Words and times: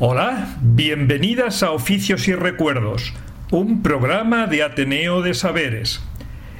Hola, 0.00 0.56
bienvenidas 0.60 1.62
a 1.62 1.70
Oficios 1.70 2.26
y 2.26 2.34
Recuerdos, 2.34 3.12
un 3.52 3.80
programa 3.80 4.48
de 4.48 4.64
Ateneo 4.64 5.22
de 5.22 5.34
Saberes. 5.34 6.02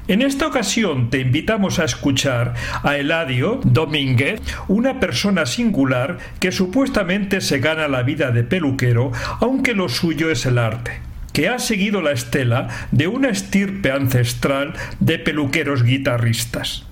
En 0.07 0.21
esta 0.21 0.47
ocasión 0.47 1.09
te 1.09 1.19
invitamos 1.19 1.79
a 1.79 1.83
escuchar 1.83 2.53
a 2.81 2.95
Eladio 2.95 3.59
Domínguez, 3.65 4.39
una 4.69 5.01
persona 5.01 5.45
singular 5.45 6.17
que 6.39 6.53
supuestamente 6.53 7.41
se 7.41 7.59
gana 7.59 7.89
la 7.89 8.03
vida 8.03 8.31
de 8.31 8.45
peluquero, 8.45 9.11
aunque 9.41 9.73
lo 9.73 9.89
suyo 9.89 10.31
es 10.31 10.45
el 10.45 10.57
arte 10.57 11.01
que 11.33 11.49
ha 11.49 11.59
seguido 11.59 12.01
la 12.01 12.13
estela 12.13 12.69
de 12.91 13.09
una 13.09 13.27
estirpe 13.27 13.91
ancestral 13.91 14.75
de 15.01 15.19
peluqueros 15.19 15.83
guitarristas. 15.83 16.85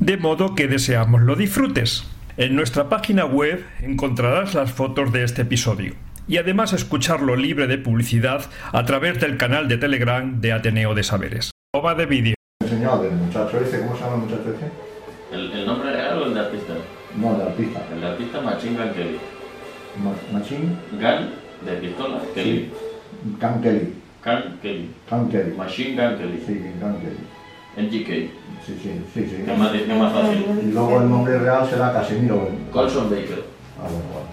De 0.00 0.16
modo 0.16 0.54
que 0.54 0.66
deseamos 0.66 1.20
lo 1.20 1.36
disfrutes. 1.36 2.10
En 2.36 2.56
nuestra 2.56 2.88
página 2.88 3.24
web 3.26 3.64
encontrarás 3.82 4.54
las 4.54 4.72
fotos 4.72 5.12
de 5.12 5.24
este 5.24 5.42
episodio 5.42 5.94
y 6.26 6.38
además 6.38 6.72
escucharlo 6.72 7.36
libre 7.36 7.66
de 7.66 7.78
publicidad 7.78 8.46
a 8.72 8.84
través 8.84 9.20
del 9.20 9.36
canal 9.36 9.68
de 9.68 9.76
Telegram 9.76 10.40
de 10.40 10.52
Ateneo 10.52 10.94
de 10.94 11.02
Saberes. 11.02 11.50
Toma 11.72 11.94
de 11.94 12.06
vídeo. 12.06 12.34
Del 12.60 13.12
muchacho 13.12 13.60
ese, 13.60 13.80
¿cómo 13.80 13.96
se 13.96 14.02
llama 14.04 14.14
el 14.16 14.20
muchacho 14.22 14.54
ese? 14.54 15.34
¿El, 15.34 15.52
el 15.52 15.66
nombre 15.66 15.92
real 15.92 16.22
o 16.22 16.26
el 16.26 16.34
de 16.34 16.40
artista? 16.40 16.74
No, 17.16 17.36
de 17.36 17.42
artista. 17.44 17.80
El 17.92 18.00
de 18.00 18.06
artista 18.06 18.40
Machine 18.40 18.76
Gun 18.76 18.94
Kelly. 18.94 19.18
Ma- 20.02 20.38
Machine 20.38 20.76
Gun 20.92 21.30
de 21.66 21.72
pistola, 21.80 22.20
Kelly. 22.34 22.70
Can 23.40 23.60
Kelly. 23.62 23.92
Gun 24.24 24.58
Kelly. 24.62 24.90
Can 25.08 25.28
Kelly. 25.28 25.54
Machine 25.56 25.96
Gun 25.96 26.16
Kelly. 26.18 26.42
Sí, 26.46 26.62
Can 26.80 26.96
Kelly. 27.00 27.16
MGK. 27.76 28.08
Sí, 28.66 28.78
sí, 28.80 29.02
sí, 29.12 29.26
sí. 29.28 29.42
Que 29.44 29.52
es 29.52 29.58
más, 29.58 29.74
es 29.74 29.86
fácil. 29.88 30.60
Y 30.62 30.72
luego 30.72 31.00
el 31.00 31.08
nombre 31.10 31.38
real 31.38 31.68
será 31.68 31.92
Casimiro. 31.92 32.48
Colson 32.70 33.10
Baker. 33.10 33.44
Ah, 33.78 33.84
bueno, 33.84 34.04
bueno. 34.12 34.28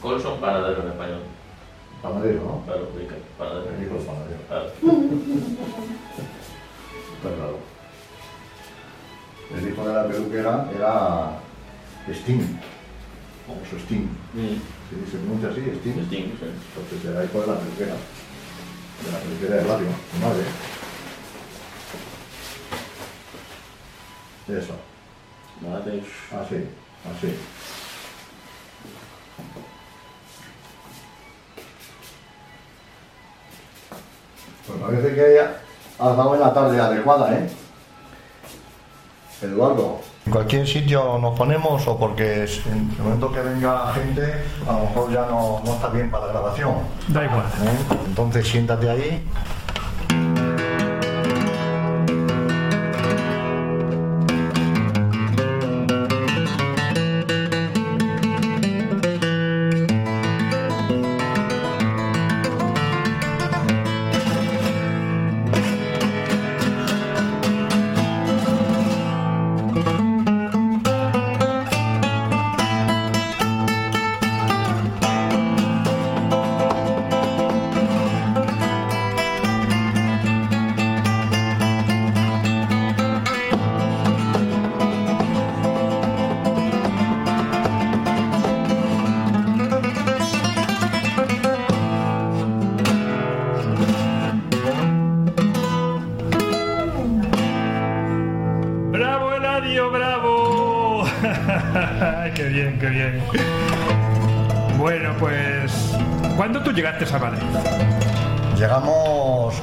Colson 0.00 0.40
panadero 0.40 0.82
en 0.82 0.88
español. 0.88 1.20
Panadero, 2.02 2.40
¿no? 2.44 2.62
Claro, 2.64 2.88
Baker. 2.94 3.18
Panadero. 3.36 3.70
El 3.76 3.84
hijo 3.84 3.94
de 3.94 4.04
panadero. 4.04 4.40
Claro. 4.48 4.66
Está 7.18 7.30
claro. 7.34 7.58
El 9.56 9.68
hijo 9.68 9.88
de 9.88 9.94
la 9.94 10.06
peluquera 10.06 10.70
era 10.74 11.40
Sting. 12.08 12.58
Famoso 13.46 13.76
Sting. 13.84 14.08
Mm. 14.34 14.60
¿Se 14.88 15.10
se 15.10 15.18
pronuncia 15.18 15.48
así? 15.50 15.60
Sting. 15.60 16.04
Sting, 16.06 16.26
sí. 16.38 16.46
Entonces 16.46 17.04
era 17.04 17.24
hijo 17.24 17.40
de 17.40 17.46
la 17.46 17.58
peluquera. 17.58 17.94
De 17.94 19.12
la 19.12 19.18
peluquera 19.18 19.56
de 19.56 19.68
barrio, 19.68 19.88
su 20.12 20.18
madre. 20.18 20.44
Eso. 24.48 24.72
Así, 26.32 26.64
así. 27.04 27.34
Pues 34.66 34.80
parece 34.80 35.14
que 35.14 35.40
has 35.40 36.16
dado 36.16 36.34
en 36.34 36.40
la 36.40 36.54
tarde 36.54 36.80
adecuada, 36.80 37.34
¿eh? 37.34 37.48
Eduardo. 39.42 40.00
En 40.26 40.32
cualquier 40.32 40.66
sitio 40.66 41.18
nos 41.18 41.38
ponemos 41.38 41.86
o 41.86 41.98
porque 41.98 42.44
en 42.66 42.90
el 42.98 43.02
momento 43.02 43.32
que 43.32 43.40
venga 43.40 43.92
gente 43.94 44.34
a 44.68 44.72
lo 44.72 44.80
mejor 44.80 45.12
ya 45.12 45.26
no, 45.26 45.62
no 45.64 45.74
está 45.74 45.88
bien 45.88 46.10
para 46.10 46.26
la 46.26 46.32
grabación. 46.32 46.74
Da 47.08 47.24
igual. 47.24 47.46
¿eh? 47.46 47.96
Entonces 48.06 48.46
siéntate 48.46 48.90
ahí. 48.90 49.26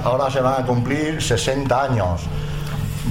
Ahora 0.05 0.29
se 0.29 0.39
van 0.39 0.63
a 0.63 0.66
cumplir 0.66 1.21
60 1.21 1.83
años. 1.83 2.21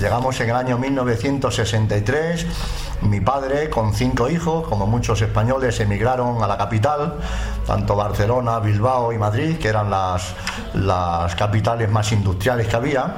Llegamos 0.00 0.40
en 0.40 0.50
el 0.50 0.56
año 0.56 0.78
1963. 0.78 2.46
Mi 3.02 3.20
padre, 3.20 3.68
con 3.68 3.92
cinco 3.92 4.30
hijos, 4.30 4.66
como 4.68 4.86
muchos 4.86 5.20
españoles, 5.20 5.78
emigraron 5.80 6.42
a 6.42 6.46
la 6.46 6.56
capital, 6.56 7.14
tanto 7.66 7.96
Barcelona, 7.96 8.60
Bilbao 8.60 9.12
y 9.12 9.18
Madrid, 9.18 9.58
que 9.58 9.68
eran 9.68 9.90
las, 9.90 10.34
las 10.74 11.34
capitales 11.34 11.90
más 11.90 12.12
industriales 12.12 12.68
que 12.68 12.76
había, 12.76 13.16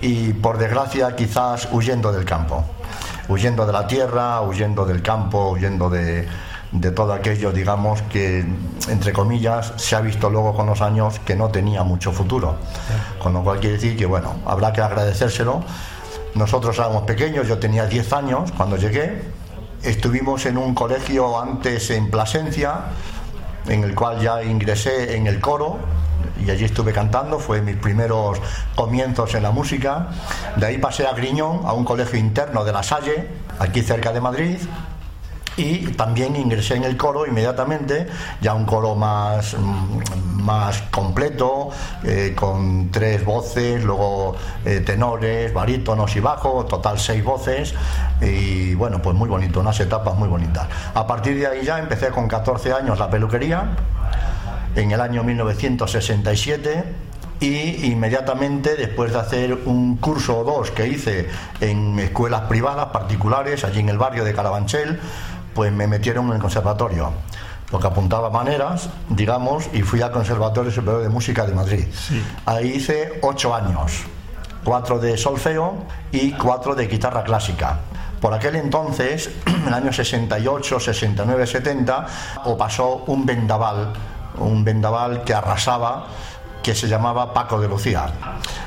y 0.00 0.32
por 0.32 0.56
desgracia 0.56 1.14
quizás 1.14 1.68
huyendo 1.72 2.12
del 2.12 2.24
campo, 2.24 2.64
huyendo 3.28 3.66
de 3.66 3.72
la 3.72 3.86
tierra, 3.86 4.40
huyendo 4.40 4.86
del 4.86 5.02
campo, 5.02 5.50
huyendo 5.50 5.90
de, 5.90 6.26
de 6.72 6.90
todo 6.90 7.12
aquello, 7.12 7.52
digamos, 7.52 8.02
que, 8.02 8.44
entre 8.88 9.12
comillas, 9.12 9.72
se 9.76 9.96
ha 9.96 10.00
visto 10.00 10.28
luego 10.30 10.54
con 10.54 10.66
los 10.66 10.80
años 10.80 11.18
que 11.20 11.34
no 11.34 11.48
tenía 11.48 11.82
mucho 11.82 12.12
futuro. 12.12 12.56
Con 13.18 13.32
lo 13.32 13.42
cual 13.42 13.60
quiere 13.60 13.76
decir 13.76 13.96
que, 13.96 14.06
bueno, 14.06 14.36
habrá 14.46 14.72
que 14.72 14.80
agradecérselo. 14.80 15.62
Nosotros 16.34 16.78
éramos 16.78 17.02
pequeños, 17.02 17.48
yo 17.48 17.58
tenía 17.58 17.86
10 17.86 18.12
años 18.12 18.52
cuando 18.52 18.76
llegué. 18.76 19.22
Estuvimos 19.82 20.44
en 20.46 20.58
un 20.58 20.74
colegio 20.74 21.40
antes 21.40 21.90
en 21.90 22.10
Plasencia, 22.10 22.84
en 23.66 23.84
el 23.84 23.94
cual 23.94 24.20
ya 24.20 24.42
ingresé 24.42 25.16
en 25.16 25.26
el 25.26 25.40
coro 25.40 25.78
y 26.44 26.50
allí 26.50 26.64
estuve 26.64 26.92
cantando, 26.92 27.38
fue 27.38 27.60
mis 27.62 27.76
primeros 27.76 28.40
comienzos 28.74 29.34
en 29.34 29.42
la 29.42 29.50
música. 29.50 30.08
De 30.56 30.66
ahí 30.66 30.78
pasé 30.78 31.06
a 31.06 31.12
Griñón, 31.12 31.60
a 31.64 31.72
un 31.72 31.84
colegio 31.84 32.18
interno 32.18 32.64
de 32.64 32.72
La 32.72 32.82
Salle, 32.82 33.28
aquí 33.58 33.82
cerca 33.82 34.12
de 34.12 34.20
Madrid. 34.20 34.58
Y 35.58 35.88
también 35.88 36.36
ingresé 36.36 36.76
en 36.76 36.84
el 36.84 36.96
coro 36.96 37.26
inmediatamente, 37.26 38.06
ya 38.40 38.54
un 38.54 38.64
coro 38.64 38.94
más, 38.94 39.54
mm, 39.54 40.40
más 40.40 40.82
completo, 40.82 41.70
eh, 42.04 42.32
con 42.34 42.90
tres 42.92 43.24
voces, 43.24 43.82
luego 43.82 44.36
eh, 44.64 44.80
tenores, 44.80 45.52
barítonos 45.52 46.14
y 46.14 46.20
bajo, 46.20 46.64
total 46.64 46.98
seis 47.00 47.24
voces. 47.24 47.74
Y 48.20 48.74
bueno, 48.74 49.02
pues 49.02 49.16
muy 49.16 49.28
bonito, 49.28 49.58
unas 49.58 49.78
etapas 49.80 50.14
muy 50.14 50.28
bonitas. 50.28 50.68
A 50.94 51.04
partir 51.06 51.36
de 51.36 51.48
ahí 51.48 51.64
ya 51.64 51.80
empecé 51.80 52.10
con 52.10 52.28
14 52.28 52.72
años 52.72 52.96
la 52.98 53.10
peluquería, 53.10 53.76
en 54.76 54.92
el 54.92 55.00
año 55.00 55.24
1967 55.24 56.84
y 57.40 57.86
inmediatamente 57.86 58.76
después 58.76 59.12
de 59.12 59.18
hacer 59.18 59.58
un 59.64 59.96
curso 59.96 60.38
o 60.38 60.44
dos 60.44 60.70
que 60.70 60.88
hice 60.88 61.28
en 61.60 61.98
escuelas 61.98 62.42
privadas 62.42 62.86
particulares 62.86 63.64
allí 63.64 63.80
en 63.80 63.88
el 63.88 63.98
barrio 63.98 64.24
de 64.24 64.34
Carabanchel, 64.34 64.98
pues 65.58 65.72
me 65.72 65.88
metieron 65.88 66.28
en 66.28 66.34
el 66.34 66.38
conservatorio. 66.38 67.10
Lo 67.72 67.80
que 67.80 67.88
apuntaba 67.88 68.30
maneras, 68.30 68.90
digamos, 69.08 69.68
y 69.72 69.82
fui 69.82 70.00
al 70.00 70.12
Conservatorio 70.12 70.70
Superior 70.70 71.02
de 71.02 71.08
Música 71.08 71.44
de 71.44 71.52
Madrid. 71.52 71.84
Ahí 72.46 72.68
hice 72.76 73.18
ocho 73.22 73.52
años, 73.52 74.04
cuatro 74.62 75.00
de 75.00 75.18
solfeo 75.18 75.78
y 76.12 76.30
cuatro 76.30 76.76
de 76.76 76.86
guitarra 76.86 77.24
clásica. 77.24 77.80
Por 78.20 78.32
aquel 78.34 78.54
entonces, 78.54 79.32
en 79.46 79.66
el 79.66 79.74
año 79.74 79.92
68, 79.92 80.78
69, 80.78 81.44
70, 81.44 82.06
o 82.44 82.56
pasó 82.56 83.02
un 83.08 83.26
vendaval, 83.26 83.94
un 84.38 84.62
vendaval 84.62 85.24
que 85.24 85.34
arrasaba 85.34 86.06
que 86.62 86.72
se 86.76 86.86
llamaba 86.86 87.34
Paco 87.34 87.60
de 87.60 87.66
Lucía. 87.66 88.06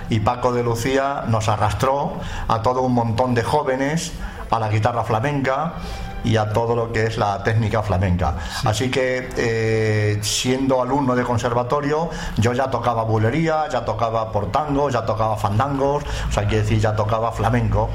Y 0.10 0.20
Paco 0.20 0.52
de 0.52 0.62
Lucía 0.62 1.24
nos 1.30 1.48
arrastró 1.48 2.18
a 2.50 2.62
todo 2.62 2.82
un 2.82 2.94
montón 2.94 3.34
de 3.34 3.44
jóvenes 3.44 4.12
a 4.50 4.60
la 4.60 4.68
guitarra 4.68 5.06
flamenca 5.06 5.76
y 6.24 6.38
a 6.38 6.52
todo 6.52 6.76
lo 6.76 6.92
que 6.92 7.06
es 7.06 7.18
la 7.18 7.44
técnica 7.44 7.82
flamenca. 7.82 8.36
Así 8.64 8.90
que 8.90 9.30
eh, 9.38 10.20
siendo 10.22 10.82
alumno 10.82 11.16
de 11.16 11.24
conservatorio, 11.24 12.10
yo 12.38 12.54
ya 12.54 12.70
tocaba 12.70 13.04
bulería, 13.04 13.68
ya 13.70 13.84
tocaba 13.84 14.32
portango, 14.32 14.90
ya 14.90 15.06
tocaba 15.06 15.38
fandangos, 15.38 16.04
o 16.04 16.32
sea, 16.32 16.44
quiere 16.44 16.64
decir, 16.64 16.80
ya 16.80 16.96
tocaba 16.96 17.32
flamenco. 17.32 17.90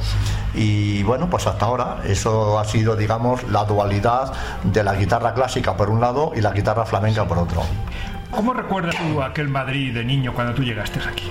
Y 0.54 1.02
bueno, 1.02 1.28
pues 1.28 1.46
hasta 1.46 1.66
ahora 1.66 1.98
eso 2.04 2.58
ha 2.58 2.64
sido, 2.64 2.96
digamos, 2.96 3.44
la 3.44 3.64
dualidad 3.64 4.32
de 4.64 4.82
la 4.82 4.94
guitarra 4.94 5.34
clásica 5.34 5.76
por 5.76 5.90
un 5.90 6.00
lado 6.00 6.32
y 6.34 6.40
la 6.40 6.52
guitarra 6.52 6.84
flamenca 6.84 7.26
por 7.26 7.38
otro. 7.38 7.62
¿Cómo 8.30 8.52
recuerdas 8.52 8.96
tú 8.96 9.22
aquel 9.22 9.48
Madrid 9.48 9.94
de 9.94 10.04
niño 10.04 10.34
cuando 10.34 10.54
tú 10.54 10.62
llegaste 10.62 11.00
aquí? 11.00 11.30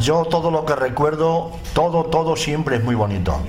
Yo 0.00 0.24
todo 0.24 0.50
lo 0.50 0.64
que 0.64 0.74
recuerdo, 0.74 1.52
todo, 1.72 2.04
todo 2.04 2.36
siempre 2.36 2.76
es 2.76 2.84
muy 2.84 2.94
bonito 2.94 3.40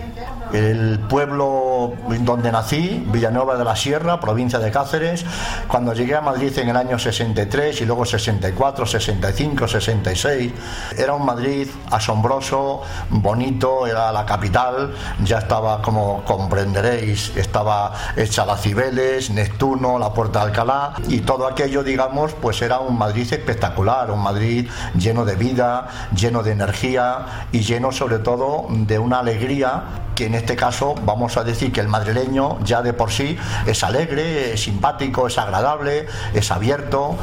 el 0.53 0.99
pueblo 1.09 1.76
donde 2.21 2.51
nací, 2.51 3.05
Villanueva 3.07 3.57
de 3.57 3.63
la 3.63 3.75
Sierra, 3.75 4.19
provincia 4.19 4.59
de 4.59 4.71
Cáceres. 4.71 5.25
Cuando 5.67 5.93
llegué 5.93 6.15
a 6.15 6.21
Madrid 6.21 6.57
en 6.57 6.69
el 6.69 6.75
año 6.75 6.99
63 6.99 7.81
y 7.81 7.85
luego 7.85 8.05
64, 8.05 8.85
65, 8.85 9.67
66, 9.67 10.53
era 10.97 11.13
un 11.13 11.25
Madrid 11.25 11.67
asombroso, 11.91 12.81
bonito, 13.09 13.87
era 13.87 14.11
la 14.11 14.25
capital, 14.25 14.93
ya 15.23 15.39
estaba, 15.39 15.81
como 15.81 16.23
comprenderéis, 16.23 17.35
estaba 17.35 17.93
hecha 18.15 18.45
la 18.45 18.57
Cibeles, 18.57 19.29
Neptuno, 19.29 19.99
la 19.99 20.13
Puerta 20.13 20.39
de 20.39 20.45
Alcalá 20.47 20.93
y 21.07 21.19
todo 21.19 21.47
aquello, 21.47 21.83
digamos, 21.83 22.33
pues 22.33 22.61
era 22.61 22.79
un 22.79 22.97
Madrid 22.97 23.31
espectacular, 23.31 24.11
un 24.11 24.21
Madrid 24.21 24.69
lleno 24.97 25.25
de 25.25 25.35
vida, 25.35 25.87
lleno 26.15 26.43
de 26.43 26.51
energía 26.51 27.47
y 27.51 27.59
lleno 27.59 27.91
sobre 27.91 28.19
todo 28.19 28.67
de 28.69 28.99
una 28.99 29.19
alegría 29.19 29.83
que 30.15 30.25
en 30.25 30.33
este 30.33 30.55
caso 30.55 30.95
vamos 31.03 31.37
a 31.37 31.43
decir 31.43 31.66
que 31.71 31.81
el 31.81 31.87
madrileño 31.87 32.59
ya 32.63 32.81
de 32.81 32.93
por 32.93 33.11
sí 33.11 33.37
es 33.65 33.83
alegre, 33.83 34.53
es 34.53 34.63
simpático, 34.63 35.27
es 35.27 35.37
agradable, 35.37 36.07
es 36.33 36.51
abierto, 36.51 37.15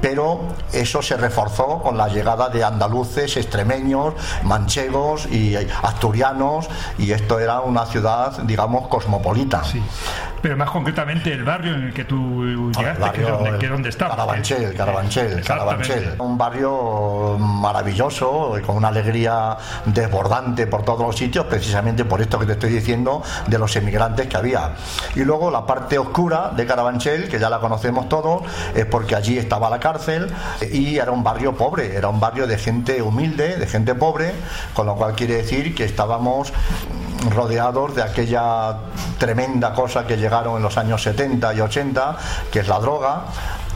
pero 0.00 0.40
eso 0.72 1.02
se 1.02 1.16
reforzó 1.16 1.80
con 1.82 1.96
la 1.96 2.08
llegada 2.08 2.48
de 2.48 2.64
andaluces, 2.64 3.36
extremeños, 3.36 4.14
manchegos 4.42 5.26
y 5.26 5.56
asturianos 5.82 6.68
y 6.98 7.12
esto 7.12 7.38
era 7.38 7.60
una 7.60 7.86
ciudad, 7.86 8.38
digamos, 8.42 8.88
cosmopolita. 8.88 9.64
Sí. 9.64 9.82
Pero 10.44 10.58
más 10.58 10.68
concretamente 10.68 11.32
el 11.32 11.42
barrio 11.42 11.74
en 11.74 11.84
el 11.84 11.94
que 11.94 12.04
tú 12.04 12.70
llegaste, 12.70 13.12
que, 13.12 13.22
es 13.22 13.28
donde, 13.30 13.58
que 13.58 13.66
donde 13.66 13.88
estaba. 13.88 14.10
Carabanchel, 14.10 14.74
Carabanchel, 14.74 15.42
Carabanchel. 15.42 16.16
Un 16.18 16.36
barrio 16.36 17.38
maravilloso, 17.38 18.54
con 18.66 18.76
una 18.76 18.88
alegría 18.88 19.56
desbordante 19.86 20.66
por 20.66 20.84
todos 20.84 21.00
los 21.00 21.16
sitios, 21.16 21.46
precisamente 21.46 22.04
por 22.04 22.20
esto 22.20 22.38
que 22.38 22.44
te 22.44 22.52
estoy 22.52 22.68
diciendo 22.68 23.22
de 23.46 23.58
los 23.58 23.74
emigrantes 23.76 24.26
que 24.26 24.36
había. 24.36 24.72
Y 25.14 25.20
luego 25.20 25.50
la 25.50 25.64
parte 25.64 25.96
oscura 25.96 26.50
de 26.54 26.66
Carabanchel, 26.66 27.30
que 27.30 27.38
ya 27.38 27.48
la 27.48 27.58
conocemos 27.58 28.10
todos, 28.10 28.42
es 28.74 28.84
porque 28.84 29.16
allí 29.16 29.38
estaba 29.38 29.70
la 29.70 29.80
cárcel 29.80 30.30
y 30.70 30.98
era 30.98 31.10
un 31.10 31.24
barrio 31.24 31.54
pobre, 31.54 31.96
era 31.96 32.10
un 32.10 32.20
barrio 32.20 32.46
de 32.46 32.58
gente 32.58 33.00
humilde, 33.00 33.56
de 33.56 33.66
gente 33.66 33.94
pobre, 33.94 34.34
con 34.74 34.84
lo 34.84 34.94
cual 34.94 35.14
quiere 35.14 35.36
decir 35.36 35.74
que 35.74 35.84
estábamos 35.84 36.52
rodeados 37.30 37.94
de 37.94 38.02
aquella 38.02 38.76
tremenda 39.18 39.72
cosa 39.72 40.06
que 40.06 40.16
llegaron 40.16 40.56
en 40.56 40.62
los 40.62 40.76
años 40.76 41.02
70 41.02 41.54
y 41.54 41.60
80, 41.60 42.16
que 42.50 42.60
es 42.60 42.68
la 42.68 42.78
droga, 42.78 43.24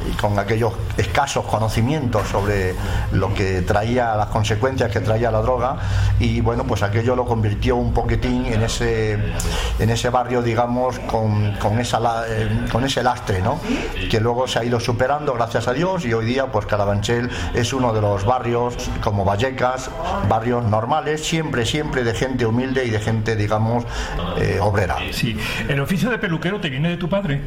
y 0.06 0.12
con 0.16 0.38
aquellos 0.38 0.72
escasos 0.96 1.44
conocimientos 1.44 2.28
sobre 2.28 2.74
lo 3.12 3.32
que 3.34 3.62
traía, 3.62 4.14
las 4.16 4.28
consecuencias 4.28 4.90
que 4.90 5.00
traía 5.00 5.30
la 5.30 5.40
droga, 5.40 5.76
y 6.18 6.40
bueno, 6.40 6.64
pues 6.64 6.82
aquello 6.82 7.16
lo 7.16 7.24
convirtió 7.24 7.76
un 7.76 7.92
poquitín 7.92 8.46
en 8.46 8.62
ese, 8.62 9.18
en 9.78 9.90
ese 9.90 10.10
barrio, 10.10 10.42
digamos, 10.42 10.98
con, 11.00 11.52
con, 11.56 11.78
esa, 11.78 12.24
eh, 12.28 12.66
con 12.70 12.84
ese 12.84 13.02
lastre, 13.02 13.40
¿no? 13.40 13.58
Que 14.10 14.20
luego 14.20 14.46
se 14.46 14.58
ha 14.58 14.64
ido 14.64 14.80
superando, 14.80 15.34
gracias 15.34 15.68
a 15.68 15.72
Dios, 15.72 16.04
y 16.04 16.12
hoy 16.12 16.26
día, 16.26 16.46
pues 16.46 16.66
Carabanchel 16.66 17.30
es 17.54 17.72
uno 17.72 17.92
de 17.92 18.00
los 18.00 18.24
barrios, 18.24 18.74
como 19.02 19.24
Vallecas, 19.24 19.90
barrios 20.28 20.64
normales, 20.64 21.24
siempre, 21.24 21.64
siempre 21.66 22.04
de 22.04 22.14
gente 22.14 22.46
humilde 22.46 22.84
y 22.84 22.90
de 22.90 23.00
gente, 23.00 23.36
digamos, 23.36 23.84
eh, 24.38 24.58
obrera. 24.60 24.96
Sí, 25.12 25.36
¿el 25.68 25.80
oficio 25.80 26.10
de 26.10 26.18
peluquero 26.18 26.60
te 26.60 26.70
viene 26.70 26.90
de 26.90 26.96
tu 26.96 27.08
padre? 27.08 27.40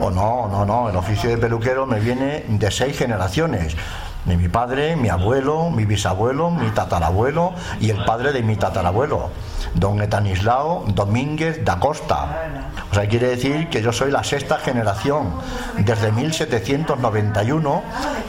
O 0.00 0.10
no, 0.10 0.48
no, 0.48 0.64
no, 0.64 0.88
el 0.88 0.96
oficio 0.96 1.30
de 1.30 1.38
peluquero 1.38 1.61
me 1.86 2.00
viene 2.00 2.44
de 2.48 2.70
seis 2.70 2.98
generaciones. 2.98 3.76
De 4.24 4.36
mi 4.36 4.48
padre, 4.48 4.94
mi 4.96 5.08
abuelo, 5.08 5.70
mi 5.70 5.84
bisabuelo, 5.84 6.50
mi 6.50 6.70
tatarabuelo 6.70 7.52
y 7.80 7.90
el 7.90 8.04
padre 8.04 8.32
de 8.32 8.42
mi 8.42 8.56
tatarabuelo 8.56 9.30
don 9.74 10.00
Etanislao 10.02 10.84
Domínguez 10.94 11.64
da 11.64 11.78
Costa. 11.78 12.60
O 12.90 12.94
sea, 12.94 13.08
quiere 13.08 13.28
decir 13.28 13.68
que 13.70 13.80
yo 13.80 13.92
soy 13.92 14.10
la 14.10 14.22
sexta 14.22 14.58
generación, 14.58 15.32
desde 15.78 16.12
1791, 16.12 17.82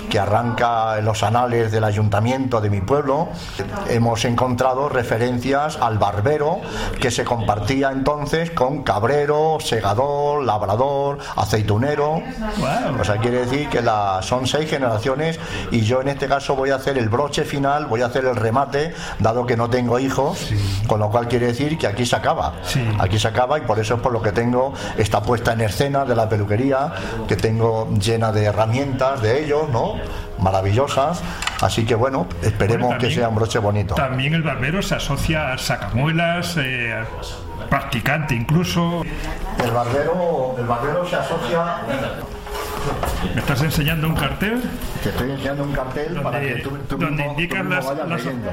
que 0.10 0.20
arranca 0.20 0.98
en 1.00 1.06
los 1.06 1.24
anales 1.24 1.72
del 1.72 1.84
ayuntamiento 1.84 2.62
de 2.62 2.70
mi 2.70 2.80
pueblo, 2.80 3.28
hemos 3.90 4.24
encontrado 4.24 4.88
referencias 4.88 5.78
al 5.78 5.98
barbero 5.98 6.62
que 7.02 7.12
se 7.12 7.26
compartía 7.26 7.92
entonces 7.92 8.52
con 8.52 8.84
cabrero, 8.84 9.58
segador, 9.60 10.44
labrador, 10.44 11.18
aceitunero. 11.36 12.22
O 13.00 13.04
sea, 13.04 13.18
quiere 13.18 13.46
decir 13.46 13.68
que 13.68 13.82
la, 13.82 14.22
son 14.22 14.48
seis 14.48 14.70
generaciones 14.70 15.40
y 15.72 15.83
yo 15.84 16.02
en 16.02 16.10
este 16.10 16.28
caso 16.28 16.56
voy 16.56 16.70
a 16.70 16.76
hacer 16.76 16.98
el 16.98 17.10
broche 17.10 17.44
final, 17.44 17.86
voy 17.86 18.02
a 18.02 18.08
hacer 18.08 18.26
el 18.26 18.36
remate, 18.36 18.94
dado 19.20 19.46
que 19.46 19.58
no 19.58 19.70
tengo 19.70 20.00
hijos, 20.00 20.52
con 20.88 21.00
lo 21.00 21.10
cual 21.10 21.28
quiere 21.28 21.48
decir 21.48 21.78
que 21.78 21.88
aquí 21.88 22.06
se 22.06 22.16
acaba. 22.16 22.54
Aquí 23.00 23.20
se 23.20 23.28
acaba 23.28 23.58
y 23.58 23.62
por 23.62 23.80
eso 23.80 23.96
es 23.96 24.02
por 24.02 24.12
lo 24.12 24.22
que 24.22 24.32
tengo 24.32 24.74
esta 24.98 25.22
puesta 25.22 25.54
en 25.54 25.62
escena 25.62 26.06
de 26.06 26.16
la 26.16 26.30
peluquería, 26.30 26.94
que 27.28 27.36
tengo 27.36 27.90
llena 28.00 28.32
de 28.32 28.46
herramientas 28.46 29.22
de 29.22 29.44
ellos, 29.44 29.70
¿no? 29.70 29.96
maravillosas. 30.40 31.22
Así 31.62 31.86
que 31.86 31.96
bueno, 31.96 32.28
esperemos 32.42 32.96
que 32.96 33.10
sea 33.10 33.30
un 33.30 33.36
broche 33.36 33.60
bonito. 33.60 33.96
También 33.96 34.34
el 34.34 34.44
barbero 34.44 34.82
se 34.82 34.96
asocia 34.96 35.54
a 35.54 35.58
sacamuelas, 35.58 36.58
eh, 36.58 37.04
practicante 37.70 38.36
incluso. 38.36 39.04
El 39.64 39.72
barbero, 39.72 40.56
el 40.58 40.66
barbero 40.66 41.08
se 41.08 41.16
asocia 41.16 41.78
¿Me 43.34 43.40
estás 43.42 43.62
enseñando 43.62 44.08
un 44.08 44.16
cartel? 44.16 44.62
Te 45.02 45.10
estoy 45.10 45.32
enseñando 45.32 45.64
un 45.64 45.72
cartel 45.72 46.14
donde, 46.14 46.24
para 46.24 46.42
que 46.42 46.56
tú, 46.56 46.98
donde 46.98 47.26
indicas 47.26 47.66
las, 47.66 47.86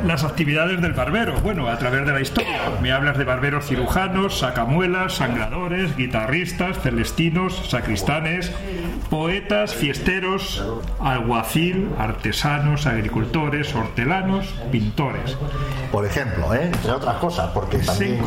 las, 0.05 0.25
actividades 0.25 0.81
del 0.81 0.93
barbero. 0.93 1.35
Bueno, 1.41 1.69
a 1.69 1.79
través 1.79 2.07
de 2.07 2.13
la 2.13 2.21
historia. 2.21 2.61
Me 2.81 2.93
hablas 2.93 3.19
de 3.19 3.25
barberos 3.25 3.67
cirujanos, 3.67 4.39
sacamuelas, 4.39 5.15
sangradores, 5.15 5.97
guitarristas, 5.97 6.81
celestinos, 6.81 7.69
sacristanes, 7.69 8.53
poetas, 9.11 9.75
fiesteros, 9.75 10.64
alguacil, 11.00 11.90
artesanos, 11.99 12.87
agricultores, 12.87 13.75
hortelanos, 13.75 14.47
pintores. 14.71 15.37
Por 15.90 16.07
ejemplo, 16.07 16.55
¿eh? 16.55 16.71
entre 16.73 16.93
otras 16.93 17.17
cosas, 17.17 17.50
porque 17.52 17.79
también 17.79 18.23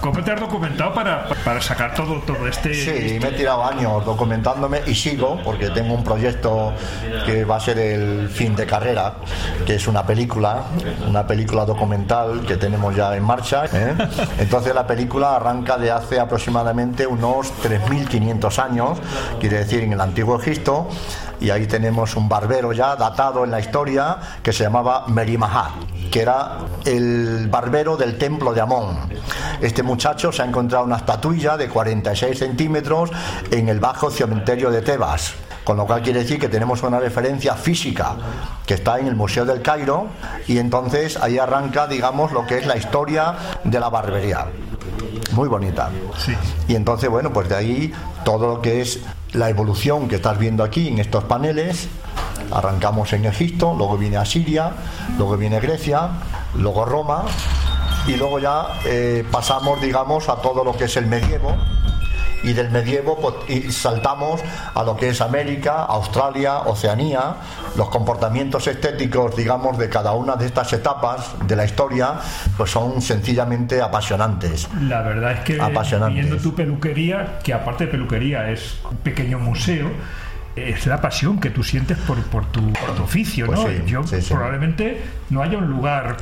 ¿Cómo 0.00 0.24
te 0.24 0.32
has 0.32 0.40
documentado 0.40 0.94
para, 0.94 1.28
para 1.44 1.60
sacar 1.60 1.94
todo, 1.94 2.20
todo 2.20 2.48
este...? 2.48 2.72
Sí, 2.72 3.18
me 3.20 3.28
he 3.28 3.32
tirado 3.32 3.64
años 3.64 4.04
documentándome 4.06 4.80
y 4.86 4.94
sigo, 4.94 5.38
porque 5.44 5.68
tengo 5.68 5.94
un 5.94 6.02
proyecto 6.02 6.72
que 7.26 7.44
va 7.44 7.56
a 7.56 7.60
ser 7.60 7.78
el 7.78 8.28
fin 8.30 8.56
de 8.56 8.64
carrera, 8.64 9.16
que 9.66 9.74
es 9.74 9.86
una 9.86 10.06
película, 10.06 10.62
una 11.06 11.26
película 11.26 11.66
documental 11.66 12.40
que 12.46 12.56
tenemos 12.56 12.96
ya 12.96 13.14
en 13.14 13.22
marcha. 13.22 13.66
¿eh? 13.66 13.94
Entonces 14.38 14.74
la 14.74 14.86
película 14.86 15.36
arranca 15.36 15.76
de 15.76 15.90
hace 15.90 16.18
aproximadamente 16.18 17.06
unos 17.06 17.52
3.500 17.62 18.58
años 18.58 18.98
quiere 19.38 19.58
decir 19.58 19.82
en 19.82 19.92
el 19.92 20.00
antiguo 20.00 20.40
Egipto, 20.40 20.88
y 21.40 21.50
ahí 21.50 21.66
tenemos 21.66 22.16
un 22.16 22.28
barbero 22.28 22.72
ya 22.72 22.96
datado 22.96 23.44
en 23.44 23.50
la 23.50 23.60
historia 23.60 24.18
que 24.42 24.52
se 24.52 24.64
llamaba 24.64 25.06
Merimahat, 25.08 25.72
que 26.10 26.20
era 26.20 26.58
el 26.84 27.48
barbero 27.50 27.96
del 27.96 28.18
templo 28.18 28.52
de 28.52 28.60
Amón. 28.60 28.98
Este 29.60 29.82
muchacho 29.82 30.30
se 30.32 30.42
ha 30.42 30.44
encontrado 30.44 30.84
una 30.84 30.96
estatuilla 30.96 31.56
de 31.56 31.68
46 31.68 32.38
centímetros 32.38 33.10
en 33.50 33.68
el 33.68 33.80
bajo 33.80 34.10
cementerio 34.10 34.70
de 34.70 34.82
Tebas. 34.82 35.32
Con 35.64 35.76
lo 35.76 35.86
cual 35.86 36.02
quiere 36.02 36.20
decir 36.20 36.40
que 36.40 36.48
tenemos 36.48 36.82
una 36.82 36.98
referencia 36.98 37.54
física 37.54 38.16
que 38.66 38.74
está 38.74 38.98
en 38.98 39.06
el 39.06 39.14
Museo 39.14 39.44
del 39.44 39.62
Cairo 39.62 40.08
y 40.48 40.58
entonces 40.58 41.16
ahí 41.18 41.38
arranca, 41.38 41.86
digamos, 41.86 42.32
lo 42.32 42.46
que 42.46 42.58
es 42.58 42.66
la 42.66 42.76
historia 42.76 43.34
de 43.62 43.78
la 43.78 43.88
barbería 43.88 44.46
muy 45.32 45.48
bonita. 45.48 45.90
Y 46.68 46.74
entonces, 46.74 47.10
bueno, 47.10 47.32
pues 47.32 47.48
de 47.48 47.56
ahí 47.56 47.92
todo 48.24 48.54
lo 48.54 48.62
que 48.62 48.80
es 48.80 49.00
la 49.32 49.48
evolución 49.48 50.08
que 50.08 50.16
estás 50.16 50.38
viendo 50.38 50.64
aquí 50.64 50.88
en 50.88 50.98
estos 50.98 51.24
paneles, 51.24 51.88
arrancamos 52.50 53.12
en 53.12 53.24
Egipto, 53.24 53.74
luego 53.76 53.96
viene 53.96 54.16
Asiria, 54.16 54.72
luego 55.16 55.36
viene 55.36 55.60
Grecia, 55.60 56.08
luego 56.54 56.84
Roma 56.84 57.24
y 58.06 58.16
luego 58.16 58.38
ya 58.38 58.80
eh, 58.84 59.24
pasamos, 59.30 59.80
digamos, 59.80 60.28
a 60.28 60.36
todo 60.36 60.64
lo 60.64 60.76
que 60.76 60.84
es 60.84 60.96
el 60.96 61.06
medievo 61.06 61.54
y 62.42 62.52
del 62.52 62.70
medievo 62.70 63.18
pues, 63.20 63.34
y 63.50 63.70
saltamos 63.72 64.40
a 64.74 64.82
lo 64.82 64.96
que 64.96 65.10
es 65.10 65.20
América, 65.20 65.84
Australia, 65.84 66.58
Oceanía, 66.60 67.34
los 67.76 67.88
comportamientos 67.88 68.66
estéticos, 68.66 69.36
digamos, 69.36 69.78
de 69.78 69.88
cada 69.88 70.12
una 70.12 70.36
de 70.36 70.46
estas 70.46 70.72
etapas 70.72 71.34
de 71.46 71.56
la 71.56 71.64
historia, 71.64 72.14
pues 72.56 72.70
son 72.70 73.00
sencillamente 73.02 73.80
apasionantes. 73.80 74.68
La 74.82 75.02
verdad 75.02 75.32
es 75.32 75.40
que 75.40 75.60
Apasionantes. 75.60 76.24
viendo 76.24 76.42
tu 76.42 76.54
peluquería, 76.54 77.38
que 77.42 77.52
aparte 77.54 77.86
de 77.86 77.90
peluquería 77.92 78.50
es 78.50 78.78
un 78.90 78.96
pequeño 78.98 79.38
museo, 79.38 79.88
es 80.56 80.86
la 80.86 81.00
pasión 81.00 81.38
que 81.40 81.50
tú 81.50 81.62
sientes 81.62 81.96
por, 81.98 82.20
por, 82.24 82.44
tu, 82.46 82.72
por 82.72 82.94
tu 82.96 83.04
oficio, 83.04 83.46
Pues 83.46 83.60
¿no? 83.60 83.66
sí, 83.68 83.82
Yo 83.86 84.02
sí, 84.04 84.20
sí. 84.20 84.34
probablemente 84.34 85.00
no 85.30 85.42
haya 85.42 85.58
un 85.58 85.68
lugar 85.68 86.16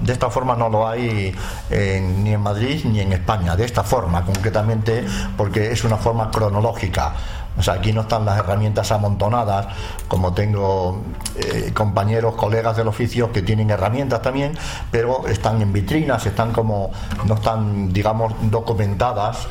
De 0.00 0.12
esta 0.12 0.30
forma 0.30 0.54
no 0.56 0.68
lo 0.68 0.88
hay 0.88 1.34
eh, 1.70 2.14
ni 2.18 2.32
en 2.32 2.40
Madrid 2.40 2.84
ni 2.84 3.00
en 3.00 3.12
España, 3.12 3.56
de 3.56 3.64
esta 3.64 3.82
forma 3.82 4.24
concretamente, 4.24 5.04
porque 5.36 5.72
es 5.72 5.84
una 5.84 5.96
forma 5.96 6.30
cronológica. 6.30 7.14
O 7.58 7.62
sea, 7.62 7.74
aquí 7.74 7.92
no 7.92 8.02
están 8.02 8.24
las 8.24 8.38
herramientas 8.38 8.92
amontonadas, 8.92 9.66
como 10.08 10.32
tengo 10.32 11.02
eh, 11.36 11.72
compañeros, 11.74 12.34
colegas 12.34 12.76
del 12.76 12.88
oficio 12.88 13.32
que 13.32 13.42
tienen 13.42 13.70
herramientas 13.70 14.22
también, 14.22 14.56
pero 14.90 15.26
están 15.26 15.60
en 15.60 15.72
vitrinas, 15.72 16.24
están 16.24 16.52
como, 16.52 16.90
no 17.26 17.34
están, 17.34 17.92
digamos, 17.92 18.32
documentadas, 18.42 19.48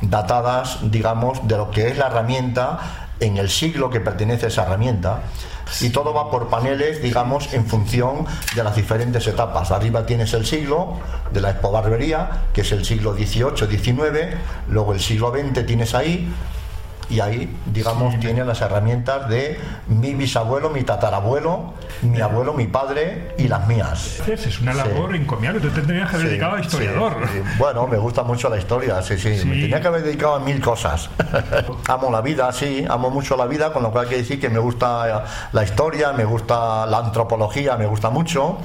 datadas, 0.00 0.78
digamos, 0.90 1.46
de 1.46 1.56
lo 1.56 1.70
que 1.70 1.88
es 1.88 1.98
la 1.98 2.06
herramienta 2.06 2.78
en 3.20 3.36
el 3.36 3.50
siglo 3.50 3.90
que 3.90 4.00
pertenece 4.00 4.46
a 4.46 4.48
esa 4.48 4.62
herramienta 4.62 5.20
y 5.80 5.90
todo 5.90 6.12
va 6.12 6.30
por 6.30 6.48
paneles, 6.48 7.02
digamos, 7.02 7.52
en 7.52 7.66
función 7.66 8.26
de 8.54 8.64
las 8.64 8.76
diferentes 8.76 9.26
etapas. 9.26 9.70
Arriba 9.70 10.06
tienes 10.06 10.32
el 10.34 10.46
siglo 10.46 10.98
de 11.32 11.40
la 11.40 11.50
expobarbería, 11.50 12.44
que 12.52 12.62
es 12.62 12.72
el 12.72 12.84
siglo 12.84 13.14
XVIII, 13.14 13.66
XIX, 13.68 14.36
luego 14.68 14.92
el 14.92 15.00
siglo 15.00 15.32
XX 15.32 15.66
tienes 15.66 15.94
ahí, 15.94 16.32
y 17.10 17.20
ahí, 17.20 17.54
digamos, 17.66 18.18
tiene 18.20 18.44
las 18.44 18.60
herramientas 18.60 19.28
de 19.28 19.58
mi 19.88 20.14
bisabuelo, 20.14 20.70
mi 20.70 20.82
tatarabuelo, 20.82 21.74
mi 22.02 22.20
abuelo, 22.20 22.52
mi 22.54 22.66
padre 22.66 23.34
y 23.38 23.48
las 23.48 23.66
mías. 23.66 24.20
es 24.26 24.60
una 24.60 24.72
Sí. 24.72 24.78
labor 24.78 25.14
encomiable. 25.14 25.60
Tú 25.60 25.68
tendrías 25.70 26.10
que 26.10 26.16
haber 26.16 26.26
Sí, 26.26 26.30
dedicado 26.32 26.56
a 26.56 26.60
historiador. 26.60 27.16
sí, 27.32 27.38
sí. 27.44 27.50
Bueno, 27.58 27.86
me 27.86 27.96
gusta 27.98 28.22
mucho 28.22 28.48
la 28.48 28.58
historia, 28.58 29.02
sí, 29.02 29.18
sí, 29.18 29.38
Sí. 29.38 29.46
Me 29.46 29.54
tenía 29.60 29.80
que 29.80 29.88
haber 29.88 30.02
dedicado 30.02 30.34
a 30.34 30.40
mil 30.40 30.60
cosas. 30.60 31.10
amo 31.88 32.10
la 32.10 32.20
vida, 32.20 32.50
sí, 32.52 32.84
amo 32.88 33.10
mucho 33.10 33.36
la 33.36 33.46
vida, 33.46 33.72
con 33.72 33.82
lo 33.82 33.90
cual 33.90 34.06
quiere 34.06 34.22
decir 34.22 34.40
que 34.40 34.48
me 34.48 34.58
gusta 34.58 35.24
la 35.52 35.62
historia, 35.64 36.12
me 36.12 36.24
gusta 36.24 36.86
la 36.86 36.98
antropología, 36.98 37.76
me 37.76 37.86
gusta 37.86 38.10
mucho, 38.10 38.58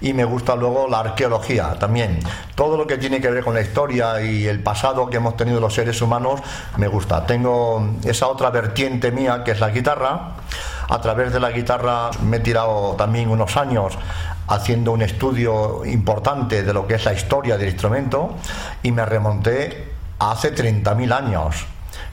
y 0.00 0.12
me 0.12 0.24
gusta 0.24 0.54
luego 0.56 0.86
la 0.88 1.00
arqueología 1.00 1.74
también. 1.78 2.20
Todo 2.54 2.76
lo 2.76 2.86
que 2.86 2.98
tiene 2.98 3.20
que 3.20 3.30
ver 3.30 3.42
con 3.44 3.54
la 3.54 3.60
historia 3.62 4.20
y 4.22 4.46
el 4.46 4.60
pasado 4.60 5.08
que 5.08 5.16
hemos 5.16 5.36
tenido 5.36 5.60
los 5.60 5.74
seres 5.74 6.00
humanos, 6.02 6.40
me 6.76 6.88
gusta. 6.88 7.24
Tengo 7.26 7.83
esa 8.04 8.28
otra 8.28 8.50
vertiente 8.50 9.10
mía 9.10 9.42
que 9.44 9.52
es 9.52 9.60
la 9.60 9.70
guitarra. 9.70 10.36
A 10.88 11.00
través 11.00 11.32
de 11.32 11.40
la 11.40 11.50
guitarra 11.50 12.10
me 12.22 12.36
he 12.36 12.40
tirado 12.40 12.94
también 12.96 13.30
unos 13.30 13.56
años 13.56 13.96
haciendo 14.48 14.92
un 14.92 15.02
estudio 15.02 15.84
importante 15.84 16.62
de 16.62 16.72
lo 16.72 16.86
que 16.86 16.94
es 16.94 17.04
la 17.04 17.14
historia 17.14 17.56
del 17.56 17.70
instrumento 17.70 18.34
y 18.82 18.92
me 18.92 19.04
remonté 19.04 19.92
a 20.18 20.32
hace 20.32 20.54
30.000 20.54 21.12
años 21.12 21.66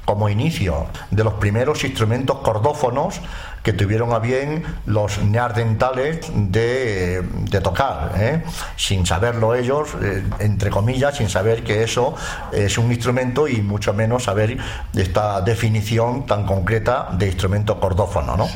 como 0.05 0.29
inicio 0.29 0.87
de 1.09 1.23
los 1.23 1.33
primeros 1.35 1.83
instrumentos 1.83 2.37
cordófonos 2.39 3.21
que 3.63 3.73
tuvieron 3.73 4.13
a 4.13 4.19
bien 4.19 4.63
los 4.85 5.21
neandertales 5.23 6.19
de, 6.33 7.21
de 7.21 7.61
tocar, 7.61 8.13
¿eh? 8.17 8.43
sin 8.75 9.05
saberlo 9.05 9.53
ellos, 9.55 9.89
eh, 10.01 10.23
entre 10.39 10.69
comillas, 10.69 11.17
sin 11.17 11.29
saber 11.29 11.63
que 11.63 11.83
eso 11.83 12.15
es 12.51 12.77
un 12.77 12.91
instrumento 12.91 13.47
y 13.47 13.61
mucho 13.61 13.93
menos 13.93 14.23
saber 14.23 14.57
esta 14.95 15.41
definición 15.41 16.25
tan 16.25 16.45
concreta 16.45 17.09
de 17.13 17.27
instrumento 17.27 17.79
cordófono. 17.79 18.35
¿no? 18.35 18.49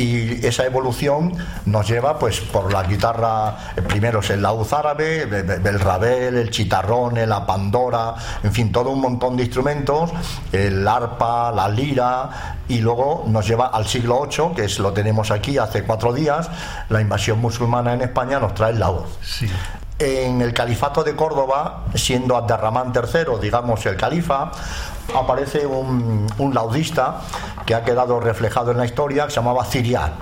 Y 0.00 0.46
esa 0.46 0.64
evolución 0.64 1.32
nos 1.66 1.86
lleva 1.88 2.18
pues 2.18 2.40
por 2.40 2.72
la 2.72 2.82
guitarra 2.84 3.72
eh, 3.76 3.82
primero 3.82 4.20
es 4.20 4.30
el 4.30 4.40
laúd 4.42 4.66
árabe 4.72 5.26
be- 5.26 5.42
be- 5.42 5.68
el 5.68 5.78
rabel 5.78 6.36
el 6.36 6.50
chitarrone 6.50 7.26
la 7.26 7.44
pandora 7.44 8.14
en 8.42 8.52
fin 8.52 8.72
todo 8.72 8.90
un 8.90 9.00
montón 9.00 9.36
de 9.36 9.42
instrumentos 9.44 10.10
el 10.52 10.86
arpa 10.88 11.52
la 11.52 11.68
lira 11.68 12.56
y 12.68 12.78
luego 12.78 13.24
nos 13.26 13.46
lleva 13.46 13.66
al 13.66 13.86
siglo 13.86 14.26
VIII 14.26 14.54
que 14.54 14.64
es 14.64 14.78
lo 14.78 14.92
tenemos 14.92 15.30
aquí 15.30 15.58
hace 15.58 15.82
cuatro 15.84 16.12
días 16.12 16.48
la 16.88 17.00
invasión 17.00 17.38
musulmana 17.40 17.92
en 17.92 18.00
España 18.02 18.38
nos 18.40 18.54
trae 18.54 18.72
el 18.72 18.80
laúd 18.80 19.04
Sí. 19.22 19.48
En 20.00 20.40
el 20.40 20.54
califato 20.54 21.04
de 21.04 21.14
Córdoba, 21.14 21.84
siendo 21.94 22.34
Abderramán 22.34 22.92
III, 22.94 23.38
digamos, 23.40 23.84
el 23.84 23.96
califa, 23.96 24.50
aparece 25.14 25.66
un, 25.66 26.26
laudista 26.54 27.20
que 27.66 27.74
ha 27.74 27.84
quedado 27.84 28.18
reflejado 28.18 28.70
en 28.70 28.78
la 28.78 28.86
historia, 28.86 29.26
que 29.26 29.32
se 29.32 29.36
llamaba 29.36 29.64
Cirial, 29.64 30.12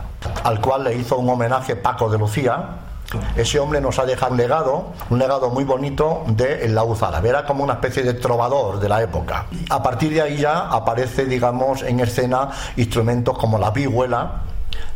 al 0.43 0.61
cual 0.61 0.85
le 0.85 0.97
hizo 0.97 1.17
un 1.17 1.29
homenaje 1.31 1.77
Paco 1.77 2.11
de 2.11 2.19
Lucía. 2.19 2.71
Ese 3.37 3.59
hombre 3.59 3.81
nos 3.81 3.99
ha 3.99 4.05
dejado 4.05 4.33
un 4.33 4.39
legado, 4.39 4.87
un 5.09 5.19
legado 5.19 5.49
muy 5.49 5.65
bonito 5.65 6.25
del 6.27 6.75
laúd 6.75 7.03
árabe. 7.03 7.29
Era 7.31 7.47
como 7.47 7.63
una 7.65 7.75
especie 7.75 8.03
de 8.03 8.15
trovador 8.15 8.81
de 8.81 8.89
la 8.89 9.01
época. 9.01 9.47
A 9.71 9.83
partir 9.83 10.13
de 10.13 10.23
ahí 10.23 10.37
ya 10.39 10.69
aparece, 10.69 11.25
digamos, 11.25 11.83
en 11.83 12.01
escena 12.01 12.51
instrumentos 12.77 13.39
como 13.39 13.59
la 13.59 13.71
vihuela, 13.71 14.43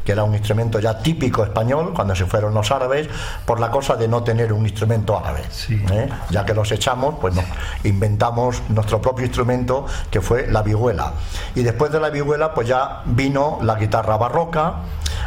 que 0.05 0.13
era 0.13 0.25
un 0.25 0.35
instrumento 0.35 0.81
ya 0.81 0.99
típico 0.99 1.45
español 1.45 1.93
cuando 1.95 2.15
se 2.15 2.27
fueron 2.27 2.55
los 2.55 2.71
árabes, 2.71 3.09
por 3.45 3.61
la 3.61 3.71
cosa 3.71 3.97
de 3.97 4.09
no 4.09 4.23
tener 4.23 4.53
un 4.53 4.65
instrumento 4.65 5.17
árabe. 5.17 5.43
Sí. 5.51 5.83
¿eh? 5.91 6.09
Ya 6.31 6.45
que 6.45 6.55
los 6.55 6.71
echamos, 6.73 7.17
pues 7.21 7.35
nos 7.35 7.45
inventamos 7.85 8.63
nuestro 8.69 9.01
propio 9.01 9.25
instrumento, 9.27 9.87
que 10.11 10.21
fue 10.21 10.47
la 10.47 10.63
vihuela. 10.63 11.13
Y 11.55 11.63
después 11.63 11.93
de 11.93 12.01
la 12.01 12.11
vihuela, 12.11 12.55
pues 12.55 12.69
ya 12.69 13.03
vino 13.05 13.59
la 13.63 13.77
guitarra 13.77 14.17
barroca, 14.17 14.75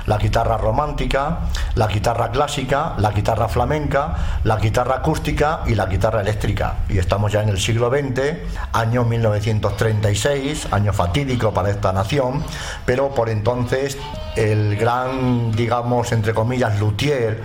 la 0.06 0.18
guitarra 0.18 0.58
romántica, 0.58 1.40
la 1.76 1.88
guitarra 1.88 2.30
clásica, 2.32 2.94
la 2.98 3.12
guitarra 3.12 3.48
flamenca, 3.48 4.16
la 4.44 4.58
guitarra 4.58 4.96
acústica 4.96 5.62
y 5.66 5.76
la 5.76 5.86
guitarra 5.86 6.22
eléctrica. 6.22 6.76
Y 6.90 6.98
estamos 6.98 7.32
ya 7.32 7.42
en 7.42 7.50
el 7.50 7.60
siglo 7.60 7.90
XX, 7.90 8.38
año 8.74 9.04
1936, 9.04 10.68
año 10.72 10.94
fatídico 10.94 11.54
para 11.54 11.70
esta 11.70 11.92
nación, 11.92 12.44
pero 12.86 13.10
por 13.10 13.30
entonces 13.30 13.98
el 14.36 14.65
gran, 14.74 15.52
digamos, 15.52 16.12
entre 16.12 16.34
comillas, 16.34 16.80
luthier 16.80 17.42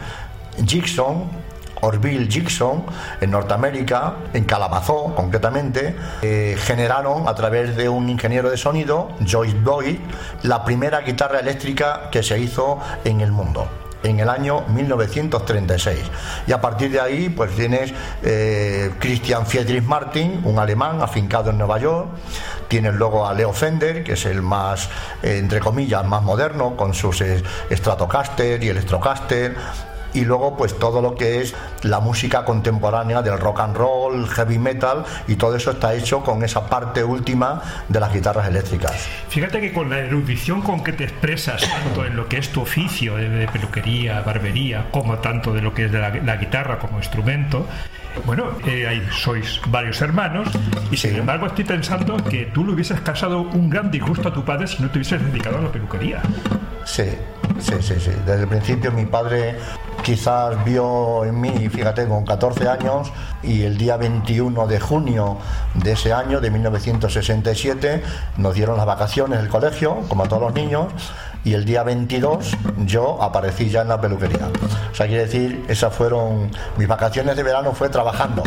Gibson, 0.66 1.24
Orville 1.82 2.30
Gibson, 2.30 2.84
en 3.20 3.30
Norteamérica, 3.30 4.14
en 4.32 4.44
Calabazó 4.44 5.14
concretamente, 5.14 5.96
eh, 6.22 6.56
generaron 6.58 7.28
a 7.28 7.34
través 7.34 7.76
de 7.76 7.88
un 7.88 8.08
ingeniero 8.08 8.50
de 8.50 8.56
sonido, 8.56 9.10
Joyce 9.26 9.56
Boyd, 9.62 9.98
la 10.42 10.64
primera 10.64 11.00
guitarra 11.00 11.40
eléctrica 11.40 12.10
que 12.10 12.22
se 12.22 12.38
hizo 12.38 12.78
en 13.04 13.20
el 13.20 13.32
mundo 13.32 13.68
en 14.02 14.20
el 14.20 14.28
año 14.28 14.62
1936 14.68 15.98
y 16.46 16.52
a 16.52 16.60
partir 16.60 16.90
de 16.90 17.00
ahí 17.00 17.28
pues 17.28 17.54
tienes 17.54 17.92
eh, 18.22 18.92
Christian 18.98 19.46
Friedrich 19.46 19.84
Martin 19.84 20.40
un 20.44 20.58
alemán 20.58 21.02
afincado 21.02 21.50
en 21.50 21.58
Nueva 21.58 21.78
York. 21.78 22.08
Tienes 22.68 22.94
luego 22.94 23.26
a 23.26 23.34
Leo 23.34 23.52
Fender 23.52 24.04
que 24.04 24.12
es 24.12 24.24
el 24.26 24.42
más 24.42 24.88
eh, 25.22 25.38
entre 25.38 25.60
comillas 25.60 26.04
más 26.06 26.22
moderno 26.22 26.76
con 26.76 26.94
sus 26.94 27.20
eh, 27.20 27.42
Stratocaster 27.70 28.62
y 28.62 28.68
Electrocaster 28.68 29.56
y 30.14 30.24
luego 30.24 30.56
pues 30.56 30.78
todo 30.78 31.00
lo 31.00 31.14
que 31.14 31.40
es 31.40 31.54
la 31.82 32.00
música 32.00 32.44
contemporánea 32.44 33.22
del 33.22 33.38
rock 33.38 33.60
and 33.60 33.76
roll, 33.76 34.28
heavy 34.28 34.58
metal 34.58 35.04
y 35.28 35.36
todo 35.36 35.56
eso 35.56 35.70
está 35.70 35.94
hecho 35.94 36.22
con 36.22 36.42
esa 36.42 36.68
parte 36.68 37.04
última 37.04 37.62
de 37.88 38.00
las 38.00 38.12
guitarras 38.12 38.48
eléctricas. 38.48 39.08
Fíjate 39.28 39.60
que 39.60 39.72
con 39.72 39.90
la 39.90 39.98
erudición 39.98 40.62
con 40.62 40.82
que 40.82 40.92
te 40.92 41.04
expresas, 41.04 41.62
tanto 41.68 42.04
en 42.04 42.16
lo 42.16 42.28
que 42.28 42.38
es 42.38 42.50
tu 42.50 42.62
oficio 42.62 43.16
de, 43.16 43.48
peluquería, 43.48 44.20
barbería, 44.20 44.86
como 44.90 45.18
tanto 45.18 45.52
de 45.52 45.62
lo 45.62 45.74
que 45.74 45.86
es 45.86 45.92
de 45.92 45.98
la, 45.98 46.10
la 46.10 46.36
guitarra 46.36 46.78
como 46.78 46.98
instrumento, 46.98 47.66
bueno, 48.26 48.50
eh, 48.66 48.86
ahí 48.86 49.02
sois 49.12 49.60
varios 49.68 50.00
hermanos 50.02 50.48
y 50.90 50.96
sin 50.96 51.16
embargo 51.16 51.46
estoy 51.46 51.64
pensando 51.64 52.16
que 52.16 52.46
tú 52.46 52.66
le 52.66 52.72
hubieses 52.72 53.00
causado 53.00 53.42
un 53.42 53.70
gran 53.70 53.90
disgusto 53.90 54.28
a 54.28 54.32
tu 54.32 54.44
padre 54.44 54.66
si 54.66 54.82
no 54.82 54.90
te 54.90 54.98
hubieses 54.98 55.22
dedicado 55.24 55.58
a 55.58 55.62
la 55.62 55.72
peluquería. 55.72 56.22
Sí, 56.90 57.04
sí, 57.60 57.74
sí, 57.82 57.94
sí. 58.00 58.10
Desde 58.26 58.42
el 58.42 58.48
principio 58.48 58.90
mi 58.90 59.06
padre 59.06 59.54
quizás 60.02 60.64
vio 60.64 61.24
en 61.24 61.40
mí, 61.40 61.68
fíjate, 61.68 62.08
con 62.08 62.24
14 62.24 62.68
años 62.68 63.12
y 63.44 63.62
el 63.62 63.78
día 63.78 63.96
21 63.96 64.66
de 64.66 64.80
junio 64.80 65.36
de 65.74 65.92
ese 65.92 66.12
año, 66.12 66.40
de 66.40 66.50
1967, 66.50 68.02
nos 68.38 68.54
dieron 68.56 68.76
las 68.76 68.86
vacaciones 68.86 69.38
del 69.38 69.48
colegio, 69.48 69.98
como 70.08 70.24
a 70.24 70.28
todos 70.28 70.42
los 70.42 70.52
niños, 70.52 70.86
y 71.44 71.54
el 71.54 71.64
día 71.64 71.82
22 71.82 72.56
yo 72.86 73.22
aparecí 73.22 73.70
ya 73.70 73.82
en 73.82 73.88
la 73.88 74.00
peluquería. 74.00 74.48
O 74.92 74.94
sea, 74.94 75.06
quiere 75.06 75.24
decir, 75.24 75.64
esas 75.68 75.94
fueron, 75.94 76.50
mis 76.76 76.86
vacaciones 76.86 77.36
de 77.36 77.42
verano 77.42 77.72
fue 77.72 77.88
trabajando, 77.88 78.42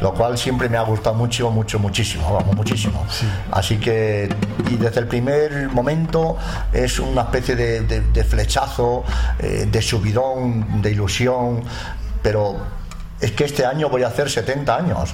lo 0.00 0.14
cual 0.14 0.38
siempre 0.38 0.68
me 0.68 0.78
ha 0.78 0.82
gustado 0.82 1.14
mucho, 1.16 1.50
mucho, 1.50 1.78
muchísimo, 1.78 2.32
vamos, 2.32 2.56
muchísimo. 2.56 3.04
Así 3.50 3.76
que, 3.76 4.34
y 4.70 4.76
desde 4.76 5.00
el 5.00 5.06
primer 5.06 5.68
momento 5.68 6.36
es 6.72 6.98
una 6.98 7.22
especie 7.22 7.56
de, 7.56 7.80
de- 7.82 8.00
de 8.00 8.24
flechazo, 8.24 9.04
eh, 9.38 9.68
de 9.70 9.82
subidón, 9.82 10.80
de 10.80 10.92
ilusión, 10.92 11.62
pero 12.22 12.56
es 13.20 13.32
que 13.32 13.44
este 13.44 13.66
año 13.66 13.90
voy 13.90 14.02
a 14.02 14.06
hacer 14.08 14.30
70 14.30 14.74
años, 14.76 15.10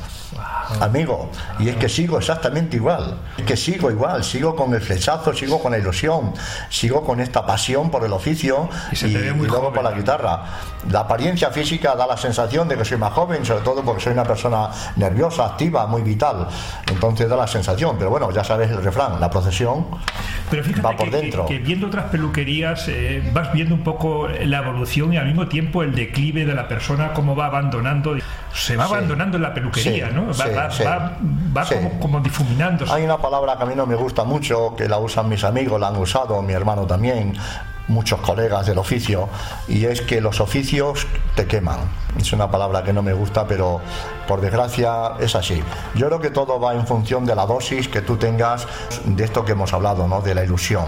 amigo, 0.81 1.31
y 1.59 1.69
es 1.69 1.77
que 1.77 1.89
sigo 1.89 2.19
exactamente 2.19 2.77
igual, 2.77 3.19
es 3.37 3.45
que 3.45 3.57
sigo 3.57 3.91
igual, 3.91 4.25
sigo 4.25 4.55
con 4.57 4.75
el 4.75 4.81
flechazo, 4.81 5.33
sigo 5.33 5.63
con 5.63 5.73
la 5.73 5.79
ilusión, 5.79 6.33
sigo 6.71 7.05
con 7.05 7.21
esta 7.21 7.47
pasión 7.47 7.91
por 7.91 8.05
el 8.05 8.13
oficio 8.13 8.69
Y 8.93 9.07
y, 9.07 9.17
y 9.17 9.19
luego 9.47 9.73
por 9.73 9.85
la 9.85 9.93
guitarra. 9.93 10.43
La 10.91 11.01
apariencia 11.01 11.51
física 11.51 11.95
da 11.97 12.07
la 12.07 12.17
sensación 12.17 12.69
de 12.69 12.77
que 12.77 12.85
soy 12.85 12.99
más 12.99 13.13
joven, 13.13 13.45
sobre 13.45 13.63
todo 13.65 13.83
porque 13.83 14.03
soy 14.03 14.13
una 14.13 14.25
persona 14.25 14.69
nerviosa, 14.97 15.47
activa, 15.47 15.87
muy 15.87 16.03
vital, 16.03 16.47
entonces 16.87 17.29
da 17.29 17.37
la 17.37 17.47
sensación, 17.47 17.97
pero 17.99 18.11
bueno, 18.11 18.31
ya 18.31 18.45
sabes 18.45 18.71
el 18.71 18.83
refrán, 18.83 19.21
la 19.21 19.31
procesión 19.31 19.87
Pero 20.51 20.63
fíjate 20.65 20.83
va 20.83 20.97
por 20.97 21.07
que, 21.07 21.11
que- 21.11 21.17
dentro. 21.17 21.47
que 21.47 21.59
viendo 21.59 21.87
otras 21.89 22.07
peluquerías 22.07 22.85
eh, 22.89 23.29
vas 23.33 23.53
viendo 23.53 23.75
un 23.75 23.83
poco 23.83 24.29
la 24.29 24.59
evolución 24.59 25.13
y 25.13 25.17
al 25.17 25.27
mismo 25.27 25.47
tiempo 25.49 25.83
el 25.83 25.95
declive 25.95 26.45
de 26.45 26.55
la 26.55 26.69
persona, 26.69 27.13
cómo 27.13 27.35
va 27.35 27.47
abandonando, 27.47 28.17
se 28.57 28.77
va 28.77 28.87
Sí. 28.87 28.95
abandonando 28.95 29.37
en 29.37 29.43
la 29.43 29.53
peluquería, 29.55 30.09
Sí, 30.09 30.15
¿no? 30.15 30.27
Va, 30.29 30.33
sí, 30.35 30.43
va- 30.57 30.71
sí. 30.71 30.83
va- 30.85 31.13
va 31.57 31.65
Sí. 31.65 31.75
como, 31.75 32.01
como 32.01 32.21
difuminándose. 32.21 32.93
Hay 32.93 33.05
una 33.05 33.19
palabra 33.19 33.57
que 33.57 33.63
a 33.63 33.67
mí 33.67 33.75
no 33.77 33.87
me 33.87 33.95
gusta 33.95 34.25
mucho, 34.25 34.75
que 34.77 34.89
la 34.89 34.99
usan 34.99 35.29
mis 35.29 35.45
amigos, 35.45 35.81
la 35.81 35.89
han 35.89 35.97
usado, 35.97 36.41
mi 36.43 36.53
hermano 36.55 36.87
también, 36.87 37.37
muchos 37.89 38.19
colegas 38.21 38.67
del 38.67 38.79
oficio, 38.79 39.29
y 39.69 39.85
es 39.85 40.01
que 40.01 40.21
los 40.21 40.41
oficios 40.41 41.07
te 41.37 41.47
queman. 41.47 41.79
Es 42.19 42.33
una 42.33 42.51
palabra 42.51 42.83
que 42.83 42.93
no 42.93 43.03
me 43.03 43.13
gusta, 43.13 43.47
pero 43.47 43.81
por 44.27 44.41
desgracia 44.41 45.13
es 45.21 45.37
así. 45.37 45.63
Yo 45.95 46.07
creo 46.09 46.19
que 46.21 46.31
todo 46.31 46.59
va 46.59 46.75
en 46.75 46.85
función 46.87 47.25
de 47.27 47.37
la 47.37 47.47
dosis 47.47 47.87
que 47.89 48.01
tú 48.01 48.17
tengas 48.17 48.67
de 49.05 49.23
esto 49.23 49.45
que 49.45 49.53
hemos 49.53 49.73
hablado, 49.73 50.09
¿no? 50.09 50.21
De 50.21 50.35
la 50.35 50.43
ilusión. 50.45 50.87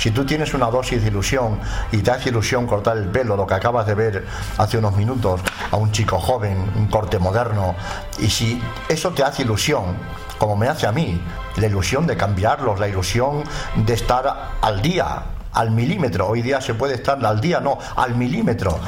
Si 0.00 0.12
tú 0.12 0.24
tienes 0.24 0.54
una 0.54 0.70
dosis 0.70 1.02
de 1.02 1.08
ilusión 1.08 1.60
y 1.92 1.98
te 1.98 2.10
hace 2.10 2.30
ilusión 2.30 2.66
cortar 2.66 2.96
el 2.96 3.10
pelo, 3.10 3.36
lo 3.36 3.46
que 3.46 3.52
acabas 3.52 3.86
de 3.86 3.94
ver 3.94 4.26
hace 4.56 4.78
unos 4.78 4.96
minutos 4.96 5.42
a 5.70 5.76
un 5.76 5.92
chico 5.92 6.18
joven, 6.18 6.56
un 6.74 6.86
corte 6.86 7.18
moderno, 7.18 7.74
y 8.18 8.30
si 8.30 8.62
eso 8.88 9.10
te 9.10 9.22
hace 9.22 9.42
ilusión, 9.42 9.98
como 10.38 10.56
me 10.56 10.68
hace 10.68 10.86
a 10.86 10.92
mí, 10.92 11.20
la 11.56 11.66
ilusión 11.66 12.06
de 12.06 12.16
cambiarlos, 12.16 12.80
la 12.80 12.88
ilusión 12.88 13.44
de 13.76 13.92
estar 13.92 14.52
al 14.62 14.80
día, 14.80 15.22
al 15.52 15.70
milímetro, 15.70 16.28
hoy 16.28 16.40
día 16.40 16.62
se 16.62 16.72
puede 16.72 16.94
estar 16.94 17.22
al 17.22 17.38
día, 17.42 17.60
no, 17.60 17.78
al 17.94 18.14
milímetro. 18.14 18.80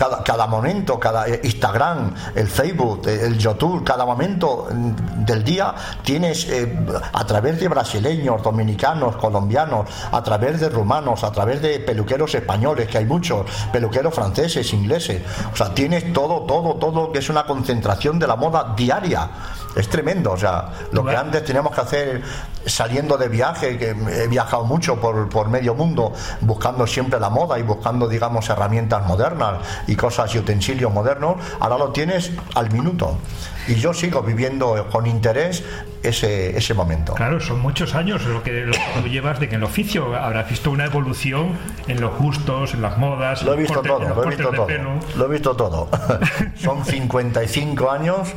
Cada, 0.00 0.24
cada 0.24 0.46
momento, 0.46 0.98
cada 0.98 1.28
eh, 1.28 1.42
Instagram, 1.44 2.14
el 2.34 2.48
Facebook, 2.48 3.02
eh, 3.06 3.26
el 3.26 3.36
YouTube, 3.36 3.84
cada 3.84 4.06
momento 4.06 4.66
mm, 4.72 5.26
del 5.26 5.44
día 5.44 5.74
tienes 6.02 6.48
eh, 6.48 6.74
a 7.12 7.26
través 7.26 7.60
de 7.60 7.68
brasileños, 7.68 8.42
dominicanos, 8.42 9.16
colombianos, 9.16 9.90
a 10.10 10.22
través 10.22 10.58
de 10.58 10.70
rumanos, 10.70 11.22
a 11.22 11.30
través 11.30 11.60
de 11.60 11.80
peluqueros 11.80 12.34
españoles, 12.34 12.88
que 12.88 12.96
hay 12.96 13.04
muchos, 13.04 13.44
peluqueros 13.70 14.14
franceses, 14.14 14.72
ingleses. 14.72 15.20
O 15.52 15.56
sea, 15.56 15.74
tienes 15.74 16.14
todo, 16.14 16.46
todo, 16.46 16.76
todo 16.76 17.12
que 17.12 17.18
es 17.18 17.28
una 17.28 17.44
concentración 17.44 18.18
de 18.18 18.26
la 18.26 18.36
moda 18.36 18.72
diaria. 18.74 19.28
Es 19.76 19.88
tremendo, 19.88 20.32
o 20.32 20.36
sea, 20.36 20.70
lo 20.92 21.04
que 21.04 21.14
antes 21.14 21.44
teníamos 21.44 21.72
que 21.72 21.80
hacer 21.80 22.22
saliendo 22.66 23.16
de 23.16 23.28
viaje, 23.28 23.78
que 23.78 23.90
he 23.90 24.26
viajado 24.26 24.64
mucho 24.64 25.00
por, 25.00 25.28
por 25.28 25.48
medio 25.48 25.74
mundo, 25.74 26.12
buscando 26.40 26.86
siempre 26.86 27.20
la 27.20 27.30
moda 27.30 27.58
y 27.58 27.62
buscando, 27.62 28.08
digamos, 28.08 28.48
herramientas 28.48 29.06
modernas 29.06 29.58
y 29.90 29.96
cosas 29.96 30.32
y 30.34 30.38
utensilios 30.38 30.92
modernos, 30.92 31.36
ahora 31.58 31.76
lo 31.76 31.90
tienes 31.90 32.30
al 32.54 32.70
minuto. 32.70 33.18
Y 33.66 33.74
yo 33.74 33.92
sigo 33.92 34.22
viviendo 34.22 34.88
con 34.90 35.06
interés 35.06 35.64
ese, 36.02 36.56
ese 36.56 36.74
momento. 36.74 37.14
Claro, 37.14 37.40
son 37.40 37.60
muchos 37.60 37.94
años 37.94 38.24
lo 38.26 38.42
que, 38.42 38.52
lo 38.66 38.72
que 38.72 39.00
tú 39.02 39.08
llevas 39.08 39.38
de 39.40 39.48
que 39.48 39.54
en 39.56 39.60
el 39.62 39.64
oficio 39.66 40.14
habrás 40.16 40.48
visto 40.48 40.70
una 40.70 40.84
evolución 40.86 41.56
en 41.88 42.00
los 42.00 42.16
gustos, 42.16 42.74
en 42.74 42.82
las 42.82 42.96
modas, 42.98 43.42
Lo 43.42 43.54
he 43.54 43.56
visto 43.58 43.74
cortes- 43.82 43.88
todo, 43.88 44.08
lo 44.14 44.24
he 44.24 44.28
visto 44.28 44.50
todo. 44.50 44.66
pelo. 44.66 44.90
Lo 45.16 45.24
he 45.26 45.28
visto 45.28 45.56
todo. 45.56 45.88
Son 46.56 46.84
55 46.84 47.90
años, 47.90 48.28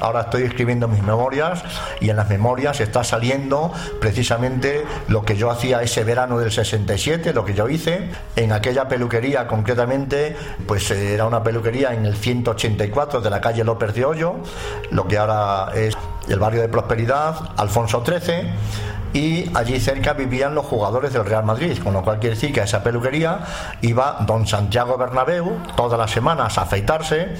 ahora 0.00 0.22
estoy 0.22 0.42
escribiendo 0.44 0.88
mis 0.88 1.02
memorias 1.02 1.62
y 2.00 2.10
en 2.10 2.16
las 2.16 2.28
memorias 2.28 2.80
está 2.80 3.04
saliendo 3.04 3.72
precisamente 4.00 4.84
lo 5.08 5.24
que 5.24 5.36
yo 5.36 5.50
hacía 5.50 5.82
ese 5.82 6.04
verano 6.04 6.38
del 6.38 6.50
67, 6.50 7.32
lo 7.32 7.44
que 7.44 7.54
yo 7.54 7.68
hice 7.68 8.10
en 8.36 8.52
aquella 8.52 8.88
peluquería 8.88 9.46
concretamente, 9.46 10.36
pues 10.66 10.90
eh, 10.90 11.14
era 11.14 11.26
una 11.26 11.42
peluquería 11.42 11.94
en 11.94 12.06
el 12.06 12.16
184 12.16 13.20
de 13.20 13.30
la 13.30 13.40
calle 13.40 13.64
López 13.64 13.94
de 13.94 14.04
Hoyo, 14.04 14.36
lo 14.90 15.06
que 15.06 15.18
ahora 15.18 15.72
es 15.74 15.96
el 16.30 16.38
barrio 16.38 16.62
de 16.62 16.68
Prosperidad, 16.68 17.34
Alfonso 17.56 18.04
XIII 18.04 18.52
y 19.12 19.50
allí 19.56 19.80
cerca 19.80 20.12
vivían 20.12 20.54
los 20.54 20.66
jugadores 20.66 21.12
del 21.12 21.24
Real 21.24 21.44
Madrid, 21.44 21.78
con 21.82 21.92
lo 21.92 22.02
cual 22.02 22.18
quiere 22.18 22.34
decir 22.34 22.52
que 22.52 22.60
a 22.60 22.64
esa 22.64 22.82
peluquería 22.82 23.40
iba 23.82 24.18
don 24.26 24.46
Santiago 24.46 24.96
Bernabéu 24.96 25.58
todas 25.76 25.98
las 25.98 26.10
semanas 26.10 26.58
a 26.58 26.62
afeitarse 26.62 27.34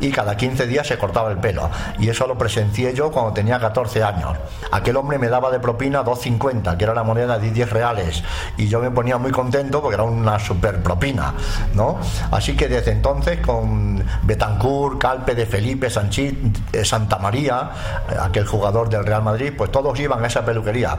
y 0.00 0.10
cada 0.10 0.36
15 0.36 0.66
días 0.66 0.86
se 0.86 0.98
cortaba 0.98 1.30
el 1.30 1.38
pelo. 1.38 1.68
Y 1.98 2.08
eso 2.08 2.26
lo 2.26 2.38
presencié 2.38 2.94
yo 2.94 3.10
cuando 3.10 3.32
tenía 3.32 3.58
14 3.58 4.02
años. 4.02 4.36
Aquel 4.70 4.96
hombre 4.96 5.18
me 5.18 5.28
daba 5.28 5.50
de 5.50 5.60
propina 5.60 6.04
2.50, 6.04 6.76
que 6.76 6.84
era 6.84 6.94
la 6.94 7.02
moneda 7.02 7.38
de 7.38 7.50
10 7.50 7.70
reales, 7.70 8.22
y 8.56 8.68
yo 8.68 8.80
me 8.80 8.90
ponía 8.90 9.18
muy 9.18 9.32
contento 9.32 9.80
porque 9.80 9.94
era 9.94 10.04
una 10.04 10.38
super 10.38 10.82
propina, 10.82 11.34
¿no? 11.74 11.98
Así 12.30 12.56
que 12.56 12.68
desde 12.68 12.92
entonces 12.92 13.40
con 13.40 14.04
Betancourt, 14.22 14.98
Calpe 14.98 15.34
de 15.34 15.46
Felipe, 15.46 15.90
Sanchit, 15.90 16.74
eh, 16.74 16.84
Santa 16.84 17.18
María, 17.18 17.70
eh, 18.10 18.16
aquel 18.20 18.46
jugador 18.46 18.88
del 18.88 19.04
Real 19.04 19.22
Madrid, 19.22 19.52
pues 19.56 19.70
todos 19.72 19.98
iban 19.98 20.22
a 20.22 20.26
esa 20.26 20.44
peluquería. 20.44 20.98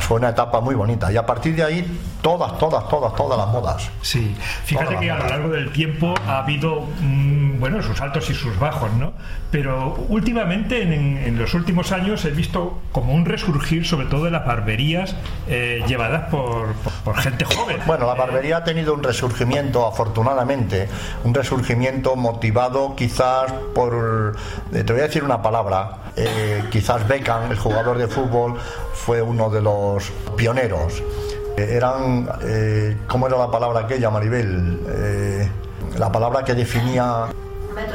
Fue 0.00 0.18
una 0.18 0.30
etapa 0.30 0.60
muy 0.60 0.74
bonita. 0.74 1.12
Y 1.12 1.16
a 1.16 1.24
partir 1.26 1.54
de 1.56 1.62
ahí, 1.64 2.00
todas, 2.22 2.58
todas, 2.58 2.88
todas, 2.88 3.14
todas 3.14 3.38
las 3.38 3.48
modas. 3.48 3.90
Sí, 4.02 4.34
fíjate 4.64 4.96
que 4.98 5.10
a 5.10 5.18
lo 5.18 5.26
largo 5.28 5.48
del 5.50 5.70
tiempo 5.72 6.14
ha 6.26 6.38
habido, 6.38 6.82
mm, 7.00 7.60
bueno, 7.60 7.82
sus 7.82 8.00
altos 8.00 8.28
y 8.30 8.34
sus 8.34 8.58
bajos, 8.58 8.92
¿no? 8.94 9.12
Pero 9.50 9.94
últimamente, 10.08 10.82
en, 10.82 11.16
en 11.18 11.38
los 11.38 11.54
últimos 11.54 11.92
años, 11.92 12.24
he 12.24 12.30
visto 12.30 12.80
como 12.92 13.14
un 13.14 13.24
resurgir, 13.24 13.86
sobre 13.86 14.06
todo 14.06 14.24
de 14.24 14.30
las 14.32 14.44
barberías 14.44 15.14
eh, 15.46 15.82
llevadas 15.86 16.28
por, 16.30 16.72
por- 16.74 16.92
por 17.04 17.16
gente 17.18 17.44
joven. 17.44 17.78
Bueno, 17.86 18.06
la 18.06 18.14
barbería 18.14 18.58
ha 18.58 18.64
tenido 18.64 18.94
un 18.94 19.02
resurgimiento, 19.02 19.86
afortunadamente, 19.86 20.88
un 21.22 21.32
resurgimiento 21.34 22.16
motivado 22.16 22.96
quizás 22.96 23.52
por, 23.74 24.34
eh, 24.72 24.82
te 24.82 24.92
voy 24.92 25.02
a 25.02 25.04
decir 25.06 25.22
una 25.22 25.40
palabra, 25.42 25.98
eh, 26.16 26.64
quizás 26.70 27.06
Beckham, 27.06 27.50
el 27.50 27.58
jugador 27.58 27.98
de 27.98 28.08
fútbol, 28.08 28.56
fue 28.94 29.20
uno 29.20 29.50
de 29.50 29.60
los 29.60 30.10
pioneros. 30.36 31.02
Eh, 31.56 31.68
eran, 31.70 32.28
eh, 32.42 32.96
¿cómo 33.06 33.26
era 33.26 33.36
la 33.36 33.50
palabra 33.50 33.80
aquella, 33.80 34.10
Maribel? 34.10 34.80
Eh, 34.88 35.48
la 35.98 36.10
palabra 36.10 36.44
que 36.44 36.54
definía 36.54 37.26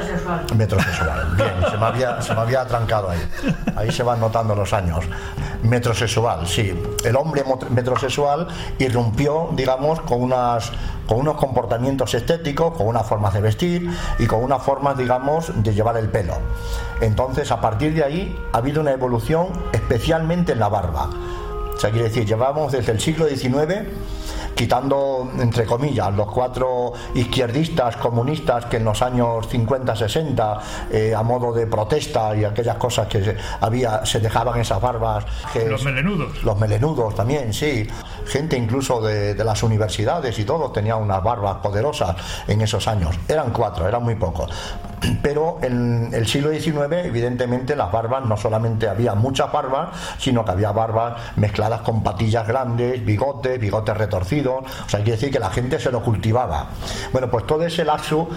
Metrosexual. 0.10 0.58
Metrosexual. 0.58 1.28
Bien, 1.38 1.72
se 1.72 1.78
me, 1.78 1.86
había, 1.86 2.22
se 2.22 2.34
me 2.34 2.42
había 2.42 2.62
atrancado 2.62 3.10
ahí. 3.10 3.20
Ahí 3.76 3.92
se 3.92 4.04
van 4.04 4.20
notando 4.20 4.56
los 4.56 4.74
años. 4.74 5.06
Metrosexual, 5.64 6.48
sí. 6.48 6.74
El 7.04 7.16
hombre 7.16 7.44
metrosexual 7.70 8.48
irrumpió, 8.80 9.50
digamos, 9.54 10.02
con, 10.02 10.22
unas, 10.22 10.72
con 11.08 11.20
unos 11.20 11.36
comportamientos 11.36 12.14
estéticos, 12.14 12.76
con 12.76 12.88
unas 12.88 13.06
formas 13.06 13.34
de 13.34 13.42
vestir 13.42 13.90
y 14.18 14.26
con 14.26 14.44
unas 14.44 14.64
formas, 14.64 14.98
digamos, 14.98 15.52
de 15.64 15.74
llevar 15.74 15.98
el 15.98 16.10
pelo. 16.10 16.38
Entonces, 17.02 17.52
a 17.52 17.62
partir 17.62 17.94
de 17.94 18.04
ahí, 18.04 18.40
ha 18.54 18.58
habido 18.58 18.82
una 18.82 18.92
evolución, 18.92 19.48
especialmente 19.74 20.54
en 20.54 20.60
la 20.60 20.70
barba. 20.70 21.10
O 21.76 21.80
sea, 21.80 21.92
quiere 21.92 22.10
decir, 22.10 22.26
llevamos 22.26 22.72
desde 22.72 22.92
el 22.92 23.00
siglo 23.00 23.26
XIX 23.28 23.88
quitando, 24.56 25.32
entre 25.40 25.66
comillas, 25.66 26.14
los 26.14 26.32
cuatro 26.32 26.94
izquierdistas 27.16 27.98
comunistas 27.98 28.66
que 28.66 28.78
en 28.78 28.86
los 28.86 29.02
años 29.02 29.48
50-60, 29.50 30.60
eh, 30.92 31.14
a 31.16 31.24
modo 31.24 31.54
de 31.54 31.68
protesta 31.68 32.36
y 32.36 32.44
aquellas 32.44 32.78
cosas 32.78 33.08
que 33.08 33.24
se, 33.24 33.38
había, 33.62 34.06
se 34.06 34.20
dejaban 34.20 34.60
esas 34.60 34.82
barbas. 34.82 35.26
que 35.54 35.70
Los 35.70 35.84
melenudos. 35.84 36.44
Los 36.44 36.60
melenudos 36.60 37.16
también, 37.16 37.54
sí. 37.54 37.88
Gente 38.30 38.56
incluso 38.58 39.02
de, 39.02 39.36
las 39.44 39.64
universidades 39.64 40.38
y 40.38 40.46
todos 40.46 40.72
tenían 40.72 41.02
unas 41.02 41.24
barbas 41.24 41.58
poderosas 41.58 42.16
en 42.48 42.62
esos 42.62 42.88
años. 42.88 43.18
Eran 43.28 43.52
cuatro, 43.52 43.88
eran 43.88 44.04
muy 44.04 44.16
pocos. 44.16 44.52
Pero 45.24 45.58
en 45.62 46.14
el 46.14 46.28
siglo 46.28 46.52
XIX, 46.52 47.06
evidentemente, 47.06 47.76
las 47.76 47.92
barbas 47.92 48.26
no 48.26 48.38
solamente 48.38 48.88
había 48.88 49.16
muchas 49.16 49.52
barbas, 49.52 49.90
sino 50.20 50.46
que 50.46 50.52
había 50.52 50.72
barbas 50.72 51.38
mezcladas 51.38 51.82
con 51.82 52.04
patillas 52.04 52.48
grandes, 52.48 53.04
bigotes, 53.04 53.60
bigotes 53.60 53.98
retorcidos. 53.98 54.64
O 54.86 54.90
sea, 54.90 55.00
quiere 55.00 55.14
decir 55.14 55.32
que 55.32 55.40
la 55.40 55.50
gente 55.50 55.80
se 55.80 55.92
lo 55.92 56.04
cultivaba. 56.04 56.68
Bueno, 57.12 57.32
pues 57.32 57.48
todo 57.48 57.66
ese 57.66 57.84
lapso 57.84 58.30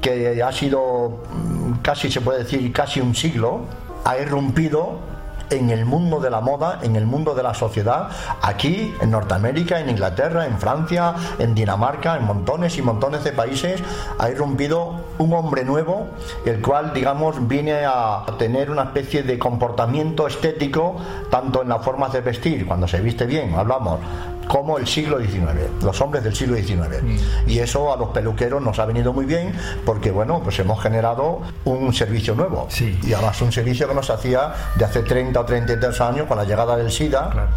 que 0.00 0.42
ha 0.42 0.52
sido 0.52 1.22
mm, 1.30 1.72
casi, 1.82 2.10
se 2.10 2.20
puede 2.20 2.44
decir, 2.44 2.72
casi 2.72 3.00
un 3.00 3.14
siglo, 3.14 3.60
ha 4.04 4.18
irrumpido 4.18 5.13
en 5.50 5.70
el 5.70 5.84
mundo 5.84 6.20
de 6.20 6.30
la 6.30 6.40
moda, 6.40 6.80
en 6.82 6.96
el 6.96 7.06
mundo 7.06 7.34
de 7.34 7.42
la 7.42 7.54
sociedad, 7.54 8.08
aquí 8.42 8.94
en 9.00 9.10
Norteamérica, 9.10 9.80
en 9.80 9.90
Inglaterra, 9.90 10.46
en 10.46 10.58
Francia, 10.58 11.14
en 11.38 11.54
Dinamarca, 11.54 12.16
en 12.16 12.24
montones 12.24 12.76
y 12.78 12.82
montones 12.82 13.24
de 13.24 13.32
países, 13.32 13.82
ha 14.18 14.30
irrumpido 14.30 15.00
un 15.18 15.32
hombre 15.32 15.64
nuevo, 15.64 16.08
el 16.44 16.60
cual, 16.60 16.92
digamos, 16.92 17.46
viene 17.46 17.84
a 17.84 18.24
tener 18.38 18.70
una 18.70 18.84
especie 18.84 19.22
de 19.22 19.38
comportamiento 19.38 20.26
estético, 20.26 20.96
tanto 21.30 21.62
en 21.62 21.68
las 21.68 21.82
formas 21.82 22.12
de 22.12 22.20
vestir, 22.20 22.66
cuando 22.66 22.88
se 22.88 23.00
viste 23.00 23.26
bien, 23.26 23.54
hablamos, 23.54 24.00
como 24.48 24.78
el 24.78 24.86
siglo 24.86 25.18
XIX, 25.20 25.82
los 25.82 26.00
hombres 26.00 26.22
del 26.24 26.34
siglo 26.34 26.56
XIX. 26.56 27.02
Y 27.46 27.58
eso 27.58 27.92
a 27.92 27.96
los 27.96 28.10
peluqueros 28.10 28.62
nos 28.62 28.78
ha 28.78 28.84
venido 28.86 29.12
muy 29.12 29.24
bien 29.24 29.52
porque, 29.84 30.10
bueno, 30.10 30.40
pues 30.42 30.58
hemos 30.58 30.82
generado 30.82 31.40
un 31.64 31.92
servicio 31.94 32.34
nuevo. 32.34 32.66
Sí. 32.68 32.98
Y 33.02 33.12
además 33.12 33.40
un 33.42 33.52
servicio 33.52 33.88
que 33.88 33.94
nos 33.94 34.10
hacía 34.10 34.52
de 34.76 34.84
hace 34.84 35.02
30 35.02 35.40
o 35.40 35.44
33 35.44 36.00
años 36.00 36.26
con 36.26 36.36
la 36.36 36.44
llegada 36.44 36.76
del 36.76 36.90
SIDA, 36.90 37.30
Claro. 37.30 37.48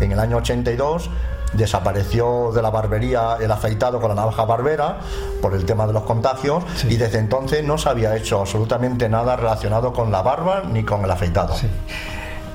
en 0.00 0.12
el 0.12 0.18
año 0.20 0.36
82 0.38 1.10
desapareció 1.54 2.52
de 2.52 2.60
la 2.60 2.70
barbería 2.70 3.36
el 3.40 3.50
afeitado 3.50 4.00
con 4.00 4.10
la 4.10 4.14
navaja 4.14 4.44
barbera 4.44 4.98
por 5.40 5.54
el 5.54 5.64
tema 5.64 5.86
de 5.86 5.92
los 5.94 6.02
contagios 6.02 6.62
Sí. 6.76 6.88
y 6.90 6.96
desde 6.96 7.18
entonces 7.18 7.64
no 7.64 7.78
se 7.78 7.88
había 7.88 8.14
hecho 8.16 8.40
absolutamente 8.40 9.08
nada 9.08 9.34
relacionado 9.36 9.92
con 9.92 10.12
la 10.12 10.20
barba 10.22 10.62
ni 10.70 10.84
con 10.84 11.02
el 11.04 11.10
afeitado. 11.10 11.56
Sí. 11.56 11.66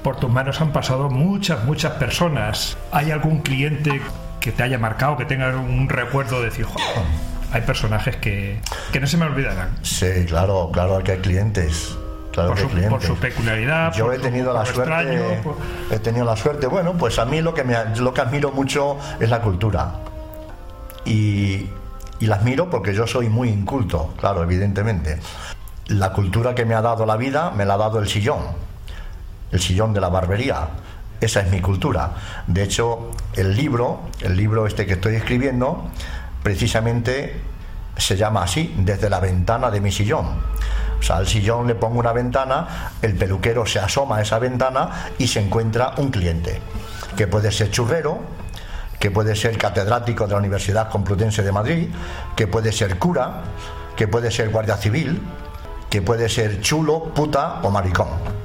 Por 0.03 0.17
tus 0.17 0.29
manos 0.29 0.59
han 0.61 0.71
pasado 0.73 1.09
muchas, 1.09 1.63
muchas 1.65 1.93
personas. 1.93 2.77
¿Hay 2.91 3.11
algún 3.11 3.39
cliente 3.41 4.01
que 4.39 4.51
te 4.51 4.63
haya 4.63 4.77
marcado, 4.77 5.15
que 5.17 5.25
tenga 5.25 5.55
un 5.55 5.87
recuerdo 5.89 6.39
de 6.39 6.45
decir, 6.45 6.65
"Joder, 6.65 6.85
hay 7.53 7.61
personajes 7.61 8.17
que, 8.17 8.59
que 8.91 8.99
no 8.99 9.07
se 9.07 9.15
me 9.17 9.25
olvidarán? 9.25 9.69
Sí, 9.81 10.25
claro, 10.27 10.69
claro 10.73 11.01
que 11.03 11.13
hay 11.13 11.19
clientes. 11.19 11.97
Claro 12.33 12.49
Por 12.49 12.57
su, 12.59 12.67
por 12.89 13.01
su 13.03 13.15
peculiaridad. 13.15 13.93
Yo 13.93 14.05
por 14.05 14.15
he 14.15 14.17
su- 14.17 14.23
tenido 14.23 14.53
la 14.53 14.65
suerte, 14.65 14.81
extraño, 14.81 15.41
por- 15.43 15.55
he 15.91 15.99
tenido 15.99 16.25
la 16.25 16.35
suerte. 16.35 16.65
Bueno, 16.67 16.93
pues 16.93 17.19
a 17.19 17.25
mí 17.25 17.41
lo 17.41 17.53
que 17.53 17.63
me, 17.63 17.75
lo 17.99 18.11
que 18.13 18.21
admiro 18.21 18.51
mucho 18.51 18.97
es 19.19 19.29
la 19.29 19.39
cultura 19.39 19.93
y, 21.05 21.69
y 22.19 22.25
la 22.25 22.35
admiro 22.37 22.69
porque 22.69 22.93
yo 22.93 23.05
soy 23.07 23.29
muy 23.29 23.49
inculto, 23.49 24.13
claro, 24.19 24.43
evidentemente. 24.43 25.19
La 25.87 26.11
cultura 26.13 26.55
que 26.55 26.65
me 26.65 26.73
ha 26.75 26.81
dado 26.81 27.05
la 27.05 27.17
vida 27.17 27.51
me 27.51 27.65
la 27.65 27.75
ha 27.75 27.77
dado 27.77 27.99
el 27.99 28.07
sillón, 28.07 28.39
el 29.53 29.61
sillón 29.61 29.93
de 29.93 30.01
la 30.01 30.09
barbería. 30.09 30.67
Esa 31.21 31.39
es 31.41 31.51
mi 31.51 31.61
cultura. 31.61 32.11
De 32.47 32.63
hecho, 32.63 33.11
el 33.33 33.55
libro, 33.55 34.01
el 34.19 34.35
libro 34.35 34.67
este 34.67 34.85
que 34.85 34.93
estoy 34.93 35.15
escribiendo, 35.15 35.89
precisamente 36.41 37.39
se 37.95 38.17
llama 38.17 38.43
así, 38.43 38.73
desde 38.79 39.09
la 39.09 39.19
ventana 39.19 39.71
de 39.71 39.79
mi 39.79 39.91
sillón. 39.91 40.25
O 40.99 41.03
sea, 41.03 41.17
al 41.17 41.27
sillón 41.27 41.67
le 41.67 41.75
pongo 41.75 41.99
una 41.99 42.11
ventana, 42.11 42.91
el 43.01 43.15
peluquero 43.15 43.65
se 43.65 43.79
asoma 43.79 44.17
a 44.17 44.21
esa 44.21 44.39
ventana 44.39 45.11
y 45.17 45.27
se 45.27 45.39
encuentra 45.39 45.93
un 45.97 46.09
cliente, 46.09 46.59
que 47.15 47.27
puede 47.27 47.51
ser 47.51 47.69
churrero, 47.69 48.19
que 48.99 49.11
puede 49.11 49.35
ser 49.35 49.57
catedrático 49.57 50.25
de 50.25 50.33
la 50.33 50.39
Universidad 50.39 50.89
Complutense 50.89 51.43
de 51.43 51.51
Madrid, 51.51 51.89
que 52.35 52.47
puede 52.47 52.71
ser 52.71 52.97
cura, 52.97 53.43
que 53.95 54.07
puede 54.07 54.31
ser 54.31 54.49
guardia 54.49 54.77
civil, 54.77 55.21
que 55.89 56.01
puede 56.01 56.27
ser 56.27 56.61
chulo, 56.61 57.13
puta 57.13 57.59
o 57.61 57.69
maricón. 57.69 58.42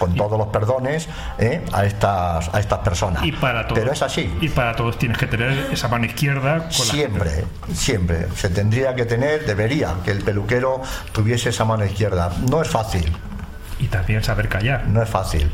Con 0.00 0.14
todos 0.14 0.38
los 0.38 0.48
perdones 0.48 1.08
¿eh? 1.38 1.62
a, 1.72 1.84
estas, 1.84 2.52
a 2.54 2.58
estas 2.58 2.78
personas. 2.80 3.22
Y 3.22 3.32
para 3.32 3.68
todos. 3.68 3.78
Pero 3.78 3.92
es 3.92 4.02
así. 4.02 4.34
Y 4.40 4.48
para 4.48 4.74
todos 4.74 4.98
tienes 4.98 5.18
que 5.18 5.26
tener 5.26 5.68
esa 5.70 5.88
mano 5.88 6.06
izquierda 6.06 6.58
con 6.58 6.72
Siempre, 6.72 7.44
siempre. 7.74 8.26
Se 8.34 8.48
tendría 8.48 8.94
que 8.94 9.04
tener, 9.04 9.44
debería, 9.44 9.94
que 10.04 10.10
el 10.10 10.22
peluquero 10.24 10.80
tuviese 11.12 11.50
esa 11.50 11.64
mano 11.64 11.84
izquierda. 11.84 12.32
No 12.48 12.62
es 12.62 12.68
fácil, 12.68 13.12
Y 13.78 13.88
también 13.88 14.24
saber 14.24 14.48
callar. 14.48 14.86
no 14.86 15.02
es 15.02 15.08
fácil. 15.08 15.50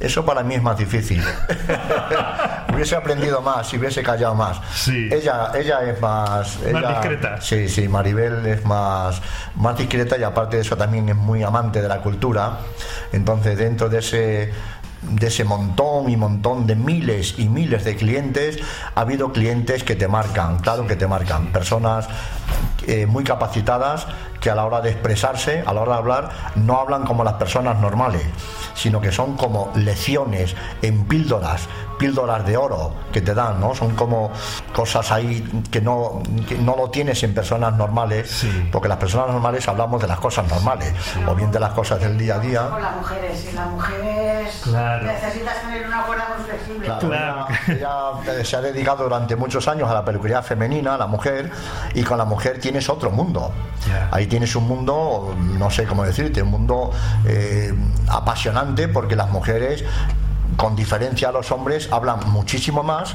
Eso 0.00 0.24
para 0.24 0.42
mí 0.42 0.54
es 0.54 0.62
más 0.62 0.78
difícil. 0.78 1.22
hubiese 2.72 2.94
aprendido 2.96 3.40
más 3.42 3.68
si 3.68 3.76
hubiese 3.78 4.02
callado 4.02 4.34
más. 4.34 4.60
Sí. 4.74 5.08
Ella, 5.10 5.50
ella 5.54 5.82
es 5.82 6.00
más. 6.00 6.58
ella- 6.64 6.88
discreta. 6.90 7.40
Sí, 7.40 7.68
sí, 7.68 7.88
Maribel 7.88 8.46
es 8.46 8.64
más, 8.64 9.20
más 9.56 9.76
discreta 9.76 10.16
y 10.16 10.22
aparte 10.22 10.56
de 10.56 10.62
eso 10.62 10.76
también 10.76 11.08
es 11.08 11.16
muy 11.16 11.42
amante 11.42 11.82
de 11.82 11.88
la 11.88 11.98
cultura. 12.00 12.58
Entonces, 13.12 13.58
dentro 13.58 13.88
de 13.88 13.98
ese 13.98 14.52
de 15.00 15.28
ese 15.28 15.44
montón 15.44 16.10
y 16.10 16.16
montón 16.16 16.66
de 16.66 16.74
miles 16.74 17.38
y 17.38 17.48
miles 17.48 17.84
de 17.84 17.94
clientes, 17.94 18.58
ha 18.96 19.00
habido 19.02 19.32
clientes 19.32 19.84
que 19.84 19.94
te 19.94 20.08
marcan, 20.08 20.58
claro 20.58 20.88
que 20.88 20.96
te 20.96 21.06
marcan, 21.06 21.52
personas 21.52 22.08
eh, 22.86 23.06
muy 23.06 23.22
capacitadas 23.22 24.08
que 24.48 24.52
a 24.52 24.54
la 24.54 24.64
hora 24.64 24.80
de 24.80 24.88
expresarse, 24.88 25.62
a 25.66 25.74
la 25.74 25.82
hora 25.82 25.92
de 25.92 25.98
hablar, 25.98 26.30
no 26.54 26.78
hablan 26.80 27.04
como 27.04 27.22
las 27.22 27.34
personas 27.34 27.76
normales, 27.80 28.22
sino 28.74 28.98
que 28.98 29.12
son 29.12 29.36
como 29.36 29.70
lecciones 29.74 30.56
en 30.80 31.04
píldoras, 31.04 31.68
píldoras 31.98 32.46
de 32.46 32.56
oro 32.56 32.94
que 33.12 33.20
te 33.20 33.34
dan, 33.34 33.60
¿no? 33.60 33.74
Son 33.74 33.94
como 33.94 34.30
cosas 34.72 35.12
ahí 35.12 35.46
que 35.70 35.82
no, 35.82 36.22
que 36.48 36.56
no 36.56 36.76
lo 36.76 36.88
tienes 36.88 37.22
en 37.24 37.34
personas 37.34 37.74
normales, 37.74 38.30
Sí. 38.30 38.68
porque 38.72 38.88
las 38.88 38.96
personas 38.96 39.28
normales 39.28 39.68
hablamos 39.68 40.00
de 40.00 40.06
las 40.08 40.18
cosas 40.18 40.48
normales, 40.48 40.94
o 41.26 41.34
bien 41.34 41.50
de 41.50 41.60
las 41.60 41.72
cosas 41.72 42.00
del 42.00 42.16
día 42.16 42.36
a 42.36 42.38
día. 42.38 42.68
Con 42.70 42.80
las 42.80 42.96
mujeres, 42.96 43.48
y 43.52 43.54
las 43.54 43.66
mujeres 43.68 44.60
Claro. 44.64 45.04
necesitas 45.06 45.60
tener 45.60 45.86
una 45.86 46.06
muy 46.06 46.44
flexible. 46.46 46.86
Claro, 46.86 47.08
Claro. 47.08 47.46
Ella, 47.68 48.32
ella, 48.32 48.44
se 48.44 48.56
ha 48.56 48.60
dedicado 48.62 49.04
durante 49.04 49.36
muchos 49.36 49.68
años 49.68 49.90
a 49.90 49.94
la 49.94 50.04
peluquería 50.06 50.40
femenina, 50.40 50.94
a 50.94 50.98
la 50.98 51.06
mujer, 51.06 51.50
y 51.92 52.02
con 52.02 52.16
la 52.16 52.24
mujer 52.24 52.58
tienes 52.60 52.88
otro 52.88 53.10
mundo. 53.10 53.52
Ya. 53.86 54.08
Ahí 54.12 54.26
tienes 54.26 54.37
un 54.56 54.68
mundo, 54.68 55.34
no 55.38 55.70
sé 55.70 55.84
cómo 55.84 56.04
decirte, 56.04 56.42
un 56.42 56.50
mundo 56.50 56.90
eh, 57.26 57.72
apasionante 58.08 58.88
porque 58.88 59.16
las 59.16 59.30
mujeres, 59.30 59.84
con 60.56 60.76
diferencia 60.76 61.28
a 61.28 61.32
los 61.32 61.50
hombres, 61.50 61.88
hablan 61.92 62.20
muchísimo 62.30 62.82
más 62.82 63.14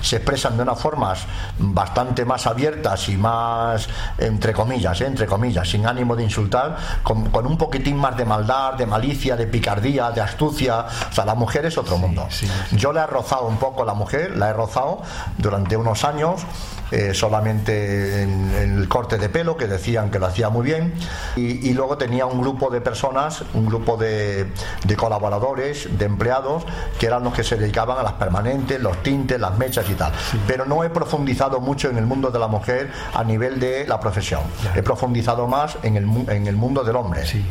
se 0.00 0.16
expresan 0.16 0.56
de 0.56 0.62
unas 0.62 0.78
formas 0.78 1.26
bastante 1.58 2.24
más 2.24 2.46
abiertas 2.46 3.08
y 3.08 3.16
más, 3.16 3.88
entre 4.18 4.52
comillas, 4.52 5.00
¿eh? 5.00 5.06
entre 5.06 5.26
comillas, 5.26 5.68
sin 5.68 5.86
ánimo 5.86 6.16
de 6.16 6.24
insultar, 6.24 6.76
con, 7.02 7.30
con 7.30 7.46
un 7.46 7.56
poquitín 7.56 7.96
más 7.96 8.16
de 8.16 8.24
maldad, 8.24 8.74
de 8.74 8.86
malicia, 8.86 9.36
de 9.36 9.46
picardía, 9.46 10.10
de 10.10 10.20
astucia. 10.20 10.86
O 11.10 11.12
sea, 11.12 11.24
la 11.24 11.34
mujer 11.34 11.66
es 11.66 11.78
otro 11.78 11.98
mundo. 11.98 12.26
sí, 12.30 12.48
Yo 12.72 12.92
le 12.92 13.00
he 13.00 13.06
rozado 13.06 13.46
un 13.46 13.56
poco 13.56 13.82
a 13.82 13.86
la 13.86 13.94
mujer, 13.94 14.36
la 14.36 14.50
he 14.50 14.52
rozado 14.52 15.02
durante 15.38 15.76
unos 15.76 16.04
años, 16.04 16.42
eh, 16.90 17.14
solamente 17.14 18.22
en, 18.22 18.54
en 18.54 18.78
el 18.78 18.88
corte 18.88 19.18
de 19.18 19.28
pelo, 19.28 19.56
que 19.56 19.66
decían 19.66 20.10
que 20.10 20.18
lo 20.18 20.26
hacía 20.26 20.48
muy 20.48 20.64
bien, 20.64 20.94
y, 21.36 21.68
y 21.68 21.74
luego 21.74 21.98
tenía 21.98 22.26
un 22.26 22.40
grupo 22.40 22.70
de 22.70 22.80
personas, 22.80 23.44
un 23.54 23.66
grupo 23.66 23.96
de, 23.96 24.46
de 24.84 24.96
colaboradores, 24.96 25.88
de 25.98 26.04
empleados, 26.04 26.64
que 26.98 27.06
eran 27.06 27.24
los 27.24 27.34
que 27.34 27.44
se 27.44 27.56
dedicaban 27.56 27.98
a 27.98 28.02
las 28.02 28.12
permanentes, 28.14 28.80
los 28.80 29.02
tintes, 29.02 29.40
las 29.40 29.56
mechas 29.58 29.88
y 29.90 29.94
tal. 29.94 30.12
Pero 30.46 30.66
no 30.66 30.84
he 30.84 30.90
profundizado 30.90 31.60
mucho 31.60 31.88
en 31.88 31.98
el 31.98 32.06
mundo 32.06 32.30
de 32.30 32.38
la 32.38 32.46
mujer 32.46 32.90
a 33.14 33.24
nivel 33.24 33.60
de 33.60 33.86
la 33.86 34.00
profesión. 34.00 34.42
He 34.74 34.82
profundizado 34.82 35.46
más 35.46 35.78
en 35.82 35.96
el, 35.96 36.04
en 36.28 36.46
el 36.46 36.56
mundo 36.56 36.84
del 36.84 36.96
hombre. 36.96 37.26
Sí. 37.26 37.44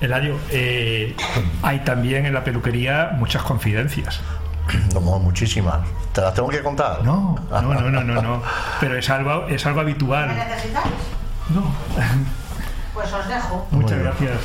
Eladio, 0.00 0.36
eh, 0.50 1.16
hay 1.62 1.80
también 1.80 2.26
en 2.26 2.34
la 2.34 2.44
peluquería 2.44 3.12
muchas 3.18 3.42
confidencias. 3.42 4.20
Como 4.94 5.18
muchísimas. 5.18 5.80
¿Te 6.12 6.22
las 6.22 6.32
tengo 6.32 6.48
que 6.48 6.62
contar? 6.62 7.04
No, 7.04 7.36
no, 7.50 7.62
no, 7.62 7.90
no, 7.90 8.02
no, 8.02 8.22
no. 8.22 8.42
Pero 8.84 8.98
es 8.98 9.08
algo, 9.08 9.46
es 9.48 9.64
algo 9.64 9.76
¿Me 9.76 9.82
habitual. 9.90 10.28
necesitáis? 10.36 10.86
No. 11.48 11.74
Pues 12.92 13.12
os 13.12 13.26
dejo. 13.28 13.66
Muchas 13.70 13.98
gracias. 13.98 14.38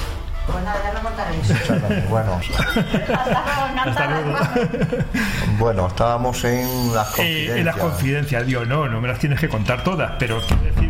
Pues 0.48 0.64
nada, 0.64 0.80
ya 0.84 0.94
lo 0.94 1.02
contaréis. 1.02 2.10
Bueno, 2.10 2.40
Hasta 2.58 3.44
luego, 3.44 3.80
Hasta 3.86 4.06
encantada. 4.06 4.22
luego. 4.22 4.38
bueno, 5.60 5.88
estábamos 5.88 6.44
en 6.46 6.96
las 6.96 7.08
Eh, 7.10 7.16
confidencias. 7.18 7.58
en 7.58 7.66
las 7.66 7.76
confidencias, 7.76 8.46
digo, 8.48 8.66
no, 8.66 8.88
no 8.88 9.02
me 9.02 9.08
las 9.10 9.20
tienes 9.20 9.40
que 9.40 9.48
contar 9.50 9.84
todas, 9.84 10.14
pero 10.18 10.40
quiero 10.42 10.64
decir 10.64 10.89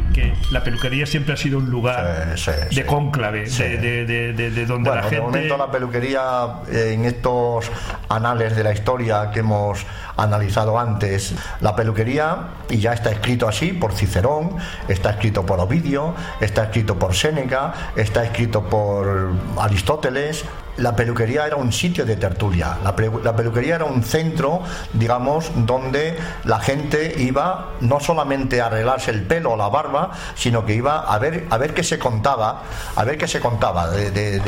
la 0.51 0.63
peluquería 0.63 1.05
siempre 1.05 1.33
ha 1.33 1.37
sido 1.37 1.57
un 1.57 1.69
lugar 1.69 2.33
Sí, 2.35 2.51
sí, 2.69 2.75
de 2.75 2.85
cónclave, 2.85 3.45
de, 3.49 3.77
de- 3.77 4.05
de- 4.05 4.33
de- 4.33 4.51
de 4.51 4.65
donde 4.65 4.89
Bueno, 4.89 5.03
la 5.03 5.09
de 5.09 5.15
gente. 5.15 5.21
momento 5.31 5.57
la 5.57 5.71
peluquería, 5.71 6.21
eh, 6.71 6.91
en 6.93 7.05
estos 7.05 7.69
anales 8.09 8.55
de 8.55 8.63
la 8.63 8.71
historia 8.73 9.31
que 9.31 9.39
hemos 9.39 9.85
analizado 10.17 10.77
antes, 10.77 11.33
la 11.61 11.75
peluquería, 11.75 12.37
y 12.69 12.77
ya 12.79 12.93
está 12.93 13.11
escrito 13.11 13.47
así 13.47 13.71
por 13.71 13.93
Cicerón, 13.93 14.57
está 14.87 15.11
escrito 15.11 15.45
por 15.45 15.59
Ovidio, 15.59 16.13
está 16.41 16.63
escrito 16.63 16.97
por 16.99 17.13
Séneca, 17.15 17.73
está 17.95 18.23
escrito 18.23 18.63
por 18.63 19.31
Aristóteles. 19.57 20.43
La 20.79 20.95
peluquería 20.95 21.45
era 21.45 21.55
un 21.57 21.71
sitio 21.73 22.05
de 22.05 22.15
tertulia, 22.15 22.77
la, 22.83 22.95
pelu- 22.95 23.21
la 23.21 23.35
peluquería 23.35 23.75
era 23.75 23.85
un 23.85 24.01
centro, 24.01 24.61
digamos, 24.93 25.51
donde 25.55 26.17
la 26.45 26.59
gente 26.59 27.15
iba 27.17 27.71
no 27.81 27.99
solamente 27.99 28.61
a 28.61 28.67
arreglarse 28.67 29.11
el 29.11 29.23
pelo 29.23 29.51
o 29.51 29.57
la 29.57 29.67
barba, 29.67 30.11
sino 30.35 30.65
que 30.65 30.73
iba 30.75 30.99
a 31.01 31.19
ver, 31.19 31.47
a 31.49 31.57
ver 31.57 31.73
qué 31.73 31.83
se 31.83 31.99
contaba, 31.99 32.63
a 32.95 33.03
ver 33.03 33.17
qué 33.17 33.27
se 33.27 33.41
contaba 33.41 33.89
de, 33.89 34.41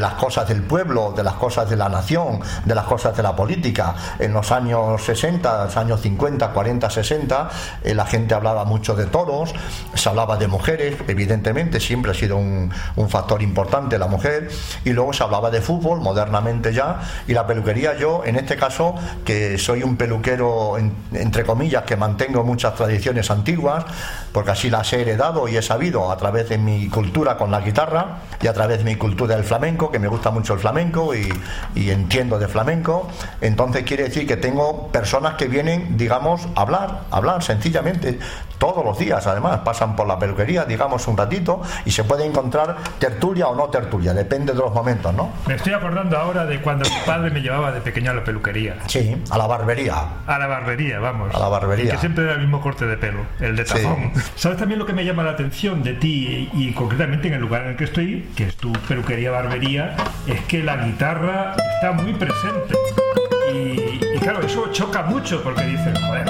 las 0.00 0.14
cosas 0.14 0.46
del 0.48 0.62
pueblo, 0.62 1.12
de 1.16 1.22
las 1.22 1.34
cosas 1.34 1.70
de 1.70 1.76
la 1.76 1.88
nación, 1.88 2.40
de 2.64 2.74
las 2.74 2.84
cosas 2.84 3.16
de 3.16 3.22
la 3.22 3.34
política. 3.34 3.94
En 4.18 4.34
los 4.34 4.52
años 4.52 5.02
60, 5.02 5.64
los 5.64 5.76
años 5.78 6.00
50, 6.02 6.48
40, 6.50 6.90
60, 6.90 7.50
eh, 7.84 7.94
la 7.94 8.04
gente 8.04 8.34
hablaba 8.34 8.64
mucho 8.66 8.94
de 8.94 9.06
toros, 9.06 9.54
se 9.94 10.08
hablaba 10.08 10.36
de 10.36 10.48
mujeres, 10.48 10.96
evidentemente, 11.08 11.80
siempre 11.80 12.10
ha 12.10 12.14
sido 12.14 12.36
un, 12.36 12.70
un 12.96 13.08
factor 13.08 13.40
importante 13.42 13.98
la 13.98 14.06
mujer, 14.06 14.50
y 14.84 14.90
luego 14.90 15.14
se 15.14 15.22
hablaba 15.22 15.50
de 15.50 15.61
fútbol, 15.62 16.00
modernamente 16.00 16.72
ya, 16.74 17.00
y 17.26 17.32
la 17.32 17.46
peluquería 17.46 17.96
yo, 17.96 18.22
en 18.24 18.36
este 18.36 18.56
caso, 18.56 18.94
que 19.24 19.56
soy 19.58 19.82
un 19.82 19.96
peluquero, 19.96 20.76
en- 20.76 20.92
entre 21.14 21.44
comillas, 21.44 21.84
que 21.84 21.96
mantengo 21.96 22.44
muchas 22.44 22.74
tradiciones 22.74 23.30
antiguas, 23.30 23.84
porque 24.32 24.50
así 24.50 24.70
las 24.70 24.92
he 24.92 25.02
heredado 25.02 25.48
y 25.48 25.56
he 25.56 25.62
sabido 25.62 26.10
a 26.10 26.16
través 26.16 26.48
de 26.48 26.58
mi 26.58 26.88
cultura 26.88 27.36
con 27.36 27.50
la 27.50 27.60
guitarra 27.60 28.18
y 28.40 28.46
a 28.46 28.52
través 28.52 28.78
de 28.78 28.84
mi 28.84 28.96
cultura 28.96 29.36
del 29.36 29.44
flamenco, 29.44 29.90
que 29.90 29.98
me 29.98 30.08
gusta 30.08 30.30
mucho 30.30 30.54
el 30.54 30.60
flamenco 30.60 31.14
y, 31.14 31.28
y 31.74 31.90
entiendo 31.90 32.38
de 32.38 32.48
flamenco, 32.48 33.08
entonces 33.40 33.84
quiere 33.84 34.04
decir 34.04 34.26
que 34.26 34.36
tengo 34.36 34.88
personas 34.88 35.34
que 35.34 35.46
vienen, 35.48 35.96
digamos, 35.96 36.48
a 36.56 36.62
hablar, 36.62 37.00
a 37.10 37.16
hablar 37.16 37.42
sencillamente, 37.42 38.18
todos 38.62 38.84
los 38.84 38.96
días, 38.96 39.26
además, 39.26 39.58
pasan 39.64 39.96
por 39.96 40.06
la 40.06 40.20
peluquería, 40.20 40.64
digamos, 40.64 41.08
un 41.08 41.16
ratito, 41.16 41.62
y 41.84 41.90
se 41.90 42.04
puede 42.04 42.24
encontrar 42.24 42.76
tertulia 43.00 43.48
o 43.48 43.56
no 43.56 43.64
tertulia, 43.70 44.14
depende 44.14 44.52
de 44.52 44.58
los 44.60 44.72
momentos, 44.72 45.12
¿no? 45.12 45.30
Me 45.48 45.56
estoy 45.56 45.72
acordando 45.72 46.16
ahora 46.16 46.46
de 46.46 46.60
cuando 46.60 46.88
mi 46.88 46.94
padre 47.04 47.32
me 47.32 47.40
llevaba 47.40 47.72
de 47.72 47.80
pequeño 47.80 48.12
a 48.12 48.14
la 48.14 48.22
peluquería. 48.22 48.76
Sí, 48.86 49.20
a 49.30 49.36
la 49.36 49.48
barbería. 49.48 49.96
A 50.28 50.38
la 50.38 50.46
barbería, 50.46 51.00
vamos. 51.00 51.34
A 51.34 51.40
la 51.40 51.48
barbería. 51.48 51.86
Y 51.86 51.88
que 51.88 51.98
siempre 51.98 52.22
era 52.22 52.34
el 52.34 52.38
mismo 52.38 52.60
corte 52.60 52.86
de 52.86 52.96
pelo, 52.96 53.22
el 53.40 53.56
de 53.56 53.66
Sí. 53.66 53.78
¿Sabes 54.36 54.58
también 54.58 54.78
lo 54.78 54.86
que 54.86 54.92
me 54.92 55.04
llama 55.04 55.22
la 55.22 55.32
atención 55.32 55.82
de 55.82 55.94
ti 55.94 56.48
y, 56.52 56.72
concretamente 56.72 57.28
en 57.28 57.34
el 57.34 57.40
lugar 57.40 57.62
en 57.62 57.68
el 57.70 57.76
que 57.76 57.84
estoy, 57.84 58.24
que 58.36 58.44
es 58.48 58.56
tu 58.56 58.72
peluquería 58.72 59.30
barbería, 59.30 59.96
es 60.26 60.40
que 60.42 60.62
la 60.62 60.76
guitarra 60.84 61.54
está 61.76 61.92
muy 61.92 62.12
presente. 62.14 62.74
Y, 63.52 64.00
y 64.16 64.18
claro, 64.20 64.40
eso 64.44 64.70
choca 64.72 65.02
mucho 65.02 65.42
porque 65.42 65.64
dices, 65.64 65.98
joder, 65.98 66.28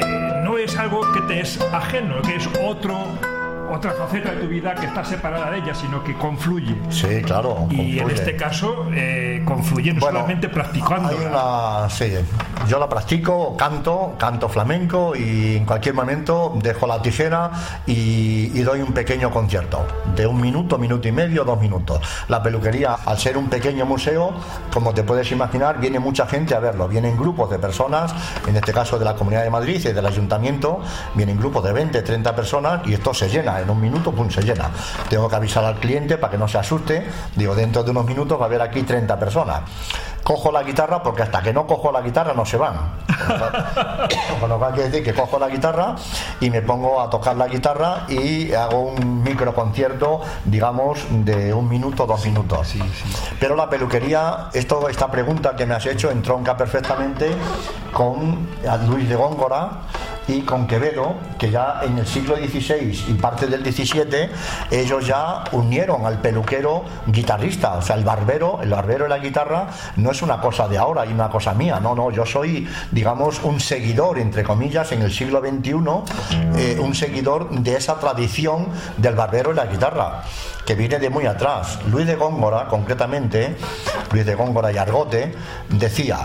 eh, 0.00 0.42
no 0.44 0.58
es 0.58 0.76
algo 0.76 1.00
que 1.12 1.20
te 1.22 1.40
es 1.40 1.60
ajeno, 1.72 2.20
que 2.22 2.36
es 2.36 2.48
otro 2.62 3.18
otra 3.70 3.92
faceta 3.92 4.32
de 4.32 4.40
tu 4.40 4.48
vida 4.48 4.74
que 4.74 4.86
está 4.86 5.04
separada 5.04 5.50
de 5.50 5.58
ella, 5.58 5.74
sino 5.74 6.02
que 6.02 6.14
confluye. 6.14 6.76
Sí, 6.90 7.22
claro. 7.22 7.66
Y 7.70 7.98
en 7.98 8.10
este 8.10 8.36
caso, 8.36 8.86
eh, 8.92 9.42
confluye 9.44 9.92
no 9.92 10.00
Bueno, 10.00 10.20
solamente 10.20 10.48
practicando. 10.48 11.08
Hay 11.08 11.16
una, 11.16 11.88
sí, 11.90 12.12
yo 12.66 12.78
la 12.78 12.88
practico, 12.88 13.56
canto, 13.56 14.14
canto 14.18 14.48
flamenco 14.48 15.14
y 15.16 15.56
en 15.56 15.64
cualquier 15.64 15.94
momento 15.94 16.54
dejo 16.62 16.86
la 16.86 17.00
tijera 17.00 17.50
y, 17.86 18.50
y 18.54 18.62
doy 18.62 18.80
un 18.80 18.92
pequeño 18.92 19.30
concierto 19.30 19.86
de 20.14 20.26
un 20.26 20.40
minuto, 20.40 20.78
minuto 20.78 21.08
y 21.08 21.12
medio, 21.12 21.44
dos 21.44 21.60
minutos. 21.60 22.00
La 22.28 22.42
peluquería, 22.42 22.94
al 23.04 23.18
ser 23.18 23.36
un 23.36 23.48
pequeño 23.48 23.86
museo, 23.86 24.32
como 24.72 24.92
te 24.92 25.02
puedes 25.02 25.30
imaginar, 25.32 25.78
viene 25.80 25.98
mucha 25.98 26.26
gente 26.26 26.54
a 26.54 26.60
verlo. 26.60 26.88
Vienen 26.88 27.16
grupos 27.16 27.50
de 27.50 27.58
personas, 27.58 28.14
en 28.46 28.56
este 28.56 28.72
caso 28.72 28.98
de 28.98 29.04
la 29.04 29.14
Comunidad 29.14 29.44
de 29.44 29.50
Madrid 29.50 29.80
y 29.84 29.92
del 29.92 30.06
Ayuntamiento, 30.06 30.80
vienen 31.14 31.38
grupos 31.38 31.64
de 31.64 31.72
20, 31.72 32.02
30 32.02 32.34
personas 32.34 32.86
y 32.86 32.94
esto 32.94 33.14
se 33.14 33.28
llena. 33.28 33.57
En 33.60 33.70
un 33.70 33.80
minuto, 33.80 34.12
pum, 34.12 34.30
se 34.30 34.42
llena. 34.42 34.70
Tengo 35.08 35.28
que 35.28 35.36
avisar 35.36 35.64
al 35.64 35.76
cliente 35.76 36.18
para 36.18 36.30
que 36.30 36.38
no 36.38 36.48
se 36.48 36.58
asuste. 36.58 37.06
Digo, 37.36 37.54
dentro 37.54 37.82
de 37.82 37.90
unos 37.90 38.06
minutos 38.06 38.38
va 38.38 38.44
a 38.44 38.46
haber 38.46 38.62
aquí 38.62 38.82
30 38.82 39.18
personas. 39.18 39.62
Cojo 40.22 40.52
la 40.52 40.62
guitarra 40.62 41.02
porque 41.02 41.22
hasta 41.22 41.40
que 41.40 41.54
no 41.54 41.66
cojo 41.66 41.90
la 41.90 42.02
guitarra 42.02 42.34
no 42.34 42.44
se 42.44 42.58
van. 42.58 42.76
Con 44.40 44.48
lo 44.48 44.58
cual 44.58 44.74
quiere 44.74 44.90
decir 44.90 45.04
que 45.04 45.14
cojo 45.14 45.38
la 45.38 45.48
guitarra 45.48 45.94
y 46.40 46.50
me 46.50 46.60
pongo 46.60 47.00
a 47.00 47.08
tocar 47.08 47.36
la 47.36 47.46
guitarra 47.48 48.04
y 48.08 48.52
hago 48.52 48.80
un 48.80 49.22
micro 49.22 49.54
concierto, 49.54 50.20
digamos, 50.44 51.06
de 51.10 51.54
un 51.54 51.68
minuto, 51.68 52.06
dos 52.06 52.24
minutos. 52.26 52.74
Pero 53.40 53.56
la 53.56 53.70
peluquería, 53.70 54.50
esto, 54.52 54.88
esta 54.88 55.10
pregunta 55.10 55.56
que 55.56 55.64
me 55.64 55.74
has 55.74 55.86
hecho 55.86 56.10
entronca 56.10 56.56
perfectamente 56.56 57.30
con 57.92 58.48
Luis 58.86 59.08
de 59.08 59.16
Góngora 59.16 59.70
y 60.28 60.42
con 60.42 60.66
Quevedo, 60.66 61.14
que 61.38 61.50
ya 61.50 61.80
en 61.82 61.98
el 61.98 62.06
siglo 62.06 62.36
XVI 62.36 63.06
y 63.08 63.14
parte 63.14 63.46
del 63.46 63.64
XVII, 63.64 64.28
ellos 64.70 65.06
ya 65.06 65.44
unieron 65.52 66.04
al 66.04 66.20
peluquero 66.20 66.84
guitarrista, 67.06 67.74
o 67.74 67.82
sea, 67.82 67.96
el 67.96 68.04
barbero, 68.04 68.60
el 68.62 68.68
barbero 68.68 69.06
y 69.06 69.08
la 69.08 69.18
guitarra 69.18 69.68
no 69.96 70.10
es 70.10 70.20
una 70.20 70.40
cosa 70.40 70.68
de 70.68 70.76
ahora 70.76 71.06
y 71.06 71.12
una 71.12 71.30
cosa 71.30 71.54
mía, 71.54 71.80
no, 71.80 71.94
no, 71.94 72.10
yo 72.10 72.26
soy, 72.26 72.68
digamos, 72.90 73.42
un 73.42 73.58
seguidor, 73.58 74.18
entre 74.18 74.44
comillas, 74.44 74.92
en 74.92 75.02
el 75.02 75.12
siglo 75.12 75.40
XXI, 75.40 75.72
eh, 76.56 76.78
un 76.78 76.94
seguidor 76.94 77.50
de 77.50 77.76
esa 77.76 77.98
tradición 77.98 78.68
del 78.98 79.14
barbero 79.14 79.52
y 79.52 79.54
la 79.54 79.66
guitarra, 79.66 80.22
que 80.66 80.74
viene 80.74 80.98
de 80.98 81.08
muy 81.08 81.24
atrás. 81.24 81.78
Luis 81.90 82.06
de 82.06 82.16
Góngora, 82.16 82.66
concretamente, 82.68 83.56
Luis 84.12 84.26
de 84.26 84.34
Góngora 84.34 84.70
y 84.70 84.76
Argote, 84.76 85.34
decía, 85.70 86.18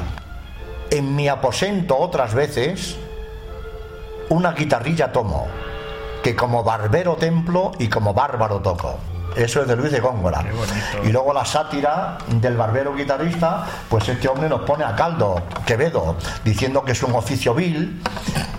en 0.89 1.15
mi 1.15 1.29
aposento 1.29 1.97
otras 1.97 2.33
veces, 2.33 2.97
una 4.33 4.51
guitarrilla 4.53 5.11
tomo, 5.11 5.47
que 6.23 6.35
como 6.35 6.63
barbero 6.63 7.15
templo 7.15 7.71
y 7.79 7.87
como 7.87 8.13
bárbaro 8.13 8.59
toco. 8.59 8.97
Eso 9.35 9.61
es 9.61 9.67
de 9.67 9.75
Luis 9.75 9.91
de 9.91 9.99
Góngora. 9.99 10.43
Y 11.03 11.11
luego 11.11 11.33
la 11.33 11.43
sátira 11.43 12.17
del 12.27 12.55
barbero 12.55 12.93
guitarrista, 12.93 13.65
pues 13.89 14.07
este 14.07 14.27
hombre 14.27 14.47
nos 14.47 14.61
pone 14.61 14.83
a 14.83 14.95
caldo, 14.95 15.41
Quevedo, 15.65 16.15
diciendo 16.43 16.83
que 16.83 16.91
es 16.91 17.01
un 17.01 17.15
oficio 17.15 17.55
vil 17.55 18.01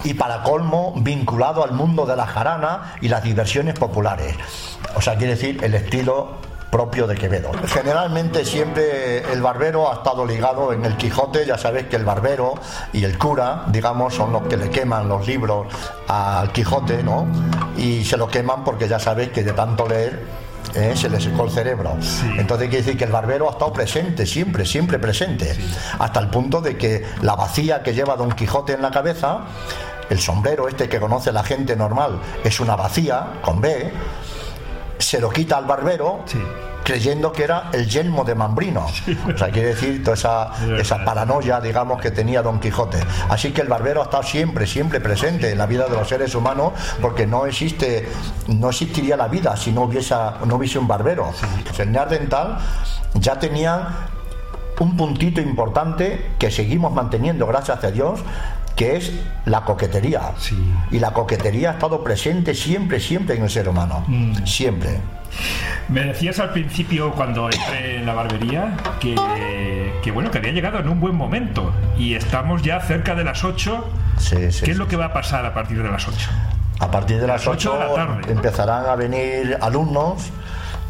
y 0.02 0.14
para 0.14 0.42
colmo 0.42 0.92
vinculado 0.96 1.62
al 1.64 1.72
mundo 1.72 2.06
de 2.06 2.16
la 2.16 2.26
jarana 2.26 2.96
y 3.00 3.08
las 3.08 3.22
diversiones 3.22 3.78
populares. 3.78 4.36
O 4.96 5.00
sea, 5.00 5.16
quiere 5.16 5.34
decir 5.34 5.62
el 5.62 5.74
estilo 5.74 6.38
propio 6.74 7.06
de 7.06 7.14
Quevedo. 7.14 7.52
Generalmente 7.68 8.44
siempre 8.44 9.18
el 9.32 9.40
barbero 9.40 9.92
ha 9.92 9.94
estado 9.94 10.26
ligado 10.26 10.72
en 10.72 10.84
el 10.84 10.96
Quijote, 10.96 11.46
ya 11.46 11.56
sabéis 11.56 11.86
que 11.86 11.94
el 11.94 12.04
barbero 12.04 12.54
y 12.92 13.04
el 13.04 13.16
cura, 13.16 13.62
digamos, 13.68 14.12
son 14.12 14.32
los 14.32 14.42
que 14.48 14.56
le 14.56 14.70
queman 14.70 15.08
los 15.08 15.24
libros 15.24 15.68
al 16.08 16.50
Quijote, 16.50 17.04
¿no? 17.04 17.28
Y 17.76 18.04
se 18.04 18.16
lo 18.16 18.26
queman 18.26 18.64
porque 18.64 18.88
ya 18.88 18.98
sabéis 18.98 19.30
que 19.30 19.44
de 19.44 19.52
tanto 19.52 19.86
leer 19.86 20.20
¿eh? 20.74 20.94
se 20.96 21.08
le 21.08 21.20
secó 21.20 21.44
el 21.44 21.52
cerebro. 21.52 21.96
Entonces 22.36 22.68
quiere 22.68 22.82
decir 22.82 22.98
que 22.98 23.04
el 23.04 23.12
barbero 23.12 23.48
ha 23.48 23.52
estado 23.52 23.72
presente, 23.72 24.26
siempre, 24.26 24.66
siempre 24.66 24.98
presente, 24.98 25.56
hasta 26.00 26.18
el 26.18 26.26
punto 26.26 26.60
de 26.60 26.76
que 26.76 27.04
la 27.22 27.36
vacía 27.36 27.84
que 27.84 27.94
lleva 27.94 28.16
Don 28.16 28.32
Quijote 28.32 28.72
en 28.72 28.82
la 28.82 28.90
cabeza, 28.90 29.42
el 30.10 30.18
sombrero 30.18 30.66
este 30.66 30.88
que 30.88 30.98
conoce 30.98 31.30
la 31.30 31.44
gente 31.44 31.76
normal, 31.76 32.18
es 32.42 32.58
una 32.58 32.74
vacía, 32.74 33.34
con 33.42 33.60
B, 33.60 33.92
se 34.98 35.20
lo 35.20 35.30
quita 35.30 35.58
al 35.58 35.64
barbero. 35.66 36.20
Sí. 36.26 36.38
creyendo 36.84 37.32
que 37.32 37.44
era 37.44 37.70
el 37.72 37.88
yelmo 37.88 38.24
de 38.24 38.34
Mambrino. 38.34 38.84
O 39.34 39.38
sea, 39.38 39.50
quiere 39.50 39.68
decir 39.68 40.04
toda 40.04 40.14
esa, 40.14 40.50
esa 40.78 41.02
paranoia, 41.02 41.58
digamos, 41.58 41.98
que 41.98 42.10
tenía 42.10 42.42
Don 42.42 42.60
Quijote. 42.60 42.98
Así 43.30 43.52
que 43.52 43.62
el 43.62 43.68
barbero 43.68 44.02
ha 44.02 44.04
estado 44.04 44.22
siempre, 44.22 44.66
siempre 44.66 45.00
presente 45.00 45.50
en 45.50 45.56
la 45.56 45.64
vida 45.64 45.86
de 45.86 45.96
los 45.96 46.06
seres 46.06 46.34
humanos, 46.34 46.74
porque 47.00 47.26
no 47.26 47.46
existe, 47.46 48.06
no 48.48 48.68
existiría 48.68 49.16
la 49.16 49.28
vida 49.28 49.56
si 49.56 49.72
no 49.72 49.84
hubiese, 49.84 50.14
no 50.44 50.56
hubiese 50.56 50.78
un 50.78 50.86
barbero. 50.86 51.32
El 51.78 51.90
Neandertal 51.90 52.58
ya 53.14 53.38
tenían 53.38 53.88
un 54.80 54.96
puntito 54.96 55.40
importante 55.40 56.32
que 56.38 56.50
seguimos 56.50 56.92
manteniendo, 56.92 57.46
gracias 57.46 57.82
a 57.82 57.90
Dios, 57.90 58.20
que 58.76 58.96
es 58.96 59.12
la 59.44 59.64
coquetería. 59.64 60.32
Sí. 60.38 60.56
Y 60.90 60.98
la 60.98 61.12
coquetería 61.12 61.70
ha 61.70 61.72
estado 61.74 62.02
presente 62.02 62.54
siempre, 62.54 63.00
siempre 63.00 63.36
en 63.36 63.44
el 63.44 63.50
ser 63.50 63.68
humano. 63.68 64.04
Siempre. 64.44 64.98
Me 65.88 66.04
decías 66.04 66.38
al 66.38 66.50
principio 66.52 67.12
cuando 67.12 67.46
entré 67.46 67.96
en 67.98 68.06
la 68.06 68.14
barbería 68.14 68.76
que, 69.00 69.14
que 70.02 70.10
bueno, 70.10 70.30
que 70.30 70.38
había 70.38 70.52
llegado 70.52 70.78
en 70.78 70.88
un 70.88 71.00
buen 71.00 71.14
momento 71.14 71.72
y 71.98 72.14
estamos 72.14 72.62
ya 72.62 72.80
cerca 72.80 73.14
de 73.14 73.24
las 73.24 73.44
8. 73.44 73.84
Sí, 74.18 74.52
sí, 74.52 74.64
¿Qué 74.64 74.70
es 74.70 74.76
lo 74.76 74.86
que 74.88 74.96
va 74.96 75.06
a 75.06 75.12
pasar 75.12 75.44
a 75.44 75.52
partir 75.52 75.82
de 75.82 75.90
las 75.90 76.06
8? 76.06 76.30
A 76.80 76.90
partir 76.90 77.20
de 77.20 77.26
las 77.26 77.46
Ocho 77.46 77.72
8 77.74 77.78
de 77.78 77.78
la 77.78 77.94
tarde. 77.94 78.32
empezarán 78.32 78.86
a 78.86 78.96
venir 78.96 79.56
alumnos 79.60 80.30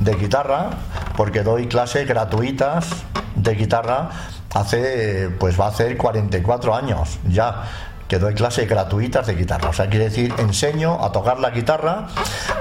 de 0.01 0.15
guitarra, 0.15 0.71
porque 1.17 1.43
doy 1.43 1.67
clases 1.67 2.07
gratuitas 2.09 3.05
de 3.37 3.55
guitarra 3.55 4.11
hace, 4.55 5.31
pues 5.39 5.59
va 5.61 5.67
a 5.67 5.69
hacer 5.69 5.97
44 5.97 6.75
años 6.75 7.19
ya 7.29 7.65
que 8.09 8.19
doy 8.19 8.35
clases 8.35 8.69
gratuitas 8.69 9.27
de 9.27 9.35
guitarra. 9.35 9.71
O 9.71 9.73
sea, 9.73 9.89
quiere 9.89 10.05
decir, 10.07 10.33
enseño 10.39 11.03
a 11.03 11.11
tocar 11.11 11.41
la 11.41 11.51
guitarra 11.51 12.07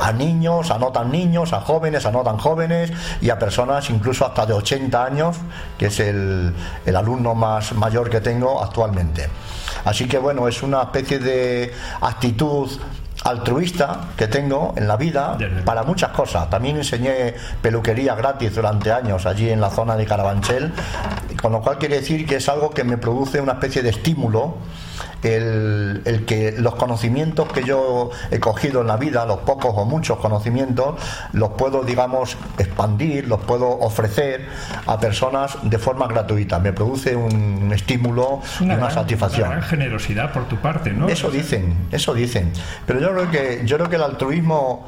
a 0.01 0.11
niños, 0.11 0.71
a 0.71 0.77
no 0.77 0.91
tan 0.91 1.11
niños, 1.11 1.53
a 1.53 1.61
jóvenes, 1.61 2.05
a 2.05 2.11
no 2.11 2.23
tan 2.23 2.37
jóvenes 2.37 2.91
y 3.21 3.29
a 3.29 3.37
personas 3.37 3.89
incluso 3.89 4.25
hasta 4.25 4.45
de 4.45 4.53
80 4.53 5.03
años, 5.03 5.37
que 5.77 5.87
es 5.87 5.99
el, 5.99 6.53
el 6.85 6.95
alumno 6.95 7.35
más 7.35 7.73
mayor 7.73 8.09
que 8.09 8.21
tengo 8.21 8.63
actualmente. 8.63 9.27
Así 9.85 10.07
que 10.07 10.17
bueno, 10.17 10.47
es 10.47 10.63
una 10.63 10.83
especie 10.83 11.19
de 11.19 11.73
actitud 12.01 12.69
altruista 13.23 14.09
que 14.17 14.27
tengo 14.27 14.73
en 14.75 14.87
la 14.87 14.97
vida 14.97 15.37
para 15.65 15.83
muchas 15.83 16.11
cosas. 16.11 16.49
También 16.49 16.77
enseñé 16.77 17.35
peluquería 17.61 18.15
gratis 18.15 18.53
durante 18.55 18.91
años 18.91 19.25
allí 19.25 19.49
en 19.49 19.61
la 19.61 19.69
zona 19.69 19.95
de 19.95 20.05
Carabanchel, 20.05 20.71
con 21.43 21.51
lo 21.51 21.61
cual 21.61 21.77
quiere 21.77 21.97
decir 21.99 22.25
que 22.25 22.37
es 22.37 22.49
algo 22.49 22.71
que 22.71 22.83
me 22.83 22.97
produce 22.97 23.39
una 23.39 23.51
especie 23.53 23.83
de 23.83 23.89
estímulo. 23.89 24.55
El, 25.23 26.01
el 26.05 26.25
que 26.25 26.53
los 26.57 26.75
conocimientos 26.75 27.47
que 27.51 27.63
yo 27.63 28.09
he 28.29 28.39
cogido 28.39 28.81
en 28.81 28.87
la 28.87 28.97
vida, 28.97 29.25
los 29.25 29.39
pocos 29.39 29.71
o 29.75 29.85
muchos 29.85 30.17
conocimientos, 30.19 30.95
los 31.31 31.51
puedo, 31.51 31.83
digamos, 31.83 32.35
expandir, 32.57 33.27
los 33.27 33.39
puedo 33.41 33.69
ofrecer 33.69 34.45
a 34.85 34.99
personas 34.99 35.57
de 35.63 35.77
forma 35.77 36.07
gratuita. 36.07 36.59
Me 36.59 36.73
produce 36.73 37.15
un 37.15 37.71
estímulo 37.73 38.41
y 38.59 38.63
una, 38.65 38.75
gran- 38.75 38.91
satisfacción. 38.93 39.47
una 39.47 39.57
gran 39.57 39.69
generosidad 39.69 40.33
por 40.33 40.43
tu 40.49 40.57
parte, 40.57 40.91
¿no? 40.91 41.07
Eso 41.07 41.29
dicen, 41.31 41.75
eso 41.91 42.13
dicen. 42.13 42.51
Pero 42.85 42.99
yo 42.99 43.11
creo 43.11 43.31
que 43.31 43.61
yo 43.65 43.77
creo 43.77 43.89
que 43.89 43.95
el 43.95 44.03
altruismo 44.03 44.85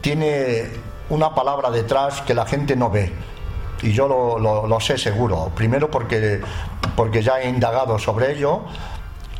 tiene 0.00 0.64
una 1.10 1.34
palabra 1.34 1.70
detrás 1.70 2.20
que 2.22 2.34
la 2.34 2.46
gente 2.46 2.74
no 2.76 2.90
ve. 2.90 3.12
Y 3.82 3.92
yo 3.92 4.08
lo, 4.08 4.38
lo- 4.66 4.80
sé 4.80 4.98
seguro. 4.98 5.50
Primero 5.54 5.90
porque, 5.90 6.40
porque 6.96 7.22
ya 7.22 7.40
he 7.40 7.48
indagado 7.48 7.98
sobre 7.98 8.32
ello. 8.32 8.62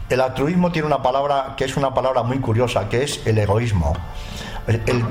El 0.08 0.20
altruismo 0.20 0.72
tiene 0.72 0.86
una 0.86 1.02
palabra 1.02 1.54
que 1.56 1.64
es 1.64 1.76
una 1.76 1.92
palabra 1.92 2.22
muy 2.22 2.38
curiosa, 2.40 2.88
que 2.88 3.02
es 3.04 3.26
el 3.26 3.38
egoísmo. 3.38 3.94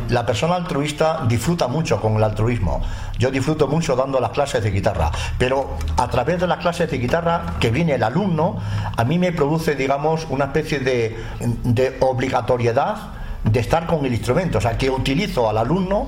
La 0.09 0.23
persona 0.25 0.53
altruista 0.55 1.21
disfruta 1.27 1.67
mucho 1.67 1.99
con 1.99 2.15
el 2.17 2.23
altruismo. 2.23 2.81
Yo 3.17 3.31
disfruto 3.31 3.67
mucho 3.67 3.95
dando 3.95 4.19
las 4.19 4.29
clases 4.29 4.63
de 4.63 4.69
guitarra, 4.69 5.11
pero 5.39 5.77
a 5.97 6.07
través 6.09 6.39
de 6.39 6.45
las 6.45 6.59
clases 6.59 6.91
de 6.91 6.99
guitarra 6.99 7.55
que 7.59 7.71
viene 7.71 7.95
el 7.95 8.03
alumno, 8.03 8.57
a 8.95 9.03
mí 9.03 9.17
me 9.17 9.31
produce, 9.31 9.73
digamos, 9.75 10.27
una 10.29 10.45
especie 10.45 10.79
de, 10.79 11.17
de 11.63 11.97
obligatoriedad 12.01 12.95
de 13.43 13.59
estar 13.59 13.87
con 13.87 14.05
el 14.05 14.13
instrumento. 14.13 14.59
O 14.59 14.61
sea, 14.61 14.77
que 14.77 14.91
utilizo 14.91 15.49
al 15.49 15.57
alumno 15.57 16.07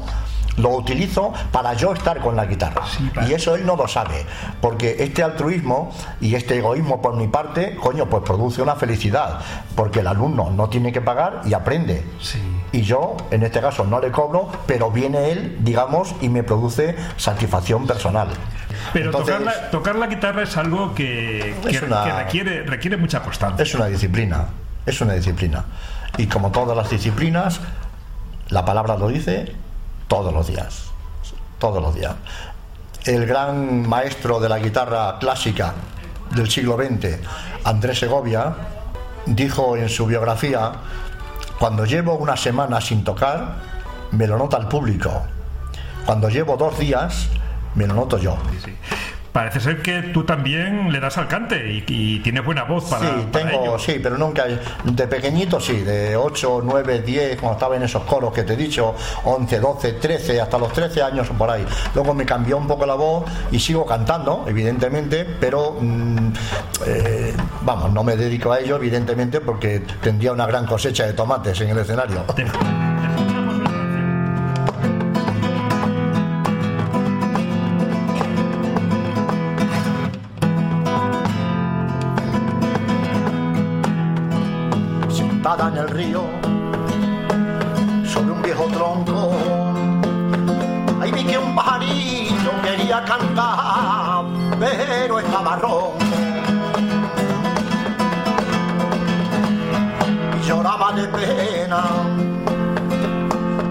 lo 0.62 0.70
utilizo 0.70 1.34
para 1.52 1.74
yo 1.74 1.94
estar 1.94 2.20
con 2.20 2.36
la 2.36 2.46
guitarra. 2.46 2.84
Y 3.28 3.34
eso 3.34 3.56
él 3.56 3.66
no 3.66 3.76
lo 3.76 3.88
sabe, 3.88 4.26
porque 4.62 4.98
este 5.00 5.24
altruismo 5.24 5.92
y 6.22 6.36
este 6.36 6.58
egoísmo 6.58 7.02
por 7.02 7.16
mi 7.16 7.28
parte, 7.28 7.76
coño, 7.76 8.08
pues 8.08 8.24
produce 8.24 8.62
una 8.62 8.76
felicidad, 8.76 9.40
porque 9.76 10.00
el 10.02 10.08
alumno 10.08 10.50
no 10.52 10.70
tiene 10.70 10.92
que 10.92 11.02
pagar 11.02 11.42
y 11.46 11.54
aprende. 11.54 12.04
Y 12.72 12.82
yo, 12.82 13.18
en 13.32 13.44
este 13.44 13.62
caso, 13.62 13.84
no 13.86 14.00
le 14.00 14.12
cobro, 14.12 14.50
pero 14.68 14.92
viene 14.92 15.32
él, 15.32 15.58
digamos, 15.62 16.14
y 16.22 16.30
me 16.30 16.44
produce 16.44 16.96
satisfacción 17.18 17.88
personal. 17.88 18.28
Pero 18.94 19.08
Entonces, 19.08 19.36
tocar, 19.38 19.56
la, 19.56 19.70
tocar 19.72 19.96
la 19.96 20.08
guitarra 20.08 20.44
es 20.44 20.56
algo 20.58 20.94
que, 20.94 21.56
que- 21.64 21.70
Es 21.70 21.82
una- 21.82 22.04
que 22.04 22.12
requiere, 22.14 22.64
requiere 22.64 22.98
mucha 22.98 23.22
constancia. 23.22 23.64
es 23.64 23.74
una 23.74 23.88
disciplina, 23.88 24.46
es 24.86 25.02
una 25.02 25.14
disciplina. 25.14 25.66
Y 26.18 26.28
como 26.28 26.52
todas 26.52 26.78
las 26.78 26.90
disciplinas, 26.90 27.60
la 28.50 28.66
palabra 28.66 28.98
lo 28.98 29.08
dice 29.08 29.54
todos 30.10 30.34
los 30.34 30.48
días, 30.48 30.92
todos 31.60 31.82
los 31.82 31.96
días. 31.96 32.16
El 33.06 33.26
gran 33.26 33.88
maestro 33.88 34.42
de 34.42 34.50
la 34.50 34.60
guitarra 34.60 35.18
clásica 35.20 35.74
del 36.36 36.50
siglo 36.50 36.76
XX, 36.76 37.20
Andrés 37.64 38.00
Segovia, 38.00 38.54
dijo 39.26 39.78
en 39.78 39.88
su 39.88 40.06
biografía, 40.06 40.74
cuando 41.60 41.86
llevo 41.86 42.16
una 42.16 42.36
semana 42.36 42.82
sin 42.82 43.04
tocar, 43.04 43.56
me 44.12 44.28
lo 44.28 44.38
nota 44.38 44.58
el 44.58 44.68
público. 44.68 45.24
Cuando 46.06 46.28
llevo 46.28 46.58
dos 46.58 46.78
días, 46.80 47.30
me 47.76 47.86
lo 47.86 47.94
noto 47.94 48.18
yo. 48.18 48.36
Parece 49.32 49.60
ser 49.60 49.82
que 49.82 50.02
tú 50.14 50.24
también 50.24 50.92
le 50.92 51.00
das 51.00 51.18
al 51.18 51.28
cante 51.28 51.72
y, 51.72 51.84
y 51.88 52.20
tienes 52.20 52.44
buena 52.44 52.64
voz 52.64 52.86
para, 52.86 53.06
Sí, 53.08 53.28
para 53.32 53.46
tengo, 53.50 53.64
ello. 53.64 53.80
sí, 53.80 54.00
pero 54.02 54.18
nunca. 54.18 54.46
De 54.84 55.08
pequeñito 55.08 55.60
sí, 55.60 55.78
de 55.82 56.16
8, 56.18 56.62
9, 56.64 57.02
10, 57.02 57.36
cuando 57.38 57.54
estaba 57.54 57.76
en 57.76 57.84
esos 57.84 58.04
coros 58.04 58.34
que 58.34 58.44
te 58.44 58.54
he 58.54 58.58
dicho, 58.58 58.96
11, 59.26 59.60
12, 59.60 59.94
13, 59.94 60.42
hasta 60.42 60.58
los 60.58 60.74
13 60.74 61.04
años 61.04 61.30
o 61.30 61.34
por 61.34 61.50
ahí. 61.50 61.66
Luego 61.94 62.14
me 62.14 62.26
cambió 62.26 62.58
un 62.58 62.68
poco 62.68 62.86
la 62.86 62.96
voz 62.96 63.26
y 63.52 63.60
sigo 63.60 63.86
cantando, 63.86 64.46
evidentemente, 64.48 65.26
pero 65.40 65.78
mm, 65.80 66.34
eh, 66.88 67.34
vamos, 67.62 67.94
no 67.94 68.04
me 68.04 68.16
dedico 68.16 68.52
a 68.52 68.60
ello, 68.60 68.78
evidentemente, 68.78 69.42
porque 69.42 69.82
tendría 70.02 70.32
una 70.32 70.48
gran 70.48 70.66
cosecha 70.66 71.06
de 71.06 71.14
tomates 71.14 71.62
en 71.62 71.70
el 71.70 71.78
escenario. 71.78 72.24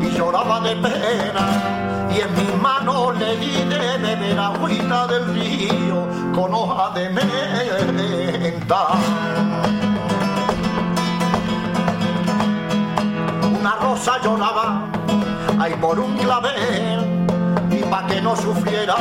Y 0.01 0.17
lloraba 0.17 0.61
de 0.61 0.77
pena. 0.77 1.45
Y 2.11 2.21
en 2.21 2.35
mis 2.35 2.55
manos 2.63 3.19
le 3.19 3.37
di 3.37 3.65
de 3.65 3.99
beber 3.99 4.39
agüita 4.39 5.07
del 5.07 5.35
río 5.35 6.07
con 6.35 6.55
hoja 6.55 6.91
de 6.95 7.11
menta. 7.11 8.89
una 13.61 13.77
rosa 13.77 14.19
lloraba, 14.23 14.85
ahí 15.59 15.75
por 15.81 15.99
un 15.99 16.17
clavel, 16.17 17.27
y 17.71 17.83
pa' 17.91 18.07
que 18.07 18.21
no 18.21 18.37
sufriera, 18.37 18.97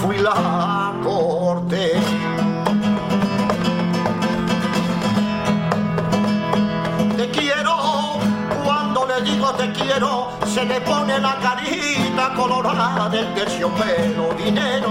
fui 0.00 0.18
la 0.18 0.92
te 9.62 9.84
quiero, 9.84 10.30
se 10.46 10.64
le 10.64 10.80
pone 10.80 11.18
la 11.20 11.36
carita 11.38 12.32
colorada 12.34 13.08
del 13.08 13.32
terciopelo. 13.34 14.34
Dinero, 14.36 14.88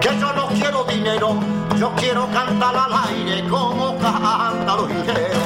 que 0.00 0.08
yo 0.20 0.32
no 0.32 0.46
quiero 0.48 0.84
dinero, 0.84 1.40
yo 1.76 1.92
quiero 1.96 2.28
cantar 2.28 2.74
al 2.76 2.92
aire 3.08 3.48
como 3.48 3.98
cantan 3.98 4.76
los 4.76 4.90
higueros. 4.90 5.42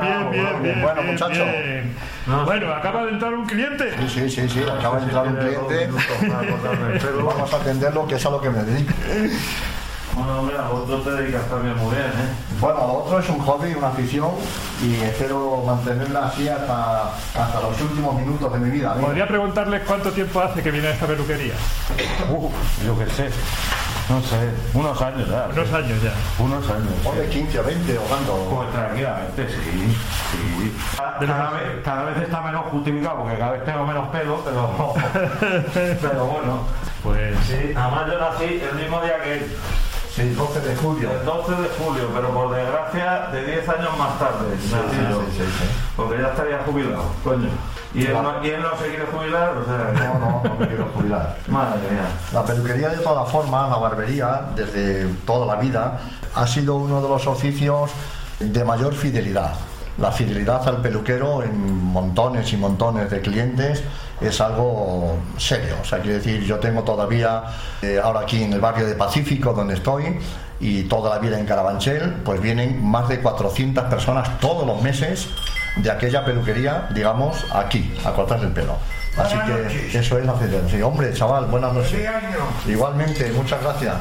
Bien, 0.00 0.30
bien, 0.30 0.62
bien. 0.62 0.82
Bueno, 0.82 1.02
bien, 1.02 1.12
muchacho. 1.12 1.44
bien. 1.44 1.96
Bueno, 2.46 2.72
acaba 2.72 3.04
de 3.04 3.10
entrar 3.12 3.34
un 3.34 3.44
cliente. 3.44 3.94
Sí, 4.08 4.08
sí, 4.08 4.30
sí, 4.30 4.48
sí, 4.48 4.62
acaba 4.62 4.98
de 4.98 5.04
entrar 5.04 5.28
un 5.28 5.36
cliente. 5.36 5.90
Vamos 7.22 7.52
a 7.52 7.56
atenderlo, 7.56 8.06
que 8.06 8.14
es 8.14 8.24
a 8.24 8.30
lo 8.30 8.40
que 8.40 8.48
me 8.48 8.62
dedico. 8.62 8.94
Bueno, 10.14 10.42
mira, 10.42 10.68
vosotros 10.68 11.04
te 11.04 11.10
dedicas 11.10 11.42
también 11.48 11.76
muy 11.76 11.90
bien, 11.94 12.06
¿eh? 12.06 12.34
Bueno, 12.60 12.78
lo 12.78 12.92
otro 13.04 13.18
es 13.18 13.28
un 13.28 13.38
hobby, 13.40 13.74
una 13.74 13.88
afición 13.88 14.30
y 14.82 14.94
espero 15.02 15.62
mantenerla 15.66 16.26
así 16.28 16.48
hasta, 16.48 17.10
hasta 17.34 17.60
los 17.60 17.80
últimos 17.80 18.14
minutos 18.14 18.52
de 18.52 18.58
mi 18.60 18.70
vida. 18.70 18.92
amigo. 18.92 19.08
Podría 19.08 19.26
preguntarle 19.26 19.80
cuánto 19.80 20.12
tiempo 20.12 20.40
hace 20.40 20.62
que 20.62 20.70
viene 20.70 20.88
a 20.88 20.90
esta 20.92 21.06
peluquería. 21.06 21.54
Uh, 22.30 22.48
yo 22.84 22.98
qué 22.98 23.06
sé. 23.10 23.28
No 24.08 24.20
sé, 24.20 24.36
unos 24.74 25.00
años 25.00 25.28
ya. 25.28 25.48
Unos 25.50 25.72
años 25.72 26.02
ya. 26.02 26.12
Unos 26.38 26.70
años. 26.70 26.92
Ponle 27.02 27.26
15 27.28 27.58
o 27.58 27.64
20 27.64 27.98
o 27.98 28.02
cuánto. 28.02 28.36
Pues 28.50 28.70
tranquilamente, 28.70 29.48
sí. 29.48 29.96
sí. 30.30 30.76
Cada, 31.26 31.50
vez, 31.50 31.82
cada 31.82 32.04
vez 32.04 32.18
está 32.18 32.40
menos 32.42 32.66
justificado 32.66 33.22
porque 33.22 33.38
cada 33.38 33.52
vez 33.52 33.64
tengo 33.64 33.84
menos 33.86 34.08
pelo, 34.08 34.42
pero, 34.44 34.94
pero 36.02 36.26
bueno. 36.26 36.60
Pues 37.02 37.36
Sí, 37.46 37.72
además 37.76 38.10
yo 38.10 38.18
nací 38.18 38.62
el 38.70 38.76
mismo 38.76 39.00
día 39.02 39.20
que 39.22 39.34
él, 39.34 39.56
Sí, 40.14 40.30
12 40.30 40.60
de 40.60 40.76
julio. 40.76 41.10
el 41.10 41.26
12 41.26 41.50
de 41.52 41.68
julio, 41.76 42.08
pero 42.14 42.28
por 42.30 42.54
desgracia 42.54 43.28
de 43.32 43.44
10 43.46 43.68
años 43.68 43.98
más 43.98 44.16
tarde. 44.18 44.46
sí, 44.60 44.68
sí, 44.68 45.42
sí. 45.42 45.64
Porque 45.96 46.22
ya 46.22 46.28
estaría 46.28 46.58
jubilado, 46.64 47.04
coño. 47.24 47.48
Y 47.94 48.06
él, 48.06 48.12
no, 48.12 48.44
y 48.44 48.48
él 48.50 48.62
no 48.62 48.76
se 48.78 48.88
quiere 48.88 49.06
jubilar, 49.06 49.54
o 49.56 49.64
sea, 49.64 49.92
No, 50.12 50.18
no, 50.18 50.42
no 50.44 50.54
me 50.58 50.66
quiero 50.68 50.86
jubilar. 50.94 51.36
madre 51.48 51.80
mía. 51.90 52.06
La 52.32 52.44
peluquería 52.44 52.88
de 52.90 52.98
todas 52.98 53.28
formas, 53.30 53.68
la 53.70 53.76
barbería, 53.76 54.42
desde 54.54 55.06
toda 55.26 55.46
la 55.46 55.60
vida, 55.60 55.98
ha 56.34 56.46
sido 56.46 56.76
uno 56.76 57.00
de 57.02 57.08
los 57.08 57.26
oficios 57.26 57.90
de 58.38 58.64
mayor 58.64 58.94
fidelidad. 58.94 59.52
La 59.98 60.10
fidelidad 60.10 60.66
al 60.68 60.78
peluquero 60.82 61.42
en 61.44 61.84
montones 61.84 62.52
y 62.52 62.56
montones 62.56 63.10
de 63.10 63.20
clientes 63.20 63.82
es 64.20 64.40
algo 64.40 65.16
serio. 65.36 65.76
O 65.80 65.84
sea, 65.84 66.00
quiere 66.00 66.18
decir, 66.18 66.42
yo 66.44 66.58
tengo 66.58 66.82
todavía, 66.82 67.44
eh, 67.82 68.00
ahora 68.02 68.20
aquí 68.20 68.42
en 68.42 68.52
el 68.52 68.60
barrio 68.60 68.86
de 68.86 68.94
Pacífico, 68.94 69.52
donde 69.52 69.74
estoy, 69.74 70.18
y 70.60 70.84
toda 70.84 71.10
la 71.10 71.18
vida 71.18 71.38
en 71.38 71.46
Carabanchel, 71.46 72.14
pues 72.24 72.40
vienen 72.40 72.84
más 72.84 73.08
de 73.08 73.20
400 73.20 73.84
personas 73.84 74.38
todos 74.38 74.66
los 74.66 74.80
meses 74.82 75.28
de 75.76 75.90
aquella 75.90 76.24
peluquería, 76.24 76.88
digamos, 76.94 77.44
aquí, 77.52 77.92
a 78.04 78.12
cortarse 78.12 78.46
el 78.46 78.52
pelo. 78.52 78.76
Así 79.16 79.36
que 79.46 79.98
eso 79.98 80.18
es 80.18 80.26
la 80.26 80.34
fidelidad. 80.34 80.68
Sí, 80.68 80.82
hombre, 80.82 81.12
chaval, 81.12 81.46
buenas 81.46 81.72
noches. 81.72 82.08
Igualmente, 82.66 83.30
muchas 83.32 83.62
gracias. 83.62 83.94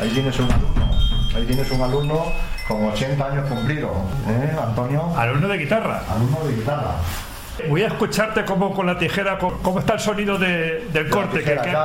Ahí 0.00 0.08
tienes 0.10 0.38
un 0.38 0.50
alumno. 0.50 0.90
Ahí 1.36 1.44
tienes 1.46 1.70
un 1.70 1.82
alumno 1.82 2.24
con 2.66 2.84
80 2.86 3.26
años 3.26 3.46
cumplidos. 3.48 3.90
¿Eh, 4.28 4.56
Antonio? 4.60 5.12
alumno 5.16 5.48
de 5.48 5.58
guitarra. 5.58 6.02
Alumno 6.08 6.38
de 6.44 6.54
guitarra. 6.54 6.94
Voy 7.68 7.82
a 7.82 7.86
escucharte 7.88 8.44
cómo 8.44 8.74
con 8.74 8.86
la 8.86 8.98
tijera, 8.98 9.38
cómo, 9.38 9.78
está 9.78 9.94
el 9.94 10.00
sonido 10.00 10.36
de- 10.38 10.86
del 10.92 11.08
corte. 11.08 11.38
Tijera 11.38 11.62
que-. 11.62 11.76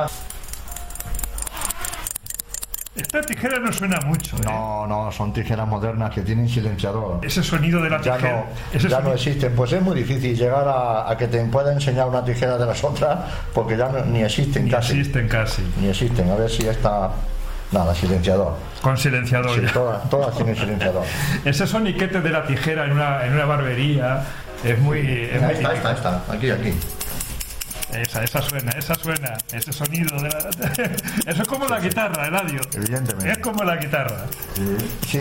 Esta 2.96 3.22
tijera 3.22 3.58
no 3.60 3.72
suena 3.72 3.98
mucho. 4.04 4.36
¿eh? 4.36 4.40
No, 4.44 4.86
no, 4.86 5.12
son 5.12 5.32
tijeras 5.32 5.66
modernas 5.66 6.10
que 6.12 6.22
tienen 6.22 6.48
silenciador. 6.48 7.20
Ese 7.24 7.42
sonido 7.42 7.80
de 7.80 7.88
la 7.88 8.00
Ya 8.02 8.16
tijera. 8.16 8.32
no, 8.72 8.78
ya 8.78 8.88
no 8.88 8.96
sonido- 8.96 9.14
existen. 9.14 9.54
Pues 9.54 9.72
es 9.72 9.80
muy 9.80 9.94
difícil 9.96 10.36
llegar 10.36 10.66
a, 10.66 11.08
a 11.10 11.16
que 11.16 11.28
te 11.28 11.42
pueda 11.44 11.72
enseñar 11.72 12.08
una 12.08 12.24
tijera 12.24 12.58
de 12.58 12.66
las 12.66 12.82
otras, 12.82 13.18
porque 13.54 13.76
ya 13.76 13.88
no- 13.88 14.04
ni 14.04 14.22
existen 14.22 14.64
ni 14.64 14.70
casi. 14.70 14.98
existen 14.98 15.28
casi. 15.28 15.62
Ni 15.80 15.88
existen. 15.88 16.30
A 16.30 16.34
ver 16.34 16.50
si 16.50 16.66
esta. 16.66 17.10
Nada, 17.72 17.94
silenciador. 17.94 18.56
Con 18.82 18.98
silenciador. 18.98 19.54
Sí, 19.54 19.64
todas, 19.72 20.10
todas 20.10 20.34
tienen 20.34 20.56
silenciador. 20.56 21.04
Ese 21.44 21.68
soniquete 21.68 22.20
de 22.20 22.30
la 22.30 22.44
tijera 22.44 22.84
en 22.86 22.92
una, 22.92 23.24
en 23.24 23.32
una 23.34 23.44
barbería 23.44 24.24
es 24.64 24.78
muy. 24.78 24.98
es 25.00 25.40
muy 25.40 25.50
Ahí 25.50 25.56
está, 25.56 25.68
ahí 25.70 25.76
está, 25.76 25.88
ahí 25.90 25.94
está. 25.96 26.22
Aquí, 26.32 26.50
aquí. 26.50 26.74
Esa, 27.92 28.22
esa 28.22 28.40
suena, 28.40 28.70
esa 28.72 28.94
suena. 28.94 29.36
Ese 29.52 29.72
sonido 29.72 30.16
de 30.22 30.28
la... 30.28 30.38
Eso 31.26 31.42
es 31.42 31.48
como 31.48 31.66
la 31.66 31.80
guitarra, 31.80 32.28
Eladio. 32.28 32.60
Evidentemente. 32.72 33.32
Es 33.32 33.38
como 33.38 33.64
la 33.64 33.76
guitarra. 33.78 34.26
Sí, 35.08 35.18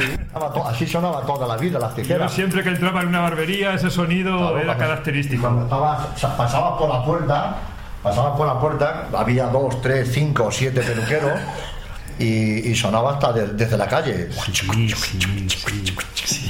to- 0.53 0.67
así 0.67 0.85
sonaba 0.85 1.21
toda 1.25 1.47
la 1.47 1.57
vida 1.57 1.79
las 1.79 1.95
Yo 1.95 2.03
tijeras. 2.03 2.31
siempre 2.31 2.61
que 2.61 2.69
entraba 2.69 3.01
en 3.01 3.07
una 3.07 3.21
barbería, 3.21 3.73
ese 3.73 3.89
sonido 3.89 4.37
Claro, 4.37 4.57
era 4.57 4.65
cuando- 4.67 4.83
característico. 4.85 5.41
Cuando 5.41 5.63
estabas, 5.63 6.07
o 6.15 6.17
sea, 6.19 6.37
pasabas 6.37 6.77
por 6.77 6.89
la 6.93 7.03
puerta, 7.03 7.55
pasabas 8.03 8.37
por 8.37 8.45
la 8.45 8.59
puerta, 8.59 9.07
había 9.17 9.45
dos, 9.47 9.81
tres, 9.81 10.11
cinco, 10.13 10.51
siete 10.51 10.81
peluqueros 10.83 11.39
y, 12.19 12.69
y 12.69 12.75
sonaba 12.75 13.13
hasta 13.13 13.33
de- 13.33 13.47
desde 13.47 13.77
la 13.79 13.87
calle. 13.87 14.29
Sí, 14.31 14.51
sí, 14.53 14.89
sí. 14.95 16.47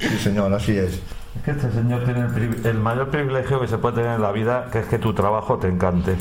Sí, 0.00 0.18
señor, 0.22 0.52
así 0.52 0.76
es. 0.76 1.00
Es 1.34 1.42
que 1.42 1.50
este 1.52 1.72
señor 1.72 2.04
tiene 2.04 2.20
el, 2.26 2.66
el 2.66 2.78
mayor 2.78 3.08
privilegio 3.08 3.58
que 3.60 3.66
se 3.66 3.78
puede 3.78 3.96
tener 3.96 4.16
en 4.16 4.22
la 4.22 4.32
vida, 4.32 4.66
que 4.70 4.80
es 4.80 4.86
que 4.86 4.98
tu 4.98 5.14
trabajo 5.14 5.56
te 5.58 5.66
encante. 5.68 6.14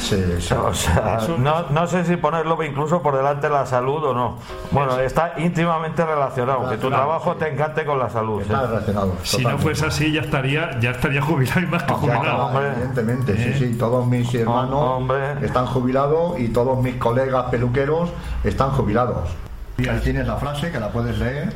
Sí, 0.00 0.22
sí. 0.38 0.54
O 0.54 0.72
sea, 0.72 1.18
Eso- 1.20 1.36
no, 1.38 1.70
no 1.70 1.86
sé 1.88 2.04
si 2.04 2.16
ponerlo 2.16 2.62
incluso 2.62 3.02
por 3.02 3.16
delante 3.16 3.48
de 3.48 3.52
la 3.54 3.66
salud 3.66 4.04
o 4.04 4.14
no. 4.14 4.38
Bueno, 4.70 4.98
está 5.00 5.34
íntimamente 5.38 6.04
relacionado, 6.04 6.68
que 6.70 6.76
tu 6.76 6.88
trabajo 6.88 7.32
sí. 7.32 7.38
te 7.40 7.48
encante 7.52 7.84
con 7.84 7.98
la 7.98 8.08
salud. 8.10 8.42
Está 8.42 8.60
¿sí? 8.60 8.66
relacionado. 8.68 9.12
Si 9.24 9.44
no 9.44 9.58
fuese 9.58 9.86
así, 9.86 10.12
ya 10.12 10.20
estaría, 10.20 10.78
ya 10.78 10.90
estaría 10.92 11.20
jubilado 11.22 11.60
y 11.60 11.66
más 11.66 11.82
que 11.82 11.92
Ya 11.92 11.98
jubilado. 11.98 12.46
hombre. 12.46 12.68
evidentemente, 12.76 13.32
¿Eh? 13.32 13.54
sí, 13.58 13.66
sí, 13.72 13.78
todos 13.78 14.06
mis 14.06 14.32
hermanos 14.34 14.72
hombre. 14.74 15.44
están 15.44 15.66
jubilados 15.66 16.38
y 16.38 16.48
todos 16.48 16.80
mis 16.82 16.94
colegas 16.96 17.46
peluqueros 17.50 18.10
están 18.44 18.70
jubilados. 18.70 19.30
Ahí 19.78 20.00
tienes 20.04 20.26
la 20.28 20.36
frase 20.36 20.70
que 20.70 20.78
la 20.78 20.90
puedes 20.90 21.18
leer. 21.18 21.52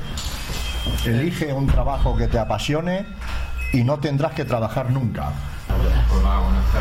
Elige 1.04 1.52
un 1.52 1.66
trabajo 1.66 2.16
que 2.16 2.26
te 2.28 2.38
apasione 2.38 3.06
y 3.72 3.84
no 3.84 3.98
tendrás 3.98 4.32
que 4.32 4.44
trabajar 4.44 4.90
nunca. 4.90 5.30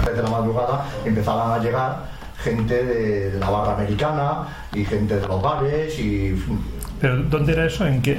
Desde 0.06 0.24
la 0.24 0.30
madrugada 0.30 0.86
empezaban 1.06 1.60
a 1.60 1.64
llegar 1.64 1.98
gente 2.44 2.84
de, 2.84 3.32
de 3.32 3.40
la 3.40 3.50
barra 3.50 3.74
americana 3.74 4.48
y 4.74 4.86
gente 4.86 5.18
de 5.20 5.28
los 5.28 5.42
bares 5.42 5.98
y 6.00 6.36
Pero 7.02 7.24
¿dónde 7.24 7.54
era 7.54 7.66
eso? 7.66 7.86
¿En 7.86 8.02
qué? 8.02 8.18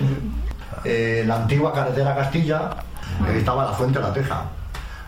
eh, 0.84 1.24
la 1.26 1.36
antigua 1.36 1.72
carretera 1.72 2.14
Castilla 2.14 2.70
estaba 3.34 3.64
la 3.64 3.72
Fuente 3.72 3.98
de 3.98 4.04
la 4.04 4.12
Teja. 4.12 4.42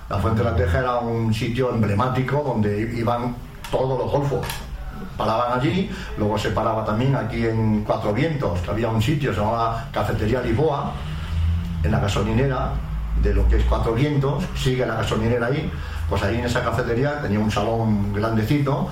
La 0.09 0.19
Fuente 0.19 0.43
de 0.43 0.51
la 0.51 0.57
Teja 0.57 0.79
era 0.79 0.99
un 0.99 1.33
sitio 1.33 1.71
emblemático 1.71 2.43
donde 2.45 2.81
iban 2.97 3.35
todos 3.71 3.99
los 3.99 4.11
golfos. 4.11 4.47
Paraban 5.17 5.59
allí, 5.59 5.91
luego 6.19 6.39
se 6.39 6.51
paraba 6.51 6.85
también 6.85 7.15
aquí 7.15 7.47
en 7.47 7.85
Cuatro 7.85 8.13
Vientos, 8.13 8.61
que 8.61 8.71
había 8.71 8.89
un 8.89 9.03
sitio, 9.03 9.33
se 9.33 9.41
llamaba 9.41 9.89
Cafetería 9.93 10.41
Lisboa, 10.41 10.93
en 11.83 11.93
la 11.93 12.01
gasolinera 12.01 12.73
de 13.23 13.35
lo 13.35 13.49
que 13.49 13.57
es 13.57 13.65
Cuatro 13.65 13.95
Vientos, 13.95 14.45
sigue 14.55 14.87
la 14.87 14.95
gasolinera 14.97 15.47
ahí, 15.47 15.71
pues 16.09 16.23
ahí 16.23 16.39
en 16.39 16.45
esa 16.45 16.63
cafetería 16.63 17.21
tenía 17.21 17.39
un 17.39 17.51
salón 17.51 18.13
grandecito 18.13 18.89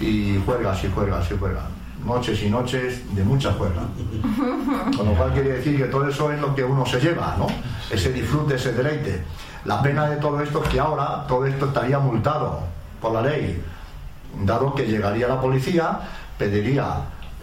y 0.00 0.40
juegas 0.44 0.82
y 0.84 0.90
juegas 0.90 1.30
y 1.30 1.38
juegas. 1.38 1.64
Noches 2.04 2.42
y 2.42 2.48
noches 2.48 3.14
de 3.14 3.24
mucha 3.24 3.52
juega. 3.52 3.82
Con 4.96 5.06
lo 5.06 5.12
cual 5.14 5.32
quiere 5.32 5.50
decir 5.52 5.76
que 5.76 5.84
todo 5.84 6.08
eso 6.08 6.32
es 6.32 6.40
lo 6.40 6.54
que 6.54 6.64
uno 6.64 6.84
se 6.86 6.98
lleva, 6.98 7.36
¿no? 7.38 7.46
Ese 7.90 8.12
disfrute, 8.12 8.54
ese 8.54 8.72
deleite. 8.72 9.22
La 9.64 9.82
pena 9.82 10.08
de 10.08 10.16
todo 10.16 10.40
esto 10.40 10.62
es 10.64 10.70
que 10.70 10.80
ahora 10.80 11.26
todo 11.28 11.44
esto 11.44 11.66
estaría 11.66 11.98
multado 11.98 12.60
por 13.00 13.12
la 13.12 13.22
ley, 13.22 13.62
dado 14.44 14.74
que 14.74 14.86
llegaría 14.86 15.28
la 15.28 15.40
policía, 15.40 16.00
pediría 16.38 16.86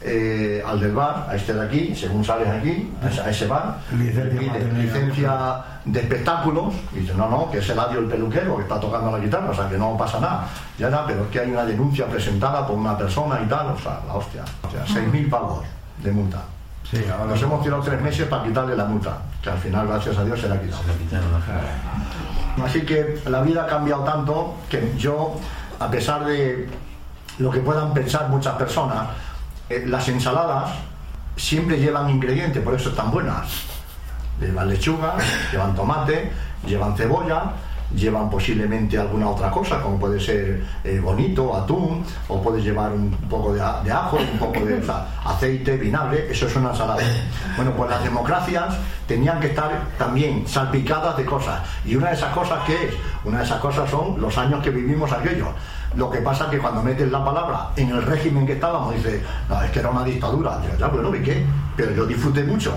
eh, 0.02 0.64
al 0.66 0.80
del 0.80 0.94
bar, 0.94 1.28
a 1.30 1.36
este 1.36 1.54
de 1.54 1.66
aquí, 1.66 1.96
según 1.96 2.24
sales 2.24 2.48
aquí, 2.48 2.92
a 3.02 3.30
ese- 3.30 3.48
bar, 3.48 3.80
Licencia 3.92 4.40
pide 5.84 5.92
de 5.92 6.00
espectáculos, 6.02 6.74
y 6.96 7.00
dice, 7.00 7.14
no, 7.16 7.28
no, 7.30 7.50
que 7.50 7.58
es 7.60 7.70
Eladio 7.70 8.00
el 8.00 8.06
peluquero 8.06 8.58
que 8.58 8.62
está 8.64 8.80
tocando 8.80 9.12
la 9.12 9.18
guitarra, 9.20 9.50
o 9.50 9.54
sea, 9.56 9.68
que 9.68 9.78
no 9.78 9.98
pasa 9.98 10.20
nada. 10.20 10.48
Ya 10.78 10.90
nada, 10.90 11.06
pero 11.08 11.24
es 11.24 11.30
que 11.30 11.40
hay 11.40 11.50
una 11.52 11.66
denuncia 11.66 12.06
presentada 12.06 12.66
por 12.68 12.76
una 12.78 12.96
persona 12.98 13.40
y 13.44 13.48
tal, 13.48 13.68
o 13.68 13.80
sea, 13.80 14.00
la 14.08 14.14
hostia. 14.14 14.44
O 14.68 14.70
sea, 14.72 14.86
6.000 14.86 15.30
pavos 15.30 15.66
de 16.04 16.12
multa. 16.12 16.42
Sí, 16.90 17.04
ahora 17.12 17.26
Nos 17.26 17.42
hemos 17.42 17.62
tirado 17.64 17.82
tres 17.82 18.00
meses 18.02 18.28
para 18.28 18.44
quitarle 18.44 18.76
la 18.78 18.86
multa, 18.86 19.18
que 19.42 19.50
al 19.50 19.58
final, 19.58 19.88
gracias 19.88 20.16
a 20.18 20.24
Dios, 20.24 20.40
se 20.40 20.48
la 20.48 20.56
ha 20.56 20.60
quitado. 20.62 20.84
Así 22.64 22.82
que 22.86 23.20
la 23.28 23.42
vida 23.42 23.64
ha 23.64 23.68
cambiado 23.68 24.04
tanto 24.04 24.56
que 24.70 24.94
yo, 24.98 25.36
a 25.80 25.90
pesar 25.90 26.26
de 26.26 26.68
lo 27.40 27.52
que 27.52 27.60
puedan 27.60 27.94
pensar 27.94 28.30
muchas 28.30 28.56
personas, 28.56 29.10
eh, 29.70 29.84
las 29.86 30.08
ensaladas 30.08 30.72
siempre 31.36 31.78
llevan 31.78 32.10
ingredientes, 32.10 32.64
por 32.64 32.74
eso 32.74 32.90
están 32.90 33.12
buenas. 33.12 33.48
Llevan 34.40 34.70
lechuga, 34.70 35.16
llevan 35.52 35.76
tomate, 35.76 36.32
llevan 36.66 36.96
cebolla, 36.96 37.54
llevan 37.96 38.30
posiblemente 38.30 38.98
alguna 38.98 39.30
otra 39.30 39.50
cosa, 39.50 39.82
como 39.82 39.98
puede 39.98 40.20
ser 40.20 40.64
eh, 40.84 41.00
bonito, 41.00 41.56
atún, 41.56 42.04
o 42.28 42.42
puede 42.42 42.62
llevar 42.62 42.92
un 42.92 43.12
poco 43.30 43.54
de, 43.54 43.60
de 43.84 43.92
ajo, 43.92 44.18
un 44.18 44.40
poco 44.40 44.66
de 44.66 44.82
aceite, 45.26 45.78
vinagre, 45.78 46.28
eso 46.30 46.48
es 46.48 46.56
una 46.56 46.72
ensalada. 46.72 47.02
Bueno, 47.56 47.72
pues 47.76 47.90
las 47.90 48.04
democracias 48.04 48.76
tenían 49.08 49.40
que 49.40 49.48
estar 49.48 49.72
también 49.98 50.48
salpicadas 50.48 51.18
de 51.18 51.26
cosas. 51.26 51.62
Y 51.86 51.96
una 51.96 52.10
de 52.10 52.16
esas 52.16 52.34
cosas, 52.34 52.60
¿qué 52.66 52.74
es? 52.74 52.94
Una 53.24 53.40
de 53.40 53.46
esas 53.46 53.60
cosas 53.60 53.90
son 53.90 54.20
los 54.20 54.38
años 54.38 54.62
que 54.64 54.70
vivimos 54.70 55.12
aquellos. 55.12 55.50
Lo 55.96 56.10
que 56.12 56.20
pasa 56.20 56.46
es 56.46 56.52
que 56.52 56.60
cuando 56.60 56.84
metes 56.84 57.10
la 57.10 57.24
palabra 57.24 57.70
en 57.76 57.90
el 57.90 58.04
régimen 58.04 58.46
que 58.46 58.54
estábamos, 58.54 58.94
dices, 58.94 59.22
es 59.64 59.72
que 59.72 59.80
era 59.80 59.90
una 59.90 60.04
dictadura. 60.04 60.60
Digo, 60.60 60.74
ya, 60.78 60.88
bueno, 60.88 61.16
¿y 61.16 61.24
qué? 61.24 61.46
Pero 61.76 61.92
yo 61.94 62.06
disfruté 62.06 62.44
mucho. 62.44 62.74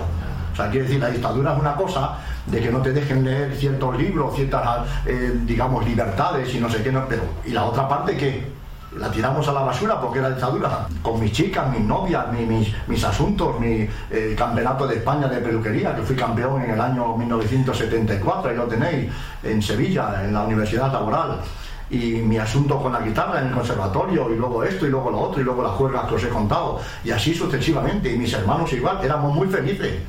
O 0.51 0.55
sea, 0.55 0.69
quiere 0.69 0.85
decir, 0.85 0.99
la 0.99 1.09
dictadura 1.09 1.53
es 1.53 1.59
una 1.59 1.75
cosa 1.75 2.17
de 2.45 2.59
que 2.61 2.71
no 2.71 2.79
te 2.81 2.91
dejen 2.91 3.23
leer 3.23 3.55
ciertos 3.55 3.97
libros, 3.97 4.35
ciertas, 4.35 4.87
eh, 5.05 5.31
digamos, 5.45 5.85
libertades 5.85 6.53
y 6.55 6.59
no 6.59 6.69
sé 6.69 6.81
qué, 6.83 6.91
no, 6.91 7.05
pero 7.07 7.21
¿y 7.45 7.51
la 7.51 7.65
otra 7.65 7.87
parte 7.87 8.17
qué? 8.17 8.61
La 8.97 9.09
tiramos 9.09 9.47
a 9.47 9.53
la 9.53 9.61
basura 9.61 10.01
porque 10.01 10.19
era 10.19 10.29
dictadura. 10.31 10.85
Con 11.01 11.17
mis 11.17 11.31
chicas, 11.31 11.69
mis 11.71 11.79
novias, 11.79 12.25
mi- 12.33 12.45
mis, 12.45 12.73
mis 12.87 13.01
asuntos, 13.05 13.57
mi 13.57 13.87
eh, 14.09 14.35
campeonato 14.37 14.85
de 14.85 14.95
España 14.97 15.29
de 15.29 15.37
peluquería, 15.37 15.95
que 15.95 16.01
fui 16.01 16.13
campeón 16.15 16.61
en 16.63 16.71
el 16.71 16.81
año 16.81 17.15
1974, 17.15 18.49
ahí 18.51 18.57
lo 18.57 18.65
tenéis, 18.65 19.09
en 19.43 19.61
Sevilla, 19.61 20.21
en 20.25 20.33
la 20.33 20.43
Universidad 20.43 20.91
Laboral. 20.91 21.37
Y 21.89 22.15
mi 22.21 22.37
asunto 22.37 22.81
con 22.81 22.91
la 22.93 22.99
guitarra 23.01 23.39
en 23.41 23.47
el 23.47 23.53
conservatorio, 23.53 24.29
y 24.29 24.35
luego 24.35 24.63
esto, 24.63 24.85
y 24.85 24.89
luego 24.89 25.09
lo 25.11 25.19
otro, 25.19 25.39
y 25.41 25.43
luego 25.45 25.61
las 25.63 25.73
juergas 25.73 26.05
que 26.07 26.15
os 26.15 26.23
he 26.23 26.29
contado, 26.29 26.79
y 27.03 27.11
así 27.11 27.33
sucesivamente. 27.33 28.11
Y 28.13 28.17
mis 28.17 28.33
hermanos 28.33 28.71
igual, 28.73 28.99
éramos 29.03 29.33
muy 29.33 29.47
felices, 29.47 29.99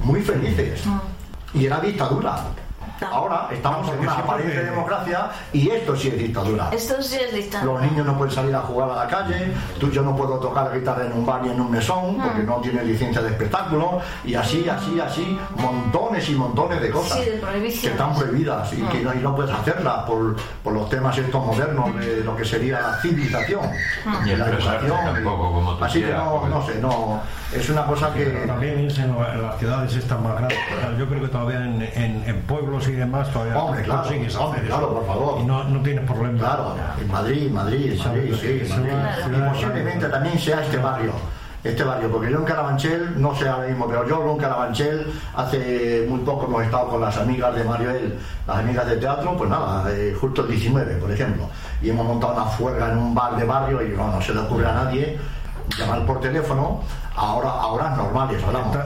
muy 0.00 0.20
felices. 0.22 0.82
Y 1.54 1.66
era 1.66 1.80
dictadura. 1.80 2.44
Ahora 3.06 3.48
estamos 3.50 3.88
en 3.88 3.98
una 4.00 4.12
aparente 4.12 4.62
democracia 4.64 5.30
y 5.52 5.70
esto 5.70 5.96
sí 5.96 6.08
es 6.08 6.18
dictadura. 6.18 6.68
Esto 6.72 7.02
sí 7.02 7.16
es 7.16 7.32
dictadura. 7.34 7.72
Los 7.80 7.82
niños 7.90 8.06
no 8.06 8.16
pueden 8.16 8.34
salir 8.34 8.54
a 8.54 8.60
jugar 8.60 8.90
a 8.90 8.96
la 9.04 9.06
calle, 9.08 9.52
tú 9.78 9.90
yo 9.90 10.02
no 10.02 10.14
puedo 10.16 10.38
tocar 10.38 10.68
la 10.70 10.76
guitarra 10.76 11.06
en 11.06 11.12
un 11.12 11.24
bar 11.26 11.42
ni 11.42 11.50
en 11.50 11.60
un 11.60 11.70
mesón 11.70 12.18
porque 12.22 12.42
no 12.42 12.56
tiene 12.56 12.84
licencia 12.84 13.22
de 13.22 13.30
espectáculo 13.30 14.00
y 14.24 14.34
así, 14.34 14.68
así, 14.68 14.98
así, 15.00 15.38
montones 15.56 16.28
y 16.28 16.34
montones 16.34 16.80
de 16.80 16.90
cosas 16.90 17.18
Sí, 17.18 17.24
de 17.30 17.40
que 17.80 17.88
están 17.88 18.14
prohibidas 18.14 18.72
y 18.72 18.82
que 18.82 19.00
no, 19.00 19.14
y 19.14 19.18
no 19.18 19.34
puedes 19.34 19.52
hacerlas 19.54 20.04
por, 20.04 20.36
por 20.62 20.72
los 20.72 20.88
temas 20.88 21.16
estos 21.18 21.44
modernos 21.44 21.94
de 21.96 22.22
lo 22.24 22.36
que 22.36 22.44
sería 22.44 22.80
la 22.80 22.94
civilización 23.00 23.60
Y 24.26 24.30
y 24.30 24.36
la 24.36 24.46
educación. 24.48 24.92
tampoco 25.04 25.52
como 25.52 25.74
tú 25.76 25.84
así 25.84 26.00
que 26.00 26.04
quieras, 26.06 26.24
no, 26.24 26.30
porque- 26.40 26.48
no 26.54 26.66
sé, 26.66 26.74
no, 26.80 27.20
es 27.54 27.68
una 27.70 27.84
cosa 27.86 28.12
que... 28.14 28.24
También 28.46 28.78
es 28.86 28.98
en, 28.98 29.10
en 29.10 29.42
las 29.42 29.58
ciudades 29.58 29.94
estas 29.94 30.20
más 30.20 30.32
grandes. 30.34 30.58
Yo 30.98 31.06
creo 31.08 31.20
que 31.22 31.28
todavía 31.28 31.64
en, 31.64 31.82
en- 31.94 32.22
en 32.26 32.40
pueblos 32.42 32.86
y 32.90 32.96
demás 32.96 33.30
todavía 33.32 33.58
Hombre, 33.58 33.82
claro, 33.82 34.02
consigues 34.02 34.36
hombre, 34.36 34.62
claro, 34.62 34.86
eso. 34.86 34.94
por 34.94 35.06
favor. 35.06 35.40
Y 35.40 35.44
no, 35.44 35.64
no 35.64 35.82
tienes 35.82 36.04
problema. 36.04 36.38
Claro, 36.38 36.74
en 37.00 37.08
Madrid, 37.10 37.50
Madrid, 37.50 38.00
Madrid, 38.04 38.34
sí, 38.40 38.60
Eso 38.62 38.76
Madrid. 38.76 38.92
es 38.92 39.26
Y 39.26 39.50
posiblemente 39.50 40.08
también 40.08 40.38
sea 40.38 40.62
este 40.62 40.76
barrio. 40.76 41.12
Este 41.62 41.84
barrio, 41.84 42.10
porque 42.10 42.30
yo 42.30 42.38
en 42.38 42.44
Carabanchel, 42.44 43.20
no 43.20 43.34
sé 43.34 43.46
ahora 43.46 43.66
mismo, 43.68 43.86
pero 43.86 44.08
yo 44.08 44.30
en 44.30 44.38
Carabanchel 44.38 45.06
hace 45.36 46.06
muy 46.08 46.20
poco 46.20 46.46
hemos 46.46 46.64
estado 46.64 46.88
con 46.88 47.02
las 47.02 47.18
amigas 47.18 47.54
de 47.54 47.64
Mario 47.64 47.90
El, 47.90 48.18
las 48.46 48.58
amigas 48.60 48.86
de 48.86 48.96
teatro, 48.96 49.36
pues 49.36 49.50
nada, 49.50 49.84
eh, 49.92 50.16
justo 50.18 50.40
el 50.40 50.48
19, 50.48 50.94
por 50.96 51.10
ejemplo, 51.12 51.50
y 51.82 51.90
hemos 51.90 52.06
montado 52.06 52.32
una 52.32 52.46
fuerga 52.46 52.90
en 52.90 52.96
un 52.96 53.14
bar 53.14 53.36
de 53.36 53.44
barrio 53.44 53.82
y 53.82 53.90
no, 53.90 54.10
no 54.10 54.22
se 54.22 54.32
le 54.32 54.40
ocurre 54.40 54.66
a 54.68 54.72
nadie 54.72 55.18
llamar 55.78 56.04
por 56.06 56.20
teléfono 56.20 56.80
a, 57.16 57.32
hora- 57.34 57.50
a 57.50 57.66
horas 57.68 57.96
normales, 57.96 58.42
hablamos, 58.42 58.76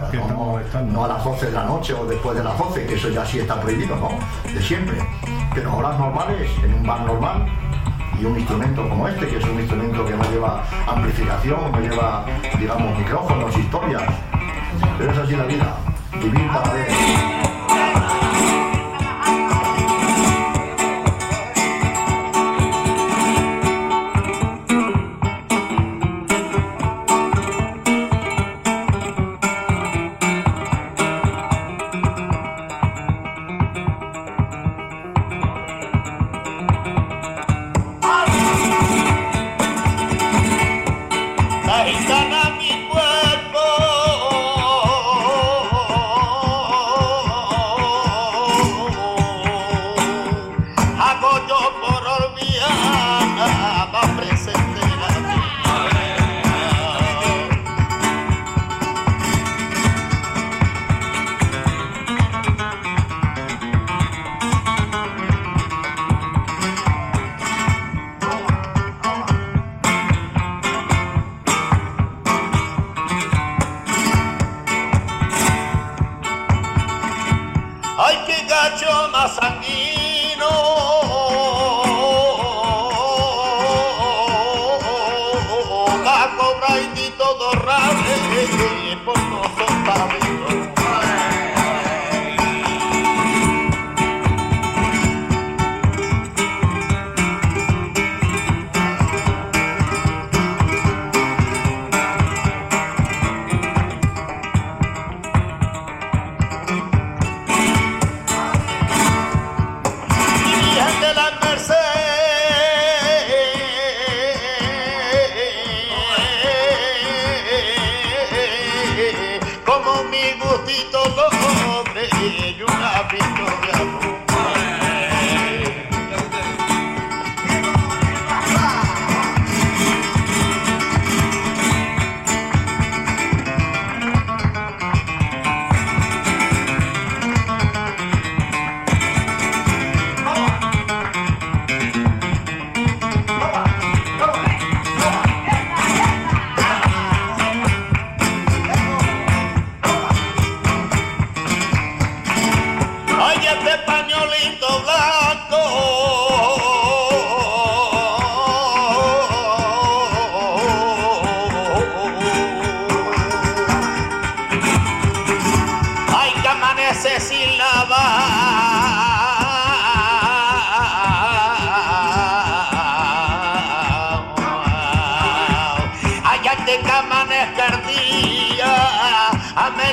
no 0.93 1.05
a 1.05 1.09
las 1.09 1.25
12 1.25 1.47
de 1.47 1.53
la 1.53 1.65
noche 1.65 1.95
o 1.95 2.05
después 2.07 2.37
de 2.37 2.45
las 2.45 2.57
12, 2.59 2.87
que 2.87 2.95
eso 2.95 3.09
ya 3.09 3.25
sí 3.25 3.39
está 3.41 3.61
prohibido, 3.61 3.97
¿no? 3.97 4.09
De 4.53 4.61
siempre. 4.63 4.97
Pero 5.55 5.71
a 5.71 5.75
horas 5.77 5.99
normales, 5.99 6.51
en 6.63 6.75
un 6.75 6.87
bar 6.87 7.01
normal, 7.03 7.47
y 8.21 8.25
un 8.25 8.39
instrumento 8.39 8.89
como 8.89 9.09
este, 9.09 9.27
que 9.29 9.39
es 9.39 9.45
un 9.45 9.59
instrumento 9.59 10.05
que 10.05 10.15
no 10.17 10.23
lleva 10.31 10.63
amplificación, 10.87 11.73
no 11.73 11.81
lleva, 11.81 12.25
digamos, 12.59 12.97
micrófonos, 12.99 13.57
historias. 13.57 14.03
Pero 14.99 15.11
es 15.13 15.19
así 15.19 15.35
la 15.37 15.45
vida, 15.45 15.77
vivir 16.21 16.49
para 16.53 16.73
ver. 16.73 17.44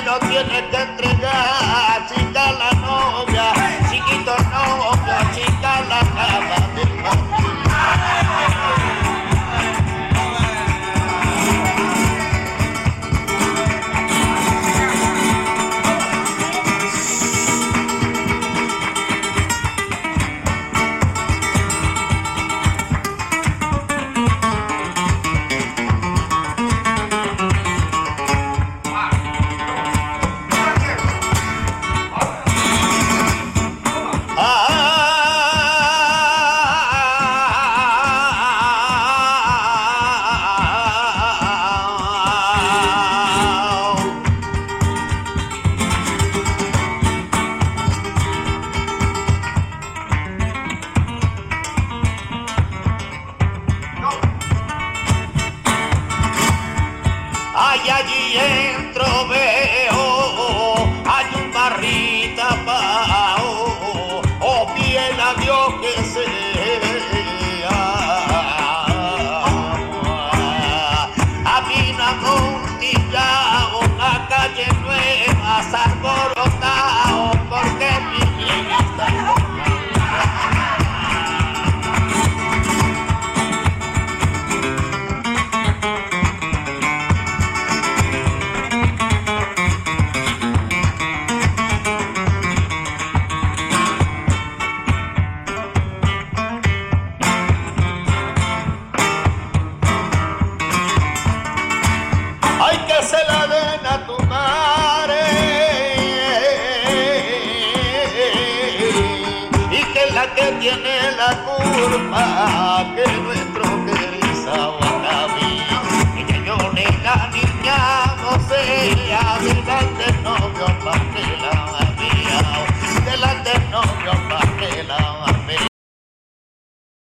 A 0.01 0.17
menos 0.17 0.19
tiene 0.29 0.69
que 0.69 0.77
entregar, 0.77 1.90